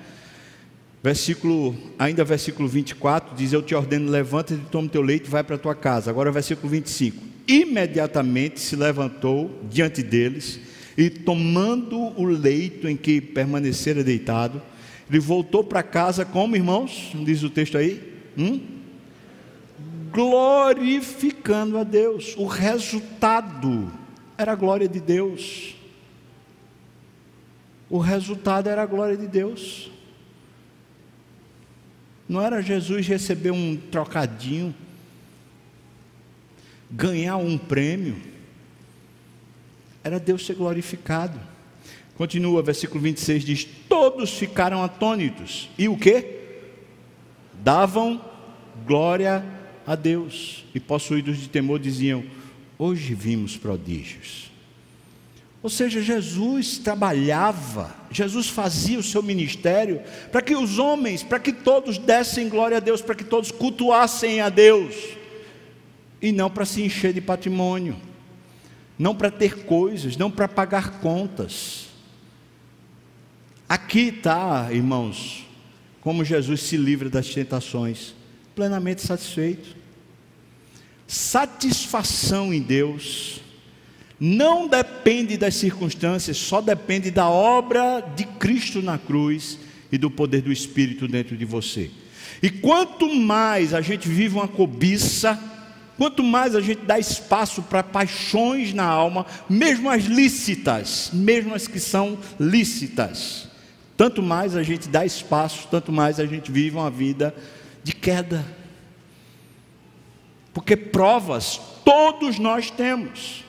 Versículo, 1.03 1.76
ainda 1.97 2.24
versículo 2.24 2.68
24, 2.70 3.36
diz: 3.36 3.51
Eu 3.51 3.62
te 3.62 3.76
ordeno, 3.76 4.09
levanta-te, 4.09 4.62
toma 4.72 4.88
teu 4.88 5.01
leito 5.01 5.28
e 5.28 5.32
vai 5.32 5.43
para 5.43 5.55
a 5.55 5.59
tua 5.59 5.76
casa. 5.76 6.09
Agora, 6.09 6.32
versículo 6.32 6.70
25: 6.70 7.22
Imediatamente 7.47 8.59
se 8.59 8.76
levantou 8.76 9.59
diante 9.70 10.01
deles 10.01 10.59
e, 10.97 11.09
tomando 11.09 11.97
o 11.97 12.26
leito 12.26 12.88
em 12.88 12.95
que 12.95 13.20
permanecera 13.20 14.03
deitado, 14.03 14.62
ele 15.09 15.20
voltou 15.20 15.64
para 15.64 15.84
casa, 15.84 16.24
como 16.24 16.55
irmãos? 16.55 17.12
Diz 17.26 17.43
o 17.43 17.49
texto 17.49 17.78
aí: 17.78 18.01
Hum? 18.38 18.81
Glorificando 20.12 21.78
a 21.78 21.84
Deus. 21.84 22.36
O 22.38 22.45
resultado 22.45 23.91
era 24.38 24.51
a 24.51 24.55
glória 24.55 24.88
de 24.88 24.99
Deus. 24.99 25.76
O 27.89 27.97
resultado 27.97 28.68
era 28.68 28.84
a 28.84 28.86
glória 28.86 29.18
de 29.18 29.28
Deus. 29.28 29.91
Não 32.28 32.41
era 32.41 32.62
Jesus 32.62 33.07
receber 33.07 33.51
um 33.51 33.76
trocadinho, 33.76 34.74
ganhar 36.89 37.38
um 37.38 37.57
prêmio. 37.57 38.16
Era 40.03 40.20
Deus 40.20 40.45
ser 40.45 40.55
glorificado. 40.55 41.39
Continua, 42.16 42.62
versículo 42.62 43.01
26 43.01 43.43
diz: 43.43 43.68
Todos 43.89 44.32
ficaram 44.32 44.84
atônitos. 44.84 45.70
E 45.78 45.89
o 45.89 45.97
que? 45.97 46.41
davam 47.64 48.20
glória 48.86 49.38
a 49.38 49.61
Deus 49.96 50.66
e 50.74 50.80
possuídos 50.80 51.38
de 51.38 51.50
temor 51.50 51.80
diziam: 51.80 52.24
Hoje 52.78 53.14
vimos 53.14 53.58
prodígios. 53.58 54.52
Ou 55.64 55.70
seja, 55.70 56.02
Jesus 56.02 56.80
trabalhava, 56.80 57.96
Jesus 58.10 58.50
fazia 58.50 58.98
o 58.98 59.04
seu 59.04 59.22
ministério 59.22 60.02
para 60.32 60.42
que 60.42 60.56
os 60.56 60.80
homens, 60.80 61.22
para 61.22 61.40
que 61.40 61.54
todos 61.54 62.00
dessem 62.00 62.50
glória 62.50 62.78
a 62.78 62.80
Deus, 62.80 63.02
para 63.02 63.14
que 63.14 63.24
todos 63.24 63.52
cultuassem 63.52 64.42
a 64.42 64.50
Deus, 64.50 64.96
e 66.20 66.32
não 66.32 66.50
para 66.50 66.66
se 66.66 66.82
encher 66.82 67.14
de 67.14 67.22
patrimônio, 67.22 67.96
não 68.98 69.16
para 69.16 69.30
ter 69.30 69.66
coisas, 69.66 70.18
não 70.18 70.32
para 70.32 70.48
pagar 70.48 71.00
contas. 71.00 71.90
Aqui 73.70 74.10
está, 74.10 74.70
irmãos, 74.72 75.46
como 76.02 76.26
Jesus 76.26 76.64
se 76.64 76.76
livra 76.76 77.10
das 77.10 77.30
tentações? 77.30 78.16
Plenamente 78.56 79.02
satisfeito. 79.02 79.76
Satisfação 81.08 82.54
em 82.54 82.62
Deus 82.62 83.41
não 84.20 84.68
depende 84.68 85.36
das 85.36 85.56
circunstâncias, 85.56 86.38
só 86.38 86.62
depende 86.62 87.10
da 87.10 87.28
obra 87.28 88.02
de 88.16 88.24
Cristo 88.24 88.82
na 88.82 88.97
cruz 88.97 89.58
e 89.91 89.97
do 89.97 90.12
poder 90.12 90.41
do 90.41 90.52
Espírito 90.52 91.08
dentro 91.08 91.36
de 91.36 91.43
você. 91.43 91.89
E 92.41 92.49
quanto 92.49 93.14
mais 93.14 93.74
a 93.74 93.82
gente 93.82 94.08
vive 94.08 94.36
uma 94.36 94.47
cobiça, 94.47 95.39
quanto 95.97 96.24
mais 96.24 96.56
a 96.56 96.62
gente 96.62 96.86
dá 96.86 96.99
espaço 96.99 97.64
para 97.64 97.82
paixões 97.82 98.74
na 98.74 98.86
alma, 98.86 99.26
mesmo 99.49 99.89
as 99.89 100.04
lícitas, 100.04 101.10
mesmo 101.12 101.56
as 101.56 101.68
que 101.68 101.80
são 101.80 102.18
lícitas, 102.39 103.47
tanto 103.97 104.22
mais 104.22 104.56
a 104.56 104.64
gente 104.64 104.88
dá 104.88 105.06
espaço, 105.06 105.68
tanto 105.70 105.91
mais 105.91 106.20
a 106.20 106.26
gente 106.26 106.52
vive 106.52 106.76
uma 106.76 106.89
vida 106.89 107.36
de 107.84 107.94
queda. 107.94 108.46
Porque 110.54 110.76
provas 110.76 111.60
todos 111.84 112.38
nós 112.38 112.70
temos. 112.70 113.44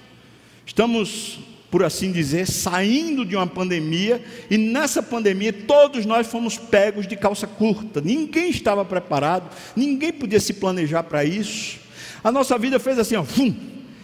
Estamos, 0.65 1.41
por 1.71 1.85
assim 1.85 2.13
dizer, 2.13 2.47
saindo 2.47 3.25
de 3.25 3.37
uma 3.37 3.47
pandemia 3.47 4.25
e 4.51 4.57
nessa 4.57 5.03
pandemia 5.03 5.53
todos 5.53 6.07
nós 6.07 6.27
fomos 6.27 6.57
pegos 6.57 7.07
de 7.07 7.17
calça 7.17 7.47
curta. 7.47 8.01
Ninguém 8.01 8.51
estava 8.51 8.85
preparado, 8.85 9.51
ninguém 9.77 10.13
podia 10.13 10.41
se 10.41 10.55
planejar 10.55 11.03
para 11.03 11.25
isso. 11.25 11.81
A 12.23 12.31
nossa 12.31 12.57
vida 12.57 12.79
fez 12.79 12.99
assim, 12.99 13.17
ó, 13.17 13.25
fum. 13.25 13.55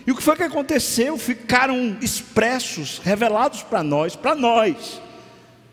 E 0.07 0.11
o 0.11 0.17
que 0.17 0.23
foi 0.23 0.37
que 0.37 0.43
aconteceu? 0.43 1.19
Ficaram 1.19 1.97
expressos, 2.01 2.99
revelados 2.99 3.63
para 3.63 3.83
nós, 3.83 4.17
para 4.17 4.35
nós. 4.35 5.01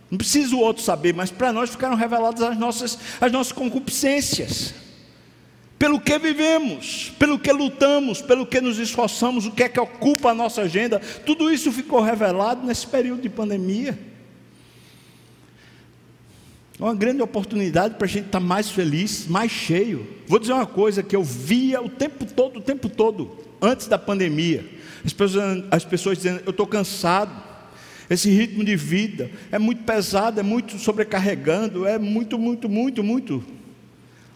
Não 0.10 0.18
precisa 0.18 0.56
o 0.56 0.60
outro 0.60 0.84
saber, 0.84 1.14
mas 1.14 1.32
para 1.32 1.52
nós 1.52 1.70
ficaram 1.70 1.96
reveladas 1.96 2.42
as 2.42 2.58
nossas, 2.58 2.98
as 3.20 3.32
nossas 3.32 3.52
concupiscências 3.52 4.74
pelo 5.78 6.00
que 6.00 6.18
vivemos, 6.18 7.12
pelo 7.20 7.38
que 7.38 7.52
lutamos, 7.52 8.22
pelo 8.22 8.46
que 8.46 8.62
nos 8.62 8.80
esforçamos, 8.80 9.46
o 9.46 9.52
que 9.52 9.64
é 9.64 9.70
que 9.70 9.80
ocupa 9.80 10.32
a 10.32 10.34
nossa 10.34 10.62
agenda, 10.62 11.00
tudo 11.26 11.52
isso 11.52 11.72
ficou 11.72 12.02
revelado 12.02 12.66
nesse 12.66 12.88
período 12.88 13.22
de 13.22 13.30
pandemia. 13.30 13.98
É 16.80 16.84
uma 16.84 16.96
grande 16.96 17.22
oportunidade 17.22 17.96
para 17.96 18.06
a 18.06 18.10
gente 18.10 18.26
estar 18.26 18.40
mais 18.40 18.70
feliz, 18.70 19.28
mais 19.28 19.52
cheio. 19.52 20.08
Vou 20.28 20.40
dizer 20.40 20.54
uma 20.54 20.66
coisa 20.66 21.04
que 21.04 21.16
eu 21.16 21.24
via 21.24 21.82
o 21.82 21.90
tempo 21.90 22.26
todo, 22.26 22.58
o 22.58 22.62
tempo 22.62 22.90
todo, 22.90 23.38
antes 23.62 23.88
da 23.88 23.98
pandemia. 23.98 24.66
As 25.06 25.14
pessoas, 25.14 25.64
as 25.72 25.86
pessoas 25.86 26.18
dizendo, 26.18 26.42
eu 26.46 26.52
estou 26.52 26.66
cansado, 26.66 27.32
esse 28.10 28.30
ritmo 28.30 28.64
de 28.64 28.76
vida 28.76 29.32
é 29.52 29.58
muito 29.58 29.84
pesado, 29.84 30.40
é 30.40 30.44
muito 30.44 30.78
sobrecarregando, 30.78 31.86
é 31.86 31.98
muito, 31.98 32.38
muito, 32.38 32.70
muito, 32.70 33.04
muito. 33.04 33.44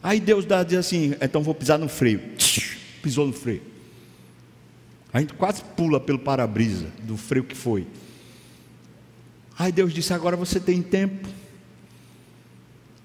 Aí 0.02 0.20
Deus 0.20 0.46
dá, 0.46 0.64
diz 0.64 0.80
assim: 0.80 1.16
então 1.22 1.44
vou 1.44 1.54
pisar 1.54 1.78
no 1.78 1.88
freio. 1.88 2.22
Pisou 3.02 3.28
no 3.28 3.34
freio. 3.34 3.62
A 5.14 5.20
gente 5.20 5.34
quase 5.34 5.64
pula 5.76 6.00
pelo 6.00 6.20
para-brisa 6.20 6.88
do 7.04 7.18
freio 7.18 7.44
que 7.44 7.56
foi. 7.56 7.88
Aí 9.58 9.72
Deus 9.72 9.94
disse: 9.94 10.14
agora 10.14 10.36
você 10.36 10.60
tem 10.60 10.82
tempo. 10.82 11.28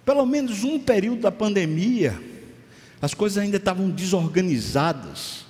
Pelo 0.05 0.25
menos 0.27 0.65
um 0.65 0.79
período 0.79 1.23
da 1.23 1.33
pandemia, 1.33 2.19
as 3.01 3.15
coisas 3.15 3.39
ainda 3.39 3.57
estavam 3.57 3.91
desorganizadas. 3.91 5.45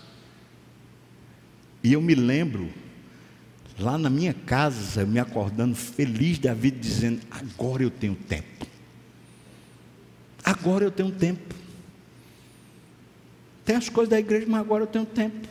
E 1.82 1.92
eu 1.92 2.00
me 2.00 2.14
lembro, 2.14 2.70
lá 3.78 3.98
na 3.98 4.08
minha 4.08 4.34
casa, 4.34 5.04
me 5.04 5.18
acordando 5.18 5.74
feliz 5.74 6.38
da 6.38 6.54
vida, 6.54 6.78
dizendo: 6.78 7.20
agora 7.30 7.82
eu 7.82 7.90
tenho 7.90 8.14
tempo. 8.14 8.66
Agora 10.44 10.84
eu 10.84 10.90
tenho 10.90 11.10
tempo. 11.10 11.54
Tem 13.64 13.76
as 13.76 13.88
coisas 13.88 14.10
da 14.10 14.18
igreja, 14.18 14.46
mas 14.48 14.60
agora 14.60 14.82
eu 14.82 14.86
tenho 14.86 15.06
tempo. 15.06 15.48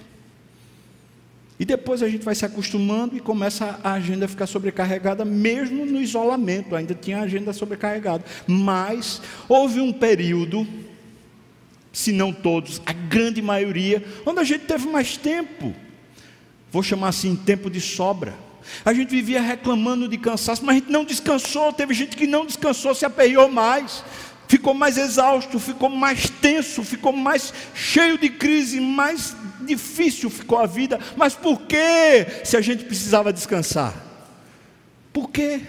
E 1.59 1.65
depois 1.65 2.03
a 2.03 2.09
gente 2.09 2.23
vai 2.23 2.35
se 2.35 2.45
acostumando 2.45 3.15
e 3.15 3.19
começa 3.19 3.79
a 3.83 3.93
agenda 3.93 4.25
a 4.25 4.27
ficar 4.27 4.47
sobrecarregada, 4.47 5.23
mesmo 5.23 5.85
no 5.85 6.01
isolamento, 6.01 6.75
ainda 6.75 6.93
tinha 6.93 7.19
a 7.19 7.21
agenda 7.21 7.53
sobrecarregada. 7.53 8.23
Mas 8.47 9.21
houve 9.47 9.79
um 9.79 9.93
período, 9.93 10.67
se 11.91 12.11
não 12.11 12.33
todos, 12.33 12.81
a 12.85 12.93
grande 12.93 13.41
maioria, 13.41 14.03
onde 14.25 14.39
a 14.39 14.43
gente 14.43 14.65
teve 14.65 14.87
mais 14.87 15.15
tempo. 15.15 15.73
Vou 16.73 16.83
chamar 16.83 17.09
assim, 17.09 17.35
tempo 17.35 17.69
de 17.69 17.79
sobra. 17.79 18.33
A 18.83 18.93
gente 18.93 19.09
vivia 19.09 19.41
reclamando 19.41 20.09
de 20.09 20.17
cansaço, 20.17 20.65
mas 20.65 20.75
a 20.75 20.79
gente 20.79 20.91
não 20.91 21.05
descansou. 21.05 21.71
Teve 21.71 21.93
gente 21.93 22.17
que 22.17 22.27
não 22.27 22.45
descansou, 22.45 22.93
se 22.93 23.05
aperreou 23.05 23.49
mais 23.49 24.03
ficou 24.45 24.75
mais 24.75 24.99
exausto, 24.99 25.59
ficou 25.59 25.89
mais 25.89 26.29
tenso, 26.29 26.83
ficou 26.83 27.11
mais 27.11 27.51
cheio 27.73 28.19
de 28.19 28.29
crise, 28.29 28.79
mais 28.79 29.35
difícil 29.61 30.29
ficou 30.29 30.59
a 30.59 30.67
vida. 30.67 30.99
Mas 31.17 31.33
por 31.33 31.61
que 31.61 32.25
se 32.43 32.55
a 32.55 32.61
gente 32.61 32.83
precisava 32.83 33.33
descansar? 33.33 33.95
Por 35.11 35.31
quê? 35.31 35.61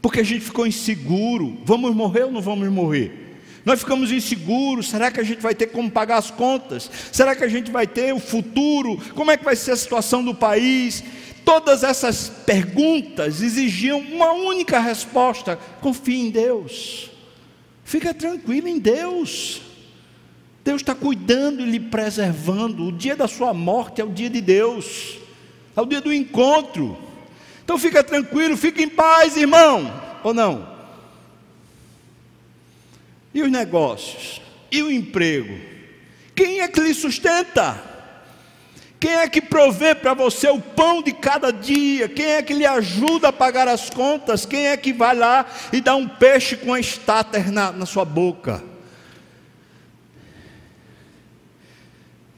Porque 0.00 0.20
a 0.20 0.24
gente 0.24 0.44
ficou 0.44 0.64
inseguro. 0.64 1.58
Vamos 1.64 1.92
morrer 1.92 2.24
ou 2.24 2.30
não 2.30 2.40
vamos 2.40 2.68
morrer? 2.68 3.27
Nós 3.64 3.80
ficamos 3.80 4.10
inseguros. 4.10 4.88
Será 4.88 5.10
que 5.10 5.20
a 5.20 5.24
gente 5.24 5.40
vai 5.40 5.54
ter 5.54 5.68
como 5.68 5.90
pagar 5.90 6.18
as 6.18 6.30
contas? 6.30 6.90
Será 7.12 7.34
que 7.34 7.44
a 7.44 7.48
gente 7.48 7.70
vai 7.70 7.86
ter 7.86 8.14
o 8.14 8.20
futuro? 8.20 8.98
Como 9.14 9.30
é 9.30 9.36
que 9.36 9.44
vai 9.44 9.56
ser 9.56 9.72
a 9.72 9.76
situação 9.76 10.24
do 10.24 10.34
país? 10.34 11.02
Todas 11.44 11.82
essas 11.82 12.28
perguntas 12.44 13.40
exigiam 13.40 14.00
uma 14.00 14.32
única 14.32 14.78
resposta: 14.78 15.58
confie 15.80 16.28
em 16.28 16.30
Deus. 16.30 17.10
Fica 17.84 18.12
tranquilo 18.12 18.68
em 18.68 18.78
Deus. 18.78 19.62
Deus 20.62 20.82
está 20.82 20.94
cuidando 20.94 21.62
e 21.62 21.64
lhe 21.64 21.80
preservando. 21.80 22.84
O 22.84 22.92
dia 22.92 23.16
da 23.16 23.26
sua 23.26 23.54
morte 23.54 24.02
é 24.02 24.04
o 24.04 24.10
dia 24.10 24.28
de 24.28 24.42
Deus, 24.42 25.16
é 25.74 25.80
o 25.80 25.86
dia 25.86 26.02
do 26.02 26.12
encontro. 26.12 26.98
Então 27.64 27.78
fica 27.78 28.04
tranquilo, 28.04 28.54
fica 28.56 28.82
em 28.82 28.88
paz, 28.88 29.36
irmão, 29.36 29.90
ou 30.22 30.34
não? 30.34 30.77
E 33.32 33.42
os 33.42 33.50
negócios? 33.50 34.40
E 34.70 34.82
o 34.82 34.90
emprego? 34.90 35.58
Quem 36.34 36.60
é 36.60 36.68
que 36.68 36.80
lhe 36.80 36.94
sustenta? 36.94 37.88
Quem 39.00 39.12
é 39.12 39.28
que 39.28 39.40
provê 39.40 39.94
para 39.94 40.12
você 40.12 40.48
o 40.48 40.60
pão 40.60 41.02
de 41.02 41.12
cada 41.12 41.52
dia? 41.52 42.08
Quem 42.08 42.26
é 42.26 42.42
que 42.42 42.52
lhe 42.52 42.66
ajuda 42.66 43.28
a 43.28 43.32
pagar 43.32 43.68
as 43.68 43.88
contas? 43.88 44.44
Quem 44.44 44.66
é 44.66 44.76
que 44.76 44.92
vai 44.92 45.14
lá 45.14 45.46
e 45.72 45.80
dá 45.80 45.94
um 45.94 46.08
peixe 46.08 46.56
com 46.56 46.74
a 46.74 46.80
estáter 46.80 47.50
na, 47.52 47.70
na 47.70 47.86
sua 47.86 48.04
boca? 48.04 48.62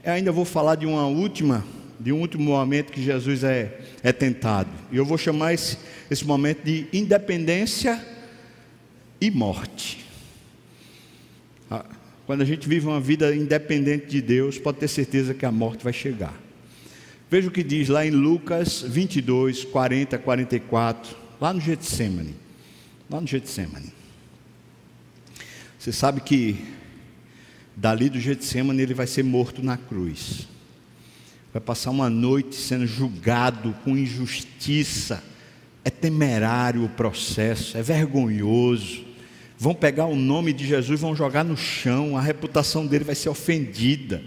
Eu 0.05 0.13
ainda 0.13 0.33
vou 0.33 0.45
falar 0.45 0.75
de 0.75 0.87
uma 0.87 1.07
última, 1.07 1.65
de 1.99 2.13
um 2.13 2.21
último 2.21 2.45
momento 2.45 2.93
que 2.93 3.03
Jesus 3.03 3.43
é, 3.43 3.81
é 4.03 4.13
tentado. 4.13 4.71
E 4.93 4.99
eu 4.99 5.05
vou 5.05 5.17
chamar 5.17 5.55
esse, 5.55 5.79
esse 6.11 6.27
momento 6.27 6.63
de 6.63 6.87
independência 6.93 8.05
e 9.19 9.31
morte. 9.31 10.10
Quando 12.31 12.43
a 12.43 12.45
gente 12.45 12.69
vive 12.69 12.87
uma 12.87 13.01
vida 13.01 13.35
independente 13.35 14.07
de 14.07 14.23
Deus, 14.23 14.57
pode 14.57 14.79
ter 14.79 14.87
certeza 14.87 15.35
que 15.35 15.45
a 15.45 15.51
morte 15.51 15.83
vai 15.83 15.93
chegar. 15.93 16.33
Veja 17.29 17.49
o 17.49 17.51
que 17.51 17.65
diz 17.65 17.89
lá 17.89 18.07
em 18.07 18.11
Lucas 18.11 18.83
22, 18.83 19.65
40, 19.65 20.17
44, 20.17 21.17
lá 21.41 21.53
no 21.53 21.61
Getsemane. 21.61 22.37
Lá 23.11 23.21
no 23.21 23.27
Getsemane. 23.27 23.93
Você 25.77 25.91
sabe 25.91 26.21
que 26.21 26.65
dali 27.75 28.09
do 28.09 28.21
Getsemane 28.21 28.81
ele 28.81 28.95
vai 28.95 29.09
ser 29.09 29.25
morto 29.25 29.61
na 29.61 29.77
cruz. 29.77 30.47
Vai 31.53 31.61
passar 31.61 31.91
uma 31.91 32.09
noite 32.09 32.55
sendo 32.55 32.87
julgado 32.87 33.75
com 33.83 33.97
injustiça. 33.97 35.21
É 35.85 35.91
temerário 35.91 36.85
o 36.85 36.89
processo, 36.91 37.77
é 37.77 37.83
vergonhoso. 37.83 39.10
Vão 39.61 39.75
pegar 39.75 40.07
o 40.07 40.17
nome 40.17 40.53
de 40.53 40.67
Jesus, 40.67 41.01
vão 41.01 41.15
jogar 41.15 41.45
no 41.45 41.57
chão, 41.57 42.17
a 42.17 42.21
reputação 42.21 42.85
dele 42.85 43.05
vai 43.05 43.15
ser 43.15 43.29
ofendida 43.29 44.25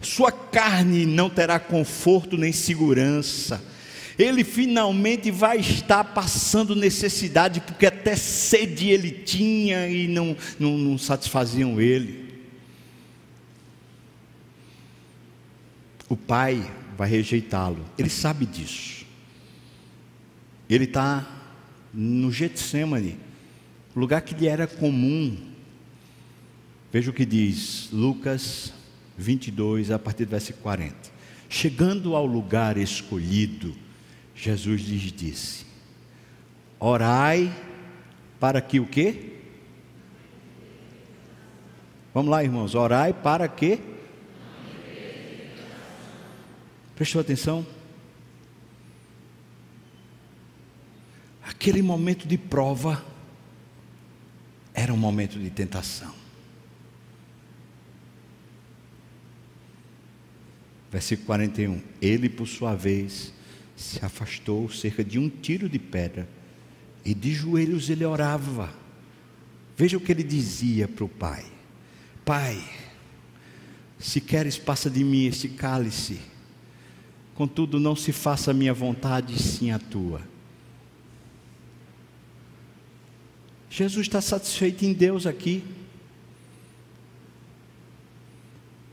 sua 0.00 0.30
carne 0.30 1.04
não 1.04 1.28
terá 1.28 1.58
conforto 1.58 2.36
nem 2.36 2.52
segurança. 2.52 3.62
Ele 4.18 4.44
finalmente 4.44 5.30
vai 5.30 5.58
estar 5.58 6.02
passando 6.02 6.74
necessidade, 6.74 7.60
porque 7.60 7.84
até 7.84 8.16
sede 8.16 8.88
ele 8.88 9.10
tinha 9.10 9.88
e 9.88 10.08
não, 10.08 10.36
não, 10.58 10.78
não 10.78 10.96
satisfaziam 10.96 11.78
ele. 11.80 12.24
O 16.08 16.16
pai 16.16 16.64
vai 16.96 17.10
rejeitá-lo, 17.10 17.84
ele 17.98 18.08
sabe 18.08 18.46
disso. 18.46 19.04
Ele 20.70 20.84
está 20.84 21.26
no 21.92 22.32
Getsemane, 22.32 23.18
lugar 23.96 24.20
que 24.20 24.34
lhe 24.34 24.46
era 24.46 24.66
comum. 24.66 25.36
Veja 26.92 27.10
o 27.10 27.14
que 27.14 27.24
diz 27.24 27.88
Lucas 27.90 28.72
22, 29.16 29.90
a 29.90 29.98
partir 29.98 30.26
do 30.26 30.30
versículo 30.30 30.62
40. 30.62 30.94
Chegando 31.48 32.14
ao 32.14 32.26
lugar 32.26 32.76
escolhido, 32.76 33.74
Jesus 34.34 34.82
lhes 34.82 35.12
disse: 35.12 35.64
Orai 36.78 37.52
para 38.38 38.60
que 38.60 38.78
o 38.78 38.86
quê? 38.86 39.32
Vamos 42.12 42.30
lá, 42.30 42.42
irmãos, 42.44 42.74
orai 42.74 43.12
para 43.12 43.48
quê? 43.48 43.78
Prestou 46.94 47.20
atenção? 47.20 47.66
Aquele 51.42 51.82
momento 51.82 52.26
de 52.26 52.38
prova 52.38 53.04
era 54.76 54.92
um 54.92 54.96
momento 54.96 55.38
de 55.38 55.48
tentação. 55.48 56.14
Versículo 60.92 61.26
41. 61.26 61.82
Ele, 62.00 62.28
por 62.28 62.46
sua 62.46 62.74
vez, 62.74 63.32
se 63.74 64.04
afastou 64.04 64.70
cerca 64.70 65.02
de 65.02 65.18
um 65.18 65.30
tiro 65.30 65.66
de 65.66 65.78
pedra 65.78 66.28
e 67.02 67.14
de 67.14 67.32
joelhos 67.32 67.88
ele 67.88 68.04
orava. 68.04 68.72
Veja 69.74 69.96
o 69.96 70.00
que 70.00 70.12
ele 70.12 70.22
dizia 70.22 70.86
para 70.86 71.04
o 71.04 71.08
pai: 71.08 71.46
Pai, 72.22 72.62
se 73.98 74.20
queres, 74.20 74.58
passa 74.58 74.90
de 74.90 75.02
mim 75.02 75.24
este 75.24 75.48
cálice. 75.48 76.20
Contudo, 77.34 77.80
não 77.80 77.96
se 77.96 78.12
faça 78.12 78.50
a 78.50 78.54
minha 78.54 78.74
vontade, 78.74 79.42
sim 79.42 79.70
a 79.70 79.78
tua. 79.78 80.35
Jesus 83.76 84.06
está 84.06 84.22
satisfeito 84.22 84.86
em 84.86 84.94
Deus 84.94 85.26
aqui. 85.26 85.62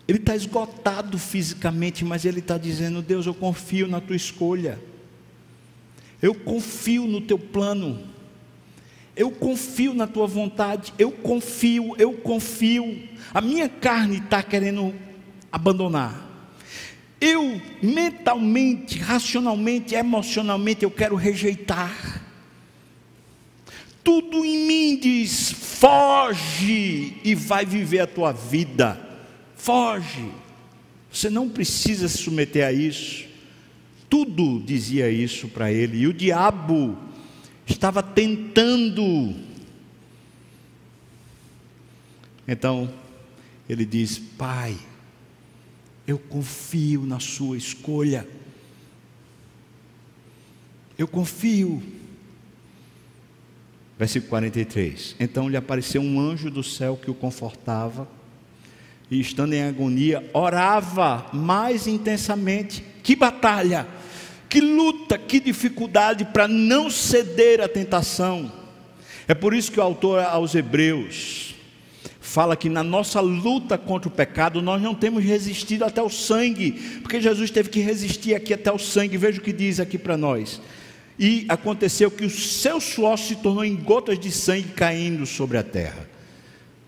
Ele 0.05 0.17
está 0.17 0.35
esgotado 0.35 1.17
fisicamente, 1.17 2.03
mas 2.03 2.25
ele 2.25 2.39
está 2.39 2.57
dizendo: 2.57 3.01
Deus, 3.01 3.25
eu 3.25 3.33
confio 3.33 3.87
na 3.87 4.01
tua 4.01 4.17
escolha, 4.17 4.77
eu 6.21 6.35
confio 6.35 7.07
no 7.07 7.21
teu 7.21 7.39
plano, 7.39 8.05
eu 9.15 9.31
confio 9.31 9.93
na 9.93 10.05
tua 10.05 10.27
vontade, 10.27 10.93
eu 10.99 11.13
confio, 11.13 11.95
eu 11.97 12.11
confio. 12.17 13.07
A 13.33 13.39
minha 13.39 13.69
carne 13.69 14.17
está 14.17 14.43
querendo 14.43 14.93
abandonar. 15.49 16.29
Eu 17.21 17.61
mentalmente, 17.81 18.99
racionalmente, 18.99 19.95
emocionalmente, 19.95 20.83
eu 20.83 20.91
quero 20.91 21.15
rejeitar. 21.15 22.22
Tudo 24.03 24.43
em 24.43 24.67
mim 24.67 24.99
diz: 24.99 25.51
foge 25.51 27.17
e 27.23 27.33
vai 27.35 27.65
viver 27.65 27.99
a 27.99 28.07
tua 28.07 28.31
vida. 28.31 28.99
Foge. 29.55 30.29
Você 31.11 31.29
não 31.29 31.47
precisa 31.47 32.07
se 32.07 32.17
submeter 32.17 32.67
a 32.67 32.71
isso. 32.71 33.25
Tudo 34.09 34.59
dizia 34.59 35.09
isso 35.09 35.47
para 35.47 35.71
ele. 35.71 35.99
E 35.99 36.07
o 36.07 36.13
diabo 36.13 36.97
estava 37.65 38.03
tentando. 38.03 39.35
Então, 42.47 42.93
ele 43.69 43.85
diz: 43.85 44.17
Pai, 44.17 44.77
eu 46.05 46.19
confio 46.19 47.05
na 47.05 47.19
Sua 47.19 47.55
escolha. 47.55 48.27
Eu 50.97 51.07
confio. 51.07 51.81
Versículo 54.03 54.31
43. 54.31 55.15
Então 55.17 55.47
lhe 55.47 55.55
apareceu 55.55 56.01
um 56.01 56.19
anjo 56.19 56.51
do 56.51 56.61
céu 56.61 56.99
que 57.01 57.09
o 57.09 57.13
confortava, 57.13 58.05
e 59.09 59.17
estando 59.17 59.53
em 59.53 59.63
agonia, 59.63 60.29
orava 60.33 61.27
mais 61.31 61.87
intensamente. 61.87 62.83
Que 63.01 63.15
batalha, 63.15 63.87
que 64.49 64.59
luta, 64.59 65.17
que 65.17 65.39
dificuldade 65.39 66.25
para 66.25 66.49
não 66.49 66.89
ceder 66.89 67.61
à 67.61 67.69
tentação. 67.69 68.51
É 69.25 69.33
por 69.33 69.53
isso 69.53 69.71
que 69.71 69.79
o 69.79 69.83
autor 69.83 70.19
aos 70.21 70.53
Hebreus 70.53 71.55
fala 72.19 72.57
que 72.57 72.67
na 72.67 72.83
nossa 72.83 73.21
luta 73.21 73.77
contra 73.77 74.09
o 74.09 74.11
pecado 74.11 74.61
nós 74.61 74.81
não 74.81 74.93
temos 74.93 75.23
resistido 75.23 75.85
até 75.85 76.01
o 76.01 76.09
sangue, 76.09 76.73
porque 77.01 77.21
Jesus 77.21 77.49
teve 77.51 77.69
que 77.69 77.79
resistir 77.79 78.35
aqui 78.35 78.53
até 78.53 78.69
o 78.69 78.77
sangue. 78.77 79.15
Veja 79.15 79.39
o 79.39 79.41
que 79.41 79.53
diz 79.53 79.79
aqui 79.79 79.97
para 79.97 80.17
nós. 80.17 80.59
E 81.17 81.45
aconteceu 81.47 82.09
que 82.09 82.25
o 82.25 82.29
seu 82.29 82.81
suor 82.81 83.17
se 83.17 83.35
tornou 83.35 83.63
em 83.63 83.75
gotas 83.75 84.19
de 84.19 84.31
sangue 84.31 84.69
caindo 84.69 85.25
sobre 85.25 85.57
a 85.57 85.63
terra. 85.63 86.09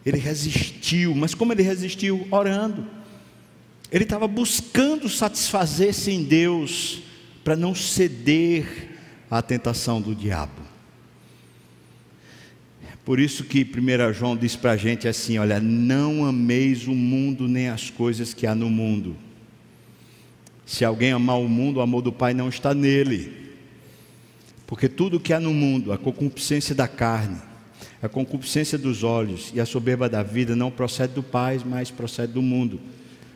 Ele 0.05 0.17
resistiu, 0.17 1.15
mas 1.15 1.33
como 1.33 1.53
ele 1.53 1.63
resistiu? 1.63 2.27
Orando. 2.31 2.85
Ele 3.91 4.03
estava 4.03 4.27
buscando 4.27 5.07
satisfazer-se 5.07 6.11
em 6.11 6.23
Deus 6.23 7.01
para 7.43 7.55
não 7.55 7.75
ceder 7.75 8.89
à 9.29 9.41
tentação 9.41 10.01
do 10.01 10.15
diabo. 10.15 10.65
Por 13.05 13.19
isso 13.19 13.43
que 13.43 13.63
1 13.63 14.13
João 14.13 14.35
diz 14.35 14.55
para 14.55 14.71
a 14.71 14.77
gente 14.77 15.07
assim: 15.07 15.37
olha, 15.37 15.59
não 15.59 16.25
ameis 16.25 16.87
o 16.87 16.95
mundo 16.95 17.47
nem 17.47 17.69
as 17.69 17.91
coisas 17.91 18.33
que 18.33 18.47
há 18.47 18.55
no 18.55 18.69
mundo. 18.69 19.15
Se 20.65 20.83
alguém 20.83 21.11
amar 21.11 21.39
o 21.39 21.47
mundo, 21.47 21.77
o 21.77 21.81
amor 21.81 22.01
do 22.01 22.11
Pai 22.11 22.33
não 22.33 22.49
está 22.49 22.73
nele. 22.73 23.44
Porque 24.67 24.89
tudo 24.89 25.19
que 25.19 25.33
há 25.33 25.39
no 25.39 25.53
mundo, 25.53 25.93
a 25.93 25.97
concupiscência 25.97 26.73
da 26.73 26.87
carne, 26.87 27.37
a 28.01 28.09
concupiscência 28.09 28.77
dos 28.77 29.03
olhos 29.03 29.51
e 29.53 29.59
a 29.59 29.65
soberba 29.65 30.09
da 30.09 30.23
vida 30.23 30.55
não 30.55 30.71
procede 30.71 31.13
do 31.13 31.23
Pai, 31.23 31.61
mas 31.65 31.91
procede 31.91 32.33
do 32.33 32.41
mundo. 32.41 32.79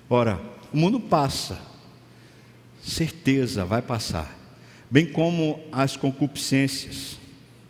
Ora, 0.10 0.40
o 0.74 0.78
mundo 0.78 1.00
passa, 1.00 1.60
certeza 2.82 3.66
vai 3.66 3.82
passar, 3.82 4.38
bem 4.90 5.06
como 5.06 5.60
as 5.72 5.96
concupiscências, 5.96 7.18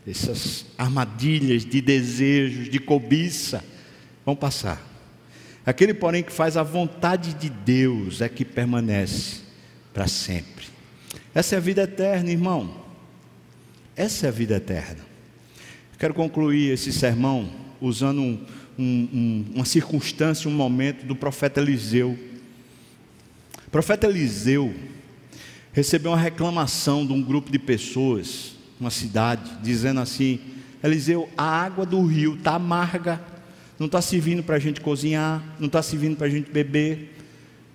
essas 0.07 0.65
armadilhas 0.77 1.65
de 1.65 1.81
desejos, 1.81 2.69
de 2.69 2.79
cobiça, 2.79 3.63
vão 4.25 4.35
passar. 4.35 4.81
Aquele, 5.65 5.93
porém, 5.93 6.23
que 6.23 6.31
faz 6.31 6.57
a 6.57 6.63
vontade 6.63 7.33
de 7.33 7.49
Deus 7.49 8.21
é 8.21 8.29
que 8.29 8.43
permanece 8.43 9.41
para 9.93 10.07
sempre. 10.07 10.65
Essa 11.33 11.55
é 11.55 11.57
a 11.57 11.61
vida 11.61 11.83
eterna, 11.83 12.31
irmão. 12.31 12.88
Essa 13.99 14.27
é 14.27 14.29
a 14.29 14.31
vida 14.31 14.55
eterna. 14.55 15.05
Quero 15.97 16.13
concluir 16.13 16.71
esse 16.71 16.93
sermão 16.93 17.49
usando 17.81 18.21
um, 18.21 18.39
um, 18.79 19.45
uma 19.55 19.65
circunstância, 19.65 20.49
um 20.49 20.53
momento 20.53 21.05
do 21.05 21.13
profeta 21.13 21.59
Eliseu. 21.59 22.17
O 23.67 23.69
profeta 23.69 24.07
Eliseu 24.07 24.73
recebeu 25.73 26.11
uma 26.11 26.17
reclamação 26.17 27.05
de 27.05 27.11
um 27.11 27.21
grupo 27.21 27.51
de 27.51 27.59
pessoas, 27.59 28.53
uma 28.79 28.89
cidade, 28.89 29.51
dizendo 29.61 29.99
assim: 29.99 30.39
Eliseu, 30.81 31.29
a 31.37 31.43
água 31.43 31.85
do 31.85 32.01
rio 32.05 32.35
está 32.35 32.53
amarga, 32.53 33.21
não 33.77 33.87
está 33.87 34.01
servindo 34.01 34.41
para 34.41 34.55
a 34.55 34.59
gente 34.59 34.79
cozinhar, 34.79 35.43
não 35.59 35.67
está 35.67 35.81
servindo 35.83 36.15
para 36.15 36.27
a 36.27 36.29
gente 36.29 36.49
beber. 36.49 37.17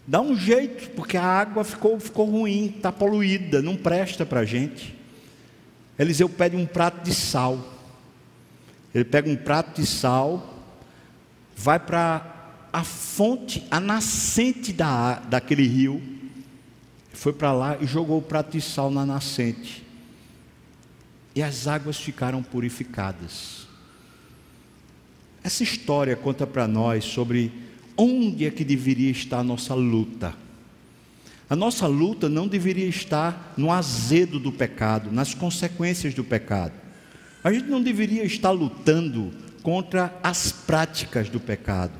Dá 0.07 0.22
um 0.22 0.35
jeito, 0.35 0.89
porque 0.93 1.18
a 1.18 1.22
água 1.22 1.64
ficou, 1.64 2.01
ficou 2.01 2.25
ruim, 2.25 2.72
está 2.75 2.91
poluída, 2.91 3.61
não 3.61 3.77
presta 3.77 4.25
para 4.25 4.41
a 4.41 4.45
gente. 4.47 5.04
Eliseu 5.99 6.29
pede 6.29 6.57
um 6.57 6.67
prato 6.67 7.05
de 7.05 7.15
sal. 7.15 7.73
Ele 8.95 9.05
pega 9.05 9.29
um 9.29 9.37
prato 9.37 9.81
de 9.81 9.87
sal, 9.87 10.63
vai 11.57 11.79
para 11.79 12.35
a 12.73 12.85
fonte, 12.85 13.67
a 13.71 13.81
nascente 13.81 14.73
da, 14.73 15.21
daquele 15.21 15.67
rio, 15.67 16.03
foi 17.13 17.33
para 17.33 17.53
lá 17.53 17.77
e 17.81 17.87
jogou 17.87 18.19
o 18.19 18.23
prato 18.23 18.53
de 18.53 18.61
sal 18.61 18.91
na 18.91 19.07
nascente. 19.07 19.85
E 21.35 21.43
as 21.43 21.67
águas 21.67 21.97
ficaram 21.99 22.43
purificadas. 22.43 23.67
Essa 25.43 25.63
história 25.63 26.17
conta 26.17 26.47
para 26.47 26.67
nós 26.67 27.05
sobre 27.05 27.53
onde 27.97 28.47
é 28.47 28.51
que 28.51 28.65
deveria 28.65 29.11
estar 29.11 29.41
a 29.41 29.45
nossa 29.45 29.75
luta. 29.75 30.35
A 31.49 31.55
nossa 31.55 31.87
luta 31.87 32.29
não 32.29 32.49
deveria 32.49 32.87
estar 32.87 33.55
no 33.57 33.71
azedo 33.71 34.39
do 34.39 34.51
pecado, 34.51 35.13
nas 35.13 35.35
consequências 35.35 36.15
do 36.15 36.25
pecado. 36.25 36.73
A 37.43 37.53
gente 37.53 37.69
não 37.69 37.83
deveria 37.83 38.25
estar 38.25 38.51
lutando 38.51 39.31
contra 39.63 40.19
as 40.23 40.51
práticas 40.51 41.29
do 41.29 41.39
pecado. 41.39 41.93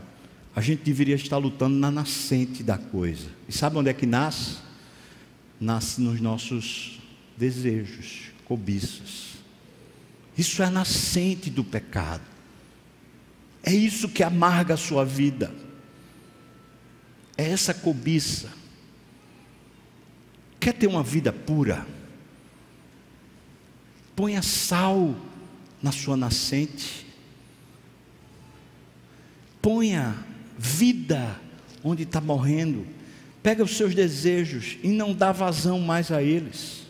A 0.57 0.61
gente 0.61 0.83
deveria 0.83 1.15
estar 1.15 1.37
lutando 1.37 1.77
na 1.77 1.91
nascente 1.91 2.63
da 2.63 2.79
coisa. 2.79 3.29
E 3.47 3.53
sabe 3.53 3.77
onde 3.77 3.91
é 3.91 3.95
que 3.95 4.07
nasce? 4.07 4.57
Nasce 5.61 6.01
nos 6.01 6.21
nossos 6.21 6.99
desejos, 7.37 8.31
cobiças. 8.47 9.35
Isso 10.39 10.63
é 10.63 10.67
a 10.67 10.71
nascente 10.71 11.51
do 11.51 11.63
pecado. 11.63 12.23
É 13.63 13.73
isso 13.73 14.09
que 14.09 14.23
amarga 14.23 14.75
a 14.75 14.79
sua 14.79 15.05
vida. 15.05 15.53
É 17.37 17.51
essa 17.51 17.75
cobiça 17.75 18.64
Quer 20.65 20.73
ter 20.73 20.87
uma 20.87 21.03
vida 21.03 21.31
pura? 21.31 21.87
Ponha 24.17 24.41
sal 24.41 25.15
na 25.83 25.93
sua 25.93 26.17
nascente. 26.17 27.07
Ponha 29.61 30.17
vida 30.57 31.39
onde 31.83 32.05
está 32.05 32.19
morrendo. 32.19 32.87
Pega 33.43 33.63
os 33.63 33.77
seus 33.77 33.95
desejos 33.95 34.79
e 34.83 34.89
não 34.89 35.13
dá 35.13 35.33
vazão 35.33 35.81
mais 35.81 36.11
a 36.11 36.23
eles. 36.23 36.85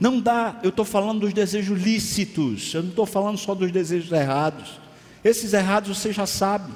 Não 0.00 0.20
dá, 0.20 0.58
eu 0.64 0.70
estou 0.70 0.84
falando 0.84 1.20
dos 1.20 1.32
desejos 1.32 1.80
lícitos, 1.80 2.74
eu 2.74 2.82
não 2.82 2.90
estou 2.90 3.06
falando 3.06 3.38
só 3.38 3.54
dos 3.54 3.70
desejos 3.70 4.10
errados. 4.10 4.80
Esses 5.22 5.52
errados 5.52 5.96
você 5.96 6.12
já 6.12 6.26
sabe. 6.26 6.72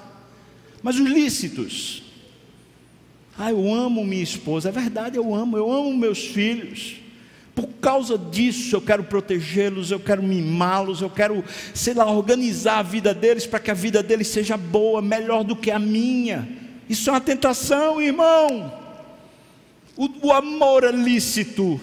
Mas 0.81 0.95
os 0.95 1.11
lícitos. 1.11 2.06
Ah, 3.39 3.51
eu 3.51 3.73
amo 3.73 4.05
minha 4.05 4.23
esposa. 4.23 4.71
É 4.71 4.73
verdade, 4.73 5.17
eu 5.17 5.35
amo. 5.35 5.57
Eu 5.57 5.71
amo 5.71 5.95
meus 5.95 6.25
filhos. 6.27 6.97
Por 7.55 7.69
causa 7.81 8.19
disso, 8.19 8.77
eu 8.77 8.83
quero 8.83 9.05
protegê-los, 9.05 9.91
eu 9.91 9.99
quero 9.99 10.23
mimá-los, 10.23 11.01
eu 11.01 11.09
quero, 11.09 11.43
sei 11.73 11.95
lá, 11.95 12.05
organizar 12.11 12.81
a 12.81 12.83
vida 12.83 13.15
deles 13.15 13.47
para 13.47 13.59
que 13.59 13.71
a 13.71 13.75
vida 13.75 14.03
deles 14.03 14.29
seja 14.29 14.59
boa, 14.59 15.01
melhor 15.01 15.43
do 15.43 15.57
que 15.57 15.71
a 15.71 15.79
minha. 15.79 16.47
Isso 16.87 17.09
é 17.09 17.15
uma 17.15 17.21
tentação, 17.21 18.01
irmão. 18.01 18.73
O, 19.97 20.29
o 20.29 20.33
amor 20.35 20.85
é 20.85 20.93
lícito, 20.93 21.81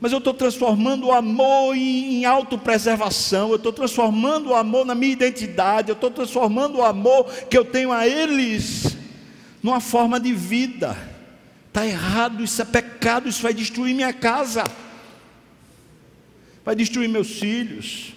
mas 0.00 0.12
eu 0.12 0.18
estou 0.18 0.34
transformando 0.34 1.08
o 1.08 1.12
amor 1.12 1.76
em, 1.76 2.20
em 2.20 2.24
autopreservação, 2.24 3.50
eu 3.50 3.56
estou 3.56 3.72
transformando 3.72 4.50
o 4.50 4.54
amor 4.54 4.86
na 4.86 4.94
minha 4.94 5.12
identidade, 5.12 5.88
eu 5.88 5.94
estou 5.94 6.12
transformando 6.12 6.78
o 6.78 6.84
amor 6.84 7.24
que 7.50 7.58
eu 7.58 7.64
tenho 7.64 7.90
a 7.90 8.06
eles 8.06 8.91
numa 9.62 9.80
forma 9.80 10.18
de 10.18 10.32
vida. 10.32 10.96
Está 11.68 11.86
errado, 11.86 12.42
isso 12.42 12.60
é 12.60 12.64
pecado, 12.64 13.28
isso 13.28 13.42
vai 13.42 13.54
destruir 13.54 13.94
minha 13.94 14.12
casa 14.12 14.64
vai 16.64 16.74
destruir 16.74 17.08
meus 17.08 17.38
filhos. 17.38 18.12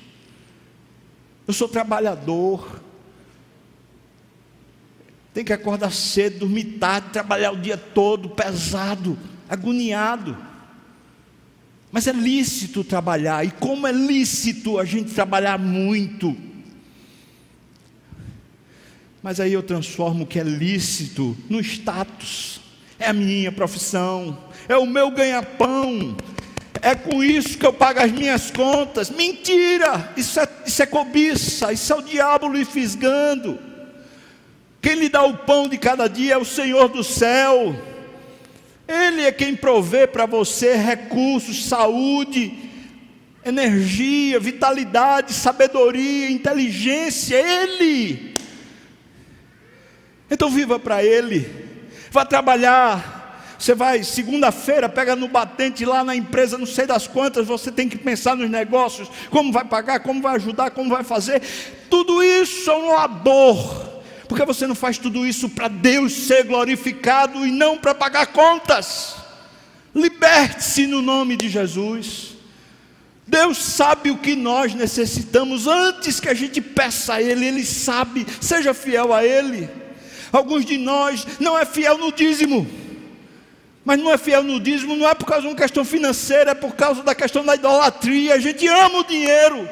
Eu 1.47 1.53
sou 1.53 1.67
trabalhador. 1.67 2.81
Tem 5.33 5.43
que 5.43 5.53
acordar 5.53 5.91
cedo, 5.91 6.39
dormir 6.39 6.77
tarde, 6.79 7.09
trabalhar 7.11 7.51
o 7.51 7.57
dia 7.57 7.77
todo, 7.77 8.29
pesado, 8.29 9.17
agoniado. 9.49 10.37
Mas 11.91 12.07
é 12.07 12.13
lícito 12.13 12.83
trabalhar, 12.83 13.45
e 13.45 13.51
como 13.51 13.87
é 13.87 13.91
lícito 13.91 14.79
a 14.79 14.85
gente 14.85 15.13
trabalhar 15.13 15.57
muito. 15.57 16.35
Mas 19.25 19.39
aí 19.39 19.53
eu 19.53 19.63
transformo 19.63 20.23
o 20.23 20.27
que 20.27 20.39
é 20.39 20.43
lícito 20.43 21.35
no 21.49 21.59
status, 21.59 22.61
é 22.99 23.07
a 23.07 23.13
minha 23.13 23.51
profissão, 23.51 24.37
é 24.69 24.77
o 24.77 24.85
meu 24.85 25.09
ganha-pão, 25.09 26.15
é 26.79 26.93
com 26.93 27.23
isso 27.23 27.57
que 27.57 27.65
eu 27.65 27.73
pago 27.73 28.01
as 28.01 28.11
minhas 28.11 28.51
contas. 28.51 29.09
Mentira! 29.09 30.13
Isso 30.15 30.39
é, 30.39 30.47
isso 30.63 30.83
é 30.83 30.85
cobiça, 30.85 31.73
isso 31.73 31.91
é 31.91 31.95
o 31.95 32.03
diabo 32.03 32.47
lhe 32.49 32.63
fisgando. 32.63 33.57
Quem 34.79 34.93
lhe 34.93 35.09
dá 35.09 35.23
o 35.23 35.35
pão 35.35 35.67
de 35.67 35.79
cada 35.79 36.07
dia 36.07 36.35
é 36.35 36.37
o 36.37 36.45
Senhor 36.45 36.87
do 36.87 37.03
céu. 37.03 37.75
Ele 38.87 39.23
é 39.23 39.31
quem 39.31 39.55
provê 39.55 40.05
para 40.05 40.27
você 40.27 40.75
recursos, 40.75 41.65
saúde, 41.65 42.53
energia, 43.43 44.39
vitalidade, 44.39 45.33
sabedoria, 45.33 46.29
inteligência. 46.29 47.37
Ele. 47.37 48.34
Então 50.29 50.49
viva 50.49 50.79
para 50.79 51.03
Ele. 51.03 51.47
Vá 52.11 52.25
trabalhar 52.25 53.25
você 53.57 53.73
vai, 53.73 54.03
segunda-feira, 54.03 54.89
pega 54.89 55.15
no 55.15 55.27
batente 55.27 55.85
lá 55.85 56.03
na 56.03 56.15
empresa, 56.15 56.57
não 56.57 56.65
sei 56.65 56.85
das 56.85 57.07
quantas, 57.07 57.47
você 57.47 57.71
tem 57.71 57.87
que 57.87 57.97
pensar 57.97 58.35
nos 58.35 58.49
negócios, 58.49 59.09
como 59.29 59.51
vai 59.51 59.65
pagar, 59.65 60.01
como 60.01 60.21
vai 60.21 60.35
ajudar, 60.35 60.71
como 60.71 60.89
vai 60.89 61.03
fazer. 61.03 61.41
Tudo 61.89 62.21
isso 62.21 62.69
é 62.69 62.75
um 62.75 62.93
labor. 62.93 63.95
Porque 64.27 64.43
você 64.43 64.65
não 64.65 64.75
faz 64.75 64.97
tudo 64.97 65.25
isso 65.25 65.49
para 65.49 65.67
Deus 65.67 66.13
ser 66.13 66.43
glorificado 66.43 67.45
e 67.45 67.51
não 67.51 67.77
para 67.77 67.93
pagar 67.93 68.27
contas. 68.27 69.15
Liberte-se 69.93 70.87
no 70.87 71.01
nome 71.01 71.37
de 71.37 71.47
Jesus. 71.47 72.35
Deus 73.27 73.57
sabe 73.57 74.11
o 74.11 74.17
que 74.17 74.35
nós 74.35 74.73
necessitamos 74.73 75.67
antes 75.67 76.19
que 76.19 76.29
a 76.29 76.33
gente 76.33 76.59
peça 76.59 77.15
a 77.15 77.21
Ele, 77.21 77.45
Ele 77.45 77.65
sabe, 77.65 78.25
seja 78.41 78.73
fiel 78.73 79.13
a 79.13 79.23
Ele. 79.23 79.84
Alguns 80.35 80.65
de 80.65 80.77
nós 80.77 81.25
não 81.39 81.57
é 81.57 81.65
fiel 81.65 81.97
no 81.97 82.11
dízimo. 82.11 82.67
Mas 83.85 83.99
não 83.99 84.11
é 84.11 84.17
fiel 84.17 84.43
no 84.43 84.59
dízimo, 84.59 84.95
não 84.95 85.07
é 85.07 85.13
por 85.13 85.25
causa 85.25 85.43
de 85.43 85.47
uma 85.47 85.55
questão 85.55 85.85
financeira, 85.85 86.51
é 86.51 86.55
por 86.55 86.75
causa 86.75 87.03
da 87.03 87.15
questão 87.15 87.45
da 87.45 87.55
idolatria. 87.55 88.33
A 88.33 88.39
gente 88.39 88.67
ama 88.67 88.99
o 88.99 89.03
dinheiro, 89.03 89.69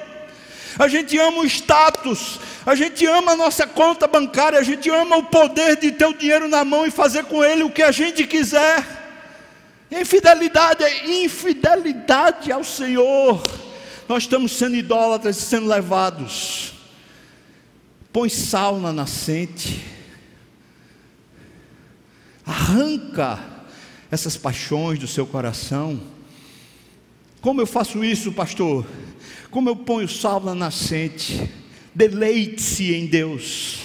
a 0.80 0.88
gente 0.88 1.18
ama 1.18 1.40
o 1.40 1.46
status, 1.46 2.40
a 2.66 2.76
gente 2.76 3.06
ama 3.06 3.34
a 3.34 3.36
nossa 3.36 3.68
conta 3.68 4.08
bancária, 4.08 4.58
a 4.58 4.64
gente 4.64 4.90
ama 4.90 5.18
o 5.18 5.24
poder 5.24 5.76
de 5.76 5.92
ter 5.92 6.06
o 6.06 6.14
dinheiro 6.14 6.48
na 6.48 6.64
mão 6.64 6.86
e 6.86 6.92
fazer 6.92 7.26
com 7.26 7.44
ele 7.44 7.64
o 7.64 7.72
que 7.72 7.84
a 7.84 7.92
gente 7.92 8.26
quiser. 8.26 8.86
Infidelidade 9.92 10.84
é 10.84 11.24
infidelidade 11.24 12.52
ao 12.52 12.64
Senhor. 12.64 13.42
Nós 14.08 14.24
estamos 14.24 14.54
sendo 14.54 14.76
idólatras 14.76 15.38
e 15.38 15.42
sendo 15.42 15.68
levados. 15.68 16.74
Põe 18.12 18.30
sal 18.30 18.80
na 18.80 18.94
nascente, 18.94 19.93
arranca 22.46 23.40
essas 24.12 24.38
paixões 24.38 25.00
do 25.00 25.08
seu 25.08 25.26
coração. 25.26 26.00
Como 27.42 27.62
eu 27.62 27.68
faço 27.68 28.04
isso, 28.04 28.32
pastor? 28.32 28.86
Como 29.50 29.70
eu 29.70 29.76
ponho 29.76 30.08
sal 30.08 30.40
na 30.40 30.56
nascente? 30.56 31.50
Deleite-se 31.94 32.94
em 32.94 33.06
Deus. 33.06 33.80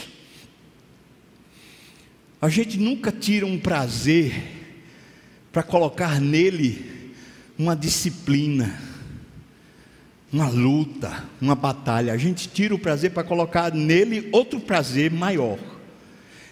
A 2.40 2.48
gente 2.48 2.78
nunca 2.78 3.11
tira 3.11 3.44
um 3.44 3.59
prazer 3.59 4.32
para 5.50 5.62
colocar 5.62 6.20
nele 6.20 7.14
uma 7.59 7.74
disciplina, 7.74 8.80
uma 10.32 10.48
luta, 10.48 11.24
uma 11.40 11.56
batalha. 11.56 12.12
A 12.12 12.16
gente 12.16 12.48
tira 12.48 12.74
o 12.74 12.78
prazer 12.78 13.11
para 13.11 13.24
colocar 13.24 13.74
nele 13.74 14.28
outro 14.30 14.61
prazer 14.61 15.11
maior. 15.11 15.59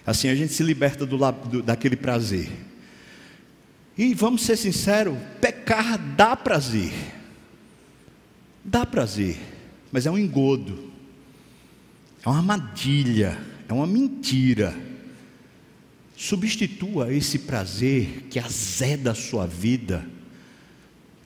Assim 0.07 0.28
a 0.28 0.34
gente 0.36 0.52
se 0.52 0.62
liberta 0.62 1.04
do, 1.04 1.18
do, 1.18 1.62
daquele 1.62 1.96
prazer. 1.96 2.48
E 3.98 4.14
vamos 4.14 4.42
ser 4.42 4.57
sinceros, 4.57 5.18
pecar 5.40 5.98
dá 5.98 6.36
prazer. 6.36 6.92
Dá 8.64 8.86
prazer, 8.86 9.36
mas 9.90 10.07
é 10.07 10.11
um 10.11 10.18
engodo. 10.18 10.92
É 12.24 12.28
uma 12.28 12.38
armadilha, 12.38 13.38
é 13.68 13.72
uma 13.72 13.86
mentira. 13.86 14.74
Substitua 16.16 17.12
esse 17.12 17.40
prazer 17.40 18.24
que 18.30 18.38
azeda 18.38 19.11
a 19.11 19.14
sua 19.14 19.46
vida 19.46 20.04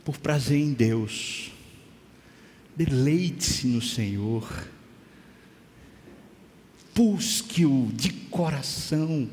por 0.05 0.19
prazer 0.19 0.59
em 0.59 0.73
Deus. 0.73 1.51
Deleite-se 2.77 3.67
no 3.67 3.83
Senhor. 3.83 4.49
Busque-o 6.95 7.91
de 7.95 8.11
coração 8.11 9.29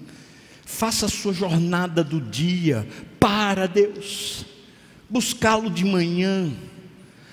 Faça 0.68 1.06
a 1.06 1.10
sua 1.10 1.32
jornada 1.32 2.04
do 2.04 2.20
dia 2.20 2.86
para 3.18 3.68
Deus. 3.68 4.46
Buscá-lo 5.10 5.70
de 5.72 5.86
manhã, 5.86 6.52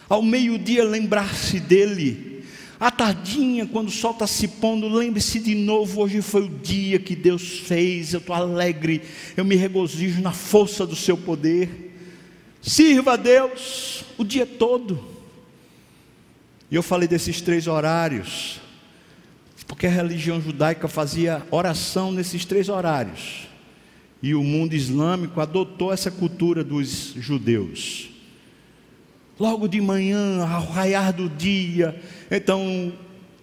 ao 0.09 0.23
meio-dia 0.23 0.85
lembrar-se 0.85 1.59
dele. 1.59 2.45
À 2.79 2.93
tardinha, 2.93 3.67
quando 3.67 3.89
o 3.89 3.91
sol 3.91 4.13
está 4.13 4.29
se 4.29 4.47
pondo, 4.47 4.89
lembre-se 4.89 5.41
de 5.41 5.53
novo: 5.57 6.01
hoje 6.01 6.23
foi 6.23 6.45
o 6.45 6.49
dia 6.49 7.01
que 7.01 7.17
Deus 7.17 7.59
fez, 7.59 8.15
eu 8.15 8.21
estou 8.21 8.37
alegre, 8.37 9.03
eu 9.37 9.45
me 9.45 9.57
regozijo 9.57 10.23
na 10.23 10.33
força 10.33 10.87
do 10.87 10.95
seu 10.95 11.17
poder. 11.17 11.93
Sirva 12.63 13.15
a 13.15 13.17
Deus 13.17 14.05
o 14.17 14.23
dia 14.23 14.47
todo. 14.47 15.05
E 16.71 16.77
eu 16.77 16.85
falei 16.85 17.09
desses 17.09 17.41
três 17.41 17.67
horários. 17.67 18.61
Porque 19.67 19.87
a 19.87 19.91
religião 19.91 20.41
judaica 20.41 20.89
fazia 20.89 21.43
oração 21.51 22.13
nesses 22.13 22.45
três 22.45 22.69
horários. 22.69 23.49
E 24.23 24.35
o 24.35 24.43
mundo 24.43 24.75
islâmico 24.75 25.41
adotou 25.41 25.93
essa 25.93 26.11
cultura 26.11 26.65
dos 26.65 27.15
judeus. 27.17 28.11
Logo 29.39 29.67
de 29.67 29.81
manhã, 29.81 30.47
ao 30.47 30.65
raiar 30.65 31.13
do 31.13 31.29
dia, 31.29 32.01
então, 32.31 32.93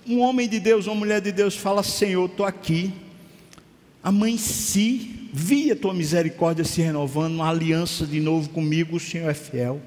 um 0.08 0.20
homem 0.22 0.48
de 0.48 0.60
Deus, 0.60 0.88
uma 0.88 0.96
mulher 0.96 1.22
de 1.22 1.32
Deus 1.32 1.56
fala: 1.56 1.84
Senhor, 1.84 2.26
estou 2.26 2.46
aqui. 2.46 2.94
Amanheci, 4.04 5.30
vi 5.32 5.72
a 5.72 5.76
tua 5.76 5.94
misericórdia 5.94 6.66
se 6.66 6.82
renovando, 6.82 7.36
uma 7.36 7.50
aliança 7.50 8.06
de 8.06 8.20
novo 8.20 8.50
comigo, 8.50 8.96
o 8.96 9.00
Senhor 9.00 9.30
é 9.30 9.34
fiel. 9.34 9.82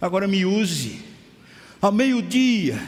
Agora 0.00 0.28
me 0.28 0.44
use. 0.44 1.00
Ao 1.80 1.90
meio-dia, 1.90 2.80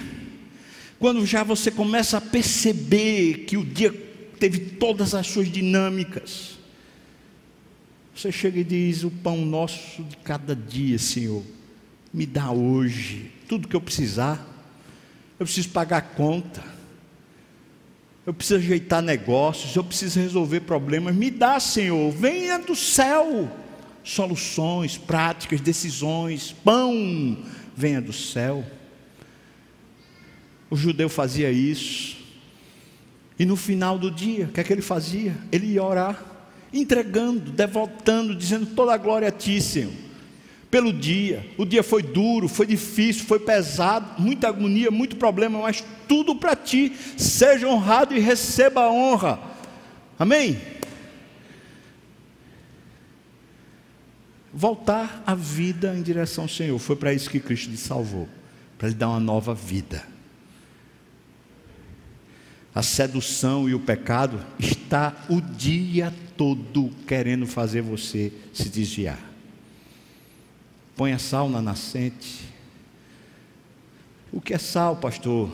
quando 0.99 1.24
já 1.26 1.42
você 1.42 1.70
começa 1.70 2.18
a 2.18 2.20
perceber 2.20 3.44
que 3.47 3.57
o 3.57 3.64
dia 3.64 3.92
teve 4.38 4.59
todas 4.59 5.14
as 5.14 5.26
suas 5.26 5.51
dinâmicas, 5.51 6.59
você 8.14 8.32
chega 8.32 8.61
e 8.61 8.64
diz: 8.64 9.05
O 9.05 9.11
pão 9.11 9.44
nosso 9.44 10.03
de 10.03 10.16
cada 10.18 10.55
dia, 10.57 10.99
Senhor, 10.99 11.42
me 12.12 12.24
dá 12.24 12.51
hoje 12.51 13.30
tudo 13.49 13.68
que 13.68 13.76
eu 13.76 13.80
precisar. 13.80 14.55
Eu 15.38 15.44
preciso 15.44 15.68
pagar 15.68 15.99
a 15.99 16.01
conta, 16.01 16.64
eu 18.24 18.32
preciso 18.32 18.59
ajeitar 18.59 19.03
negócios, 19.03 19.76
eu 19.76 19.84
preciso 19.84 20.18
resolver 20.18 20.61
problemas. 20.61 21.14
Me 21.14 21.30
dá, 21.30 21.61
Senhor, 21.61 22.11
venha 22.11 22.59
do 22.59 22.74
céu 22.74 23.51
soluções, 24.07 24.97
práticas, 24.97 25.61
decisões, 25.61 26.53
pão, 26.53 27.36
venha 27.76 28.01
do 28.01 28.12
céu. 28.12 28.64
O 30.70 30.76
judeu 30.76 31.08
fazia 31.08 31.50
isso. 31.50 32.16
E 33.38 33.44
no 33.44 33.56
final 33.56 33.98
do 33.98 34.10
dia, 34.10 34.46
o 34.46 34.48
que 34.48 34.60
é 34.60 34.64
que 34.64 34.72
ele 34.72 34.82
fazia? 34.82 35.36
Ele 35.52 35.66
ia 35.66 35.82
orar, 35.82 36.24
entregando, 36.72 37.50
devotando, 37.50 38.34
dizendo 38.34 38.66
toda 38.74 38.94
a 38.94 38.96
glória 38.96 39.28
a 39.28 39.32
ti, 39.32 39.60
Senhor. 39.60 39.92
Pelo 40.70 40.92
dia, 40.92 41.46
o 41.56 41.64
dia 41.64 41.82
foi 41.82 42.02
duro, 42.02 42.48
foi 42.48 42.66
difícil, 42.66 43.24
foi 43.24 43.38
pesado, 43.38 44.20
muita 44.20 44.48
agonia, 44.48 44.90
muito 44.90 45.16
problema, 45.16 45.60
mas 45.60 45.84
tudo 46.08 46.34
para 46.34 46.56
ti. 46.56 46.92
Seja 47.16 47.68
honrado 47.68 48.14
e 48.14 48.18
receba 48.18 48.82
a 48.82 48.90
honra. 48.90 49.38
Amém? 50.18 50.58
Voltar 54.52 55.22
a 55.26 55.34
vida 55.34 55.94
em 55.96 56.02
direção 56.02 56.44
ao 56.44 56.48
Senhor. 56.48 56.78
Foi 56.78 56.96
para 56.96 57.12
isso 57.12 57.30
que 57.30 57.38
Cristo 57.38 57.70
lhe 57.70 57.76
salvou 57.76 58.28
para 58.78 58.88
lhe 58.88 58.94
dar 58.94 59.08
uma 59.08 59.20
nova 59.20 59.54
vida. 59.54 60.15
A 62.77 62.83
sedução 62.83 63.66
e 63.66 63.74
o 63.74 63.81
pecado 63.81 64.39
está 64.59 65.24
o 65.31 65.41
dia 65.41 66.12
todo 66.37 66.91
querendo 67.07 67.47
fazer 67.47 67.81
você 67.81 68.31
se 68.53 68.68
desviar. 68.68 69.18
Ponha 70.95 71.18
sal 71.18 71.49
na 71.49 71.62
nascente. 71.62 72.45
O 74.31 74.43
que 74.43 74.53
é 74.53 74.59
sal, 74.59 74.95
pastor? 74.95 75.51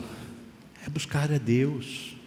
É 0.85 0.89
buscar 0.89 1.31
a 1.31 1.37
Deus, 1.37 2.17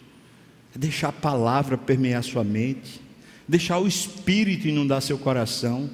é 0.75 0.79
deixar 0.79 1.09
a 1.09 1.13
palavra 1.13 1.77
permear 1.77 2.23
sua 2.23 2.43
mente, 2.43 2.99
deixar 3.47 3.77
o 3.77 3.87
Espírito 3.87 4.67
inundar 4.67 5.03
seu 5.03 5.19
coração. 5.19 5.91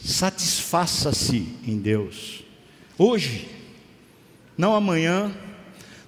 Satisfaça-se 0.00 1.56
em 1.66 1.76
Deus. 1.76 2.44
Hoje, 2.96 3.48
não 4.56 4.76
amanhã, 4.76 5.34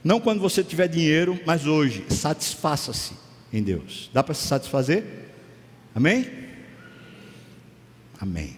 não 0.05 0.21
quando 0.21 0.39
você 0.41 0.63
tiver 0.63 0.87
dinheiro, 0.87 1.41
mas 1.47 1.67
hoje. 1.67 2.05
Satisfaça-se 2.11 3.15
em 3.51 3.63
Deus. 3.63 4.11
Dá 4.13 4.23
para 4.23 4.35
se 4.35 4.47
satisfazer? 4.47 5.03
Amém? 5.95 6.31
Amém. 8.21 8.57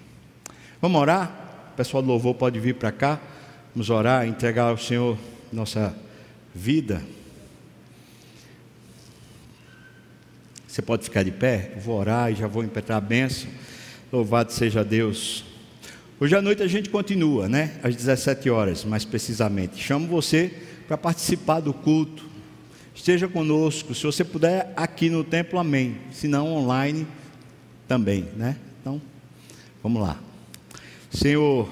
Vamos 0.82 1.00
orar? 1.00 1.70
O 1.72 1.76
pessoal 1.76 2.02
do 2.02 2.08
louvor 2.08 2.34
pode 2.34 2.58
vir 2.58 2.74
para 2.74 2.90
cá. 2.90 3.20
Vamos 3.72 3.90
orar, 3.90 4.26
entregar 4.26 4.64
ao 4.64 4.78
Senhor 4.78 5.16
nossa 5.52 5.94
vida. 6.52 7.00
Você 10.66 10.82
pode 10.82 11.04
ficar 11.04 11.22
de 11.22 11.30
pé? 11.30 11.72
Eu 11.76 11.80
vou 11.80 11.98
orar 11.98 12.32
e 12.32 12.34
já 12.34 12.46
vou 12.46 12.64
impetrar 12.64 12.98
a 12.98 13.00
bênção. 13.00 13.48
Louvado 14.12 14.52
seja 14.52 14.84
Deus. 14.84 15.44
Hoje 16.18 16.34
à 16.34 16.42
noite 16.42 16.62
a 16.62 16.66
gente 16.66 16.90
continua, 16.90 17.48
né? 17.48 17.78
Às 17.82 17.94
17 17.94 18.50
horas, 18.50 18.84
mais 18.84 19.04
precisamente. 19.04 19.78
Chamo 19.82 20.06
você 20.06 20.52
para 20.86 20.96
participar 20.96 21.60
do 21.60 21.72
culto. 21.72 22.24
Esteja 22.94 23.28
conosco. 23.28 23.94
Se 23.94 24.04
você 24.04 24.24
puder, 24.24 24.72
aqui 24.76 25.10
no 25.10 25.22
templo, 25.22 25.58
amém. 25.58 25.98
Se 26.12 26.26
não, 26.26 26.54
online 26.54 27.06
também, 27.86 28.22
né? 28.36 28.56
Então, 28.80 29.00
vamos 29.82 30.00
lá. 30.00 30.18
Senhor, 31.10 31.68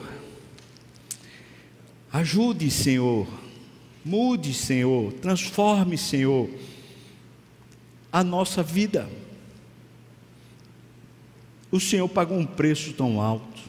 ajude, 2.13 2.71
Senhor. 2.71 3.27
Mude, 4.05 4.53
Senhor. 4.53 5.13
Transforme, 5.15 5.97
Senhor, 5.97 6.51
a 8.13 8.23
nossa 8.23 8.63
vida. 8.63 9.09
O 11.73 11.81
Senhor 11.81 12.09
pagou 12.09 12.39
um 12.39 12.47
preço 12.47 12.93
tão 12.93 13.21
alto. 13.21 13.63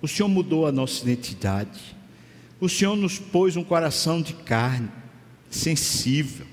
O 0.00 0.06
Senhor 0.06 0.28
mudou 0.28 0.66
a 0.66 0.72
nossa 0.72 1.02
identidade. 1.02 1.95
O 2.60 2.68
Senhor 2.68 2.96
nos 2.96 3.18
pôs 3.18 3.56
um 3.56 3.64
coração 3.64 4.22
de 4.22 4.32
carne, 4.32 4.88
sensível. 5.50 6.46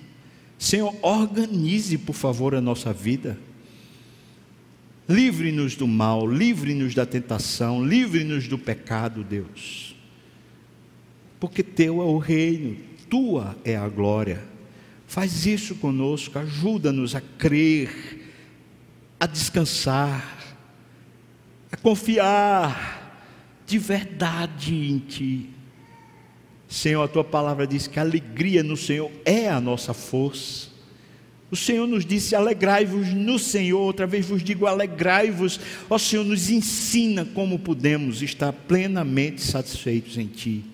Senhor, 0.58 0.96
organize, 1.02 1.98
por 1.98 2.14
favor, 2.14 2.56
a 2.56 2.62
nossa 2.62 2.92
vida. 2.92 3.38
Livre-nos 5.08 5.76
do 5.76 5.88
mal, 5.88 6.26
livre-nos 6.28 6.94
da 6.94 7.06
tentação, 7.06 7.86
livre-nos 7.86 8.48
do 8.48 8.58
pecado, 8.58 9.24
Deus. 9.24 9.96
Porque 11.40 11.62
Teu 11.62 12.02
é 12.02 12.06
o 12.06 12.18
reino, 12.18 12.78
Tua 13.10 13.58
é 13.66 13.76
a 13.76 13.88
glória. 13.90 14.44
Faz 15.06 15.46
isso 15.46 15.76
conosco, 15.76 16.40
ajuda-nos 16.40 17.16
a 17.16 17.22
crer, 17.22 18.34
a 19.20 19.28
descansar, 19.28 20.56
a 21.72 21.78
confiar 21.78 23.62
de 23.66 23.78
verdade 23.78 24.74
em 24.74 25.00
Ti. 25.00 25.53
Senhor, 26.74 27.04
a 27.04 27.08
Tua 27.08 27.24
palavra 27.24 27.68
diz 27.68 27.86
que 27.86 28.00
a 28.00 28.02
alegria 28.02 28.64
no 28.64 28.76
Senhor 28.76 29.12
é 29.24 29.48
a 29.48 29.62
nossa 29.62 29.94
força. 29.94 30.70
O 31.52 31.56
Senhor 31.56 31.86
nos 31.86 32.04
disse: 32.04 32.36
alegrai-vos 32.36 33.14
no 33.14 33.38
Senhor. 33.38 33.80
Outra 33.80 34.08
vez 34.08 34.26
vos 34.26 34.44
digo: 34.44 34.66
alegrai-vos. 34.66 35.60
Ó 35.88 36.00
Senhor, 36.00 36.26
nos 36.26 36.50
ensina 36.50 37.26
como 37.26 37.60
podemos 37.60 38.24
estar 38.24 38.52
plenamente 38.52 39.40
satisfeitos 39.44 40.18
em 40.18 40.26
Ti. 40.26 40.66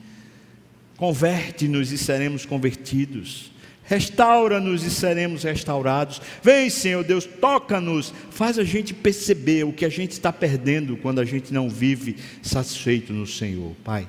Converte-nos 0.95 1.91
e 1.91 1.97
seremos 1.97 2.45
convertidos. 2.45 3.51
Restaura-nos 3.83 4.85
e 4.85 4.89
seremos 4.89 5.43
restaurados. 5.43 6.21
Vem, 6.41 6.69
Senhor 6.69 7.03
Deus, 7.03 7.25
toca-nos, 7.25 8.13
faz 8.31 8.57
a 8.57 8.63
gente 8.63 8.93
perceber 8.93 9.65
o 9.65 9.73
que 9.73 9.83
a 9.83 9.89
gente 9.89 10.11
está 10.11 10.31
perdendo 10.31 10.95
quando 10.95 11.19
a 11.19 11.25
gente 11.25 11.53
não 11.53 11.69
vive 11.69 12.15
satisfeito 12.41 13.11
no 13.11 13.27
Senhor, 13.27 13.75
Pai. 13.83 14.07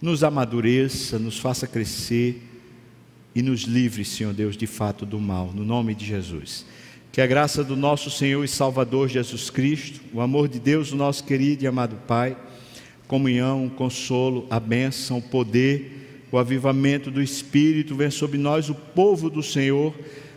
Nos 0.00 0.22
amadureça, 0.22 1.18
nos 1.18 1.38
faça 1.38 1.66
crescer 1.66 2.42
e 3.34 3.42
nos 3.42 3.62
livre, 3.62 4.04
Senhor 4.04 4.32
Deus, 4.32 4.56
de 4.56 4.66
fato 4.66 5.04
do 5.04 5.18
mal, 5.18 5.52
no 5.54 5.64
nome 5.64 5.94
de 5.94 6.04
Jesus. 6.04 6.64
Que 7.10 7.20
a 7.20 7.26
graça 7.26 7.64
do 7.64 7.76
nosso 7.76 8.10
Senhor 8.10 8.44
e 8.44 8.48
Salvador 8.48 9.08
Jesus 9.08 9.50
Cristo, 9.50 10.00
o 10.12 10.20
amor 10.20 10.48
de 10.48 10.58
Deus, 10.60 10.92
o 10.92 10.96
nosso 10.96 11.24
querido 11.24 11.64
e 11.64 11.66
amado 11.66 11.96
Pai, 12.06 12.36
comunhão, 13.08 13.68
consolo, 13.68 14.46
a 14.50 14.60
bênção, 14.60 15.18
o 15.18 15.22
poder, 15.22 16.26
o 16.30 16.38
avivamento 16.38 17.10
do 17.10 17.22
Espírito 17.22 17.96
vem 17.96 18.10
sobre 18.10 18.38
nós, 18.38 18.68
o 18.68 18.74
povo 18.74 19.30
do 19.30 19.42
Senhor, 19.42 19.94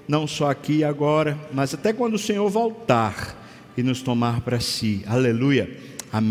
não 0.08 0.26
só 0.26 0.50
aqui 0.50 0.78
e 0.78 0.84
agora, 0.84 1.38
mas 1.54 1.74
até 1.74 1.92
quando 1.94 2.16
o 2.16 2.20
Senhor 2.20 2.50
voltar 2.50 3.38
e 3.78 3.84
nos 3.84 4.02
tomar 4.02 4.42
para 4.42 4.60
si. 4.60 5.04
Aleluia. 5.06 5.70
Amém. 6.12 6.30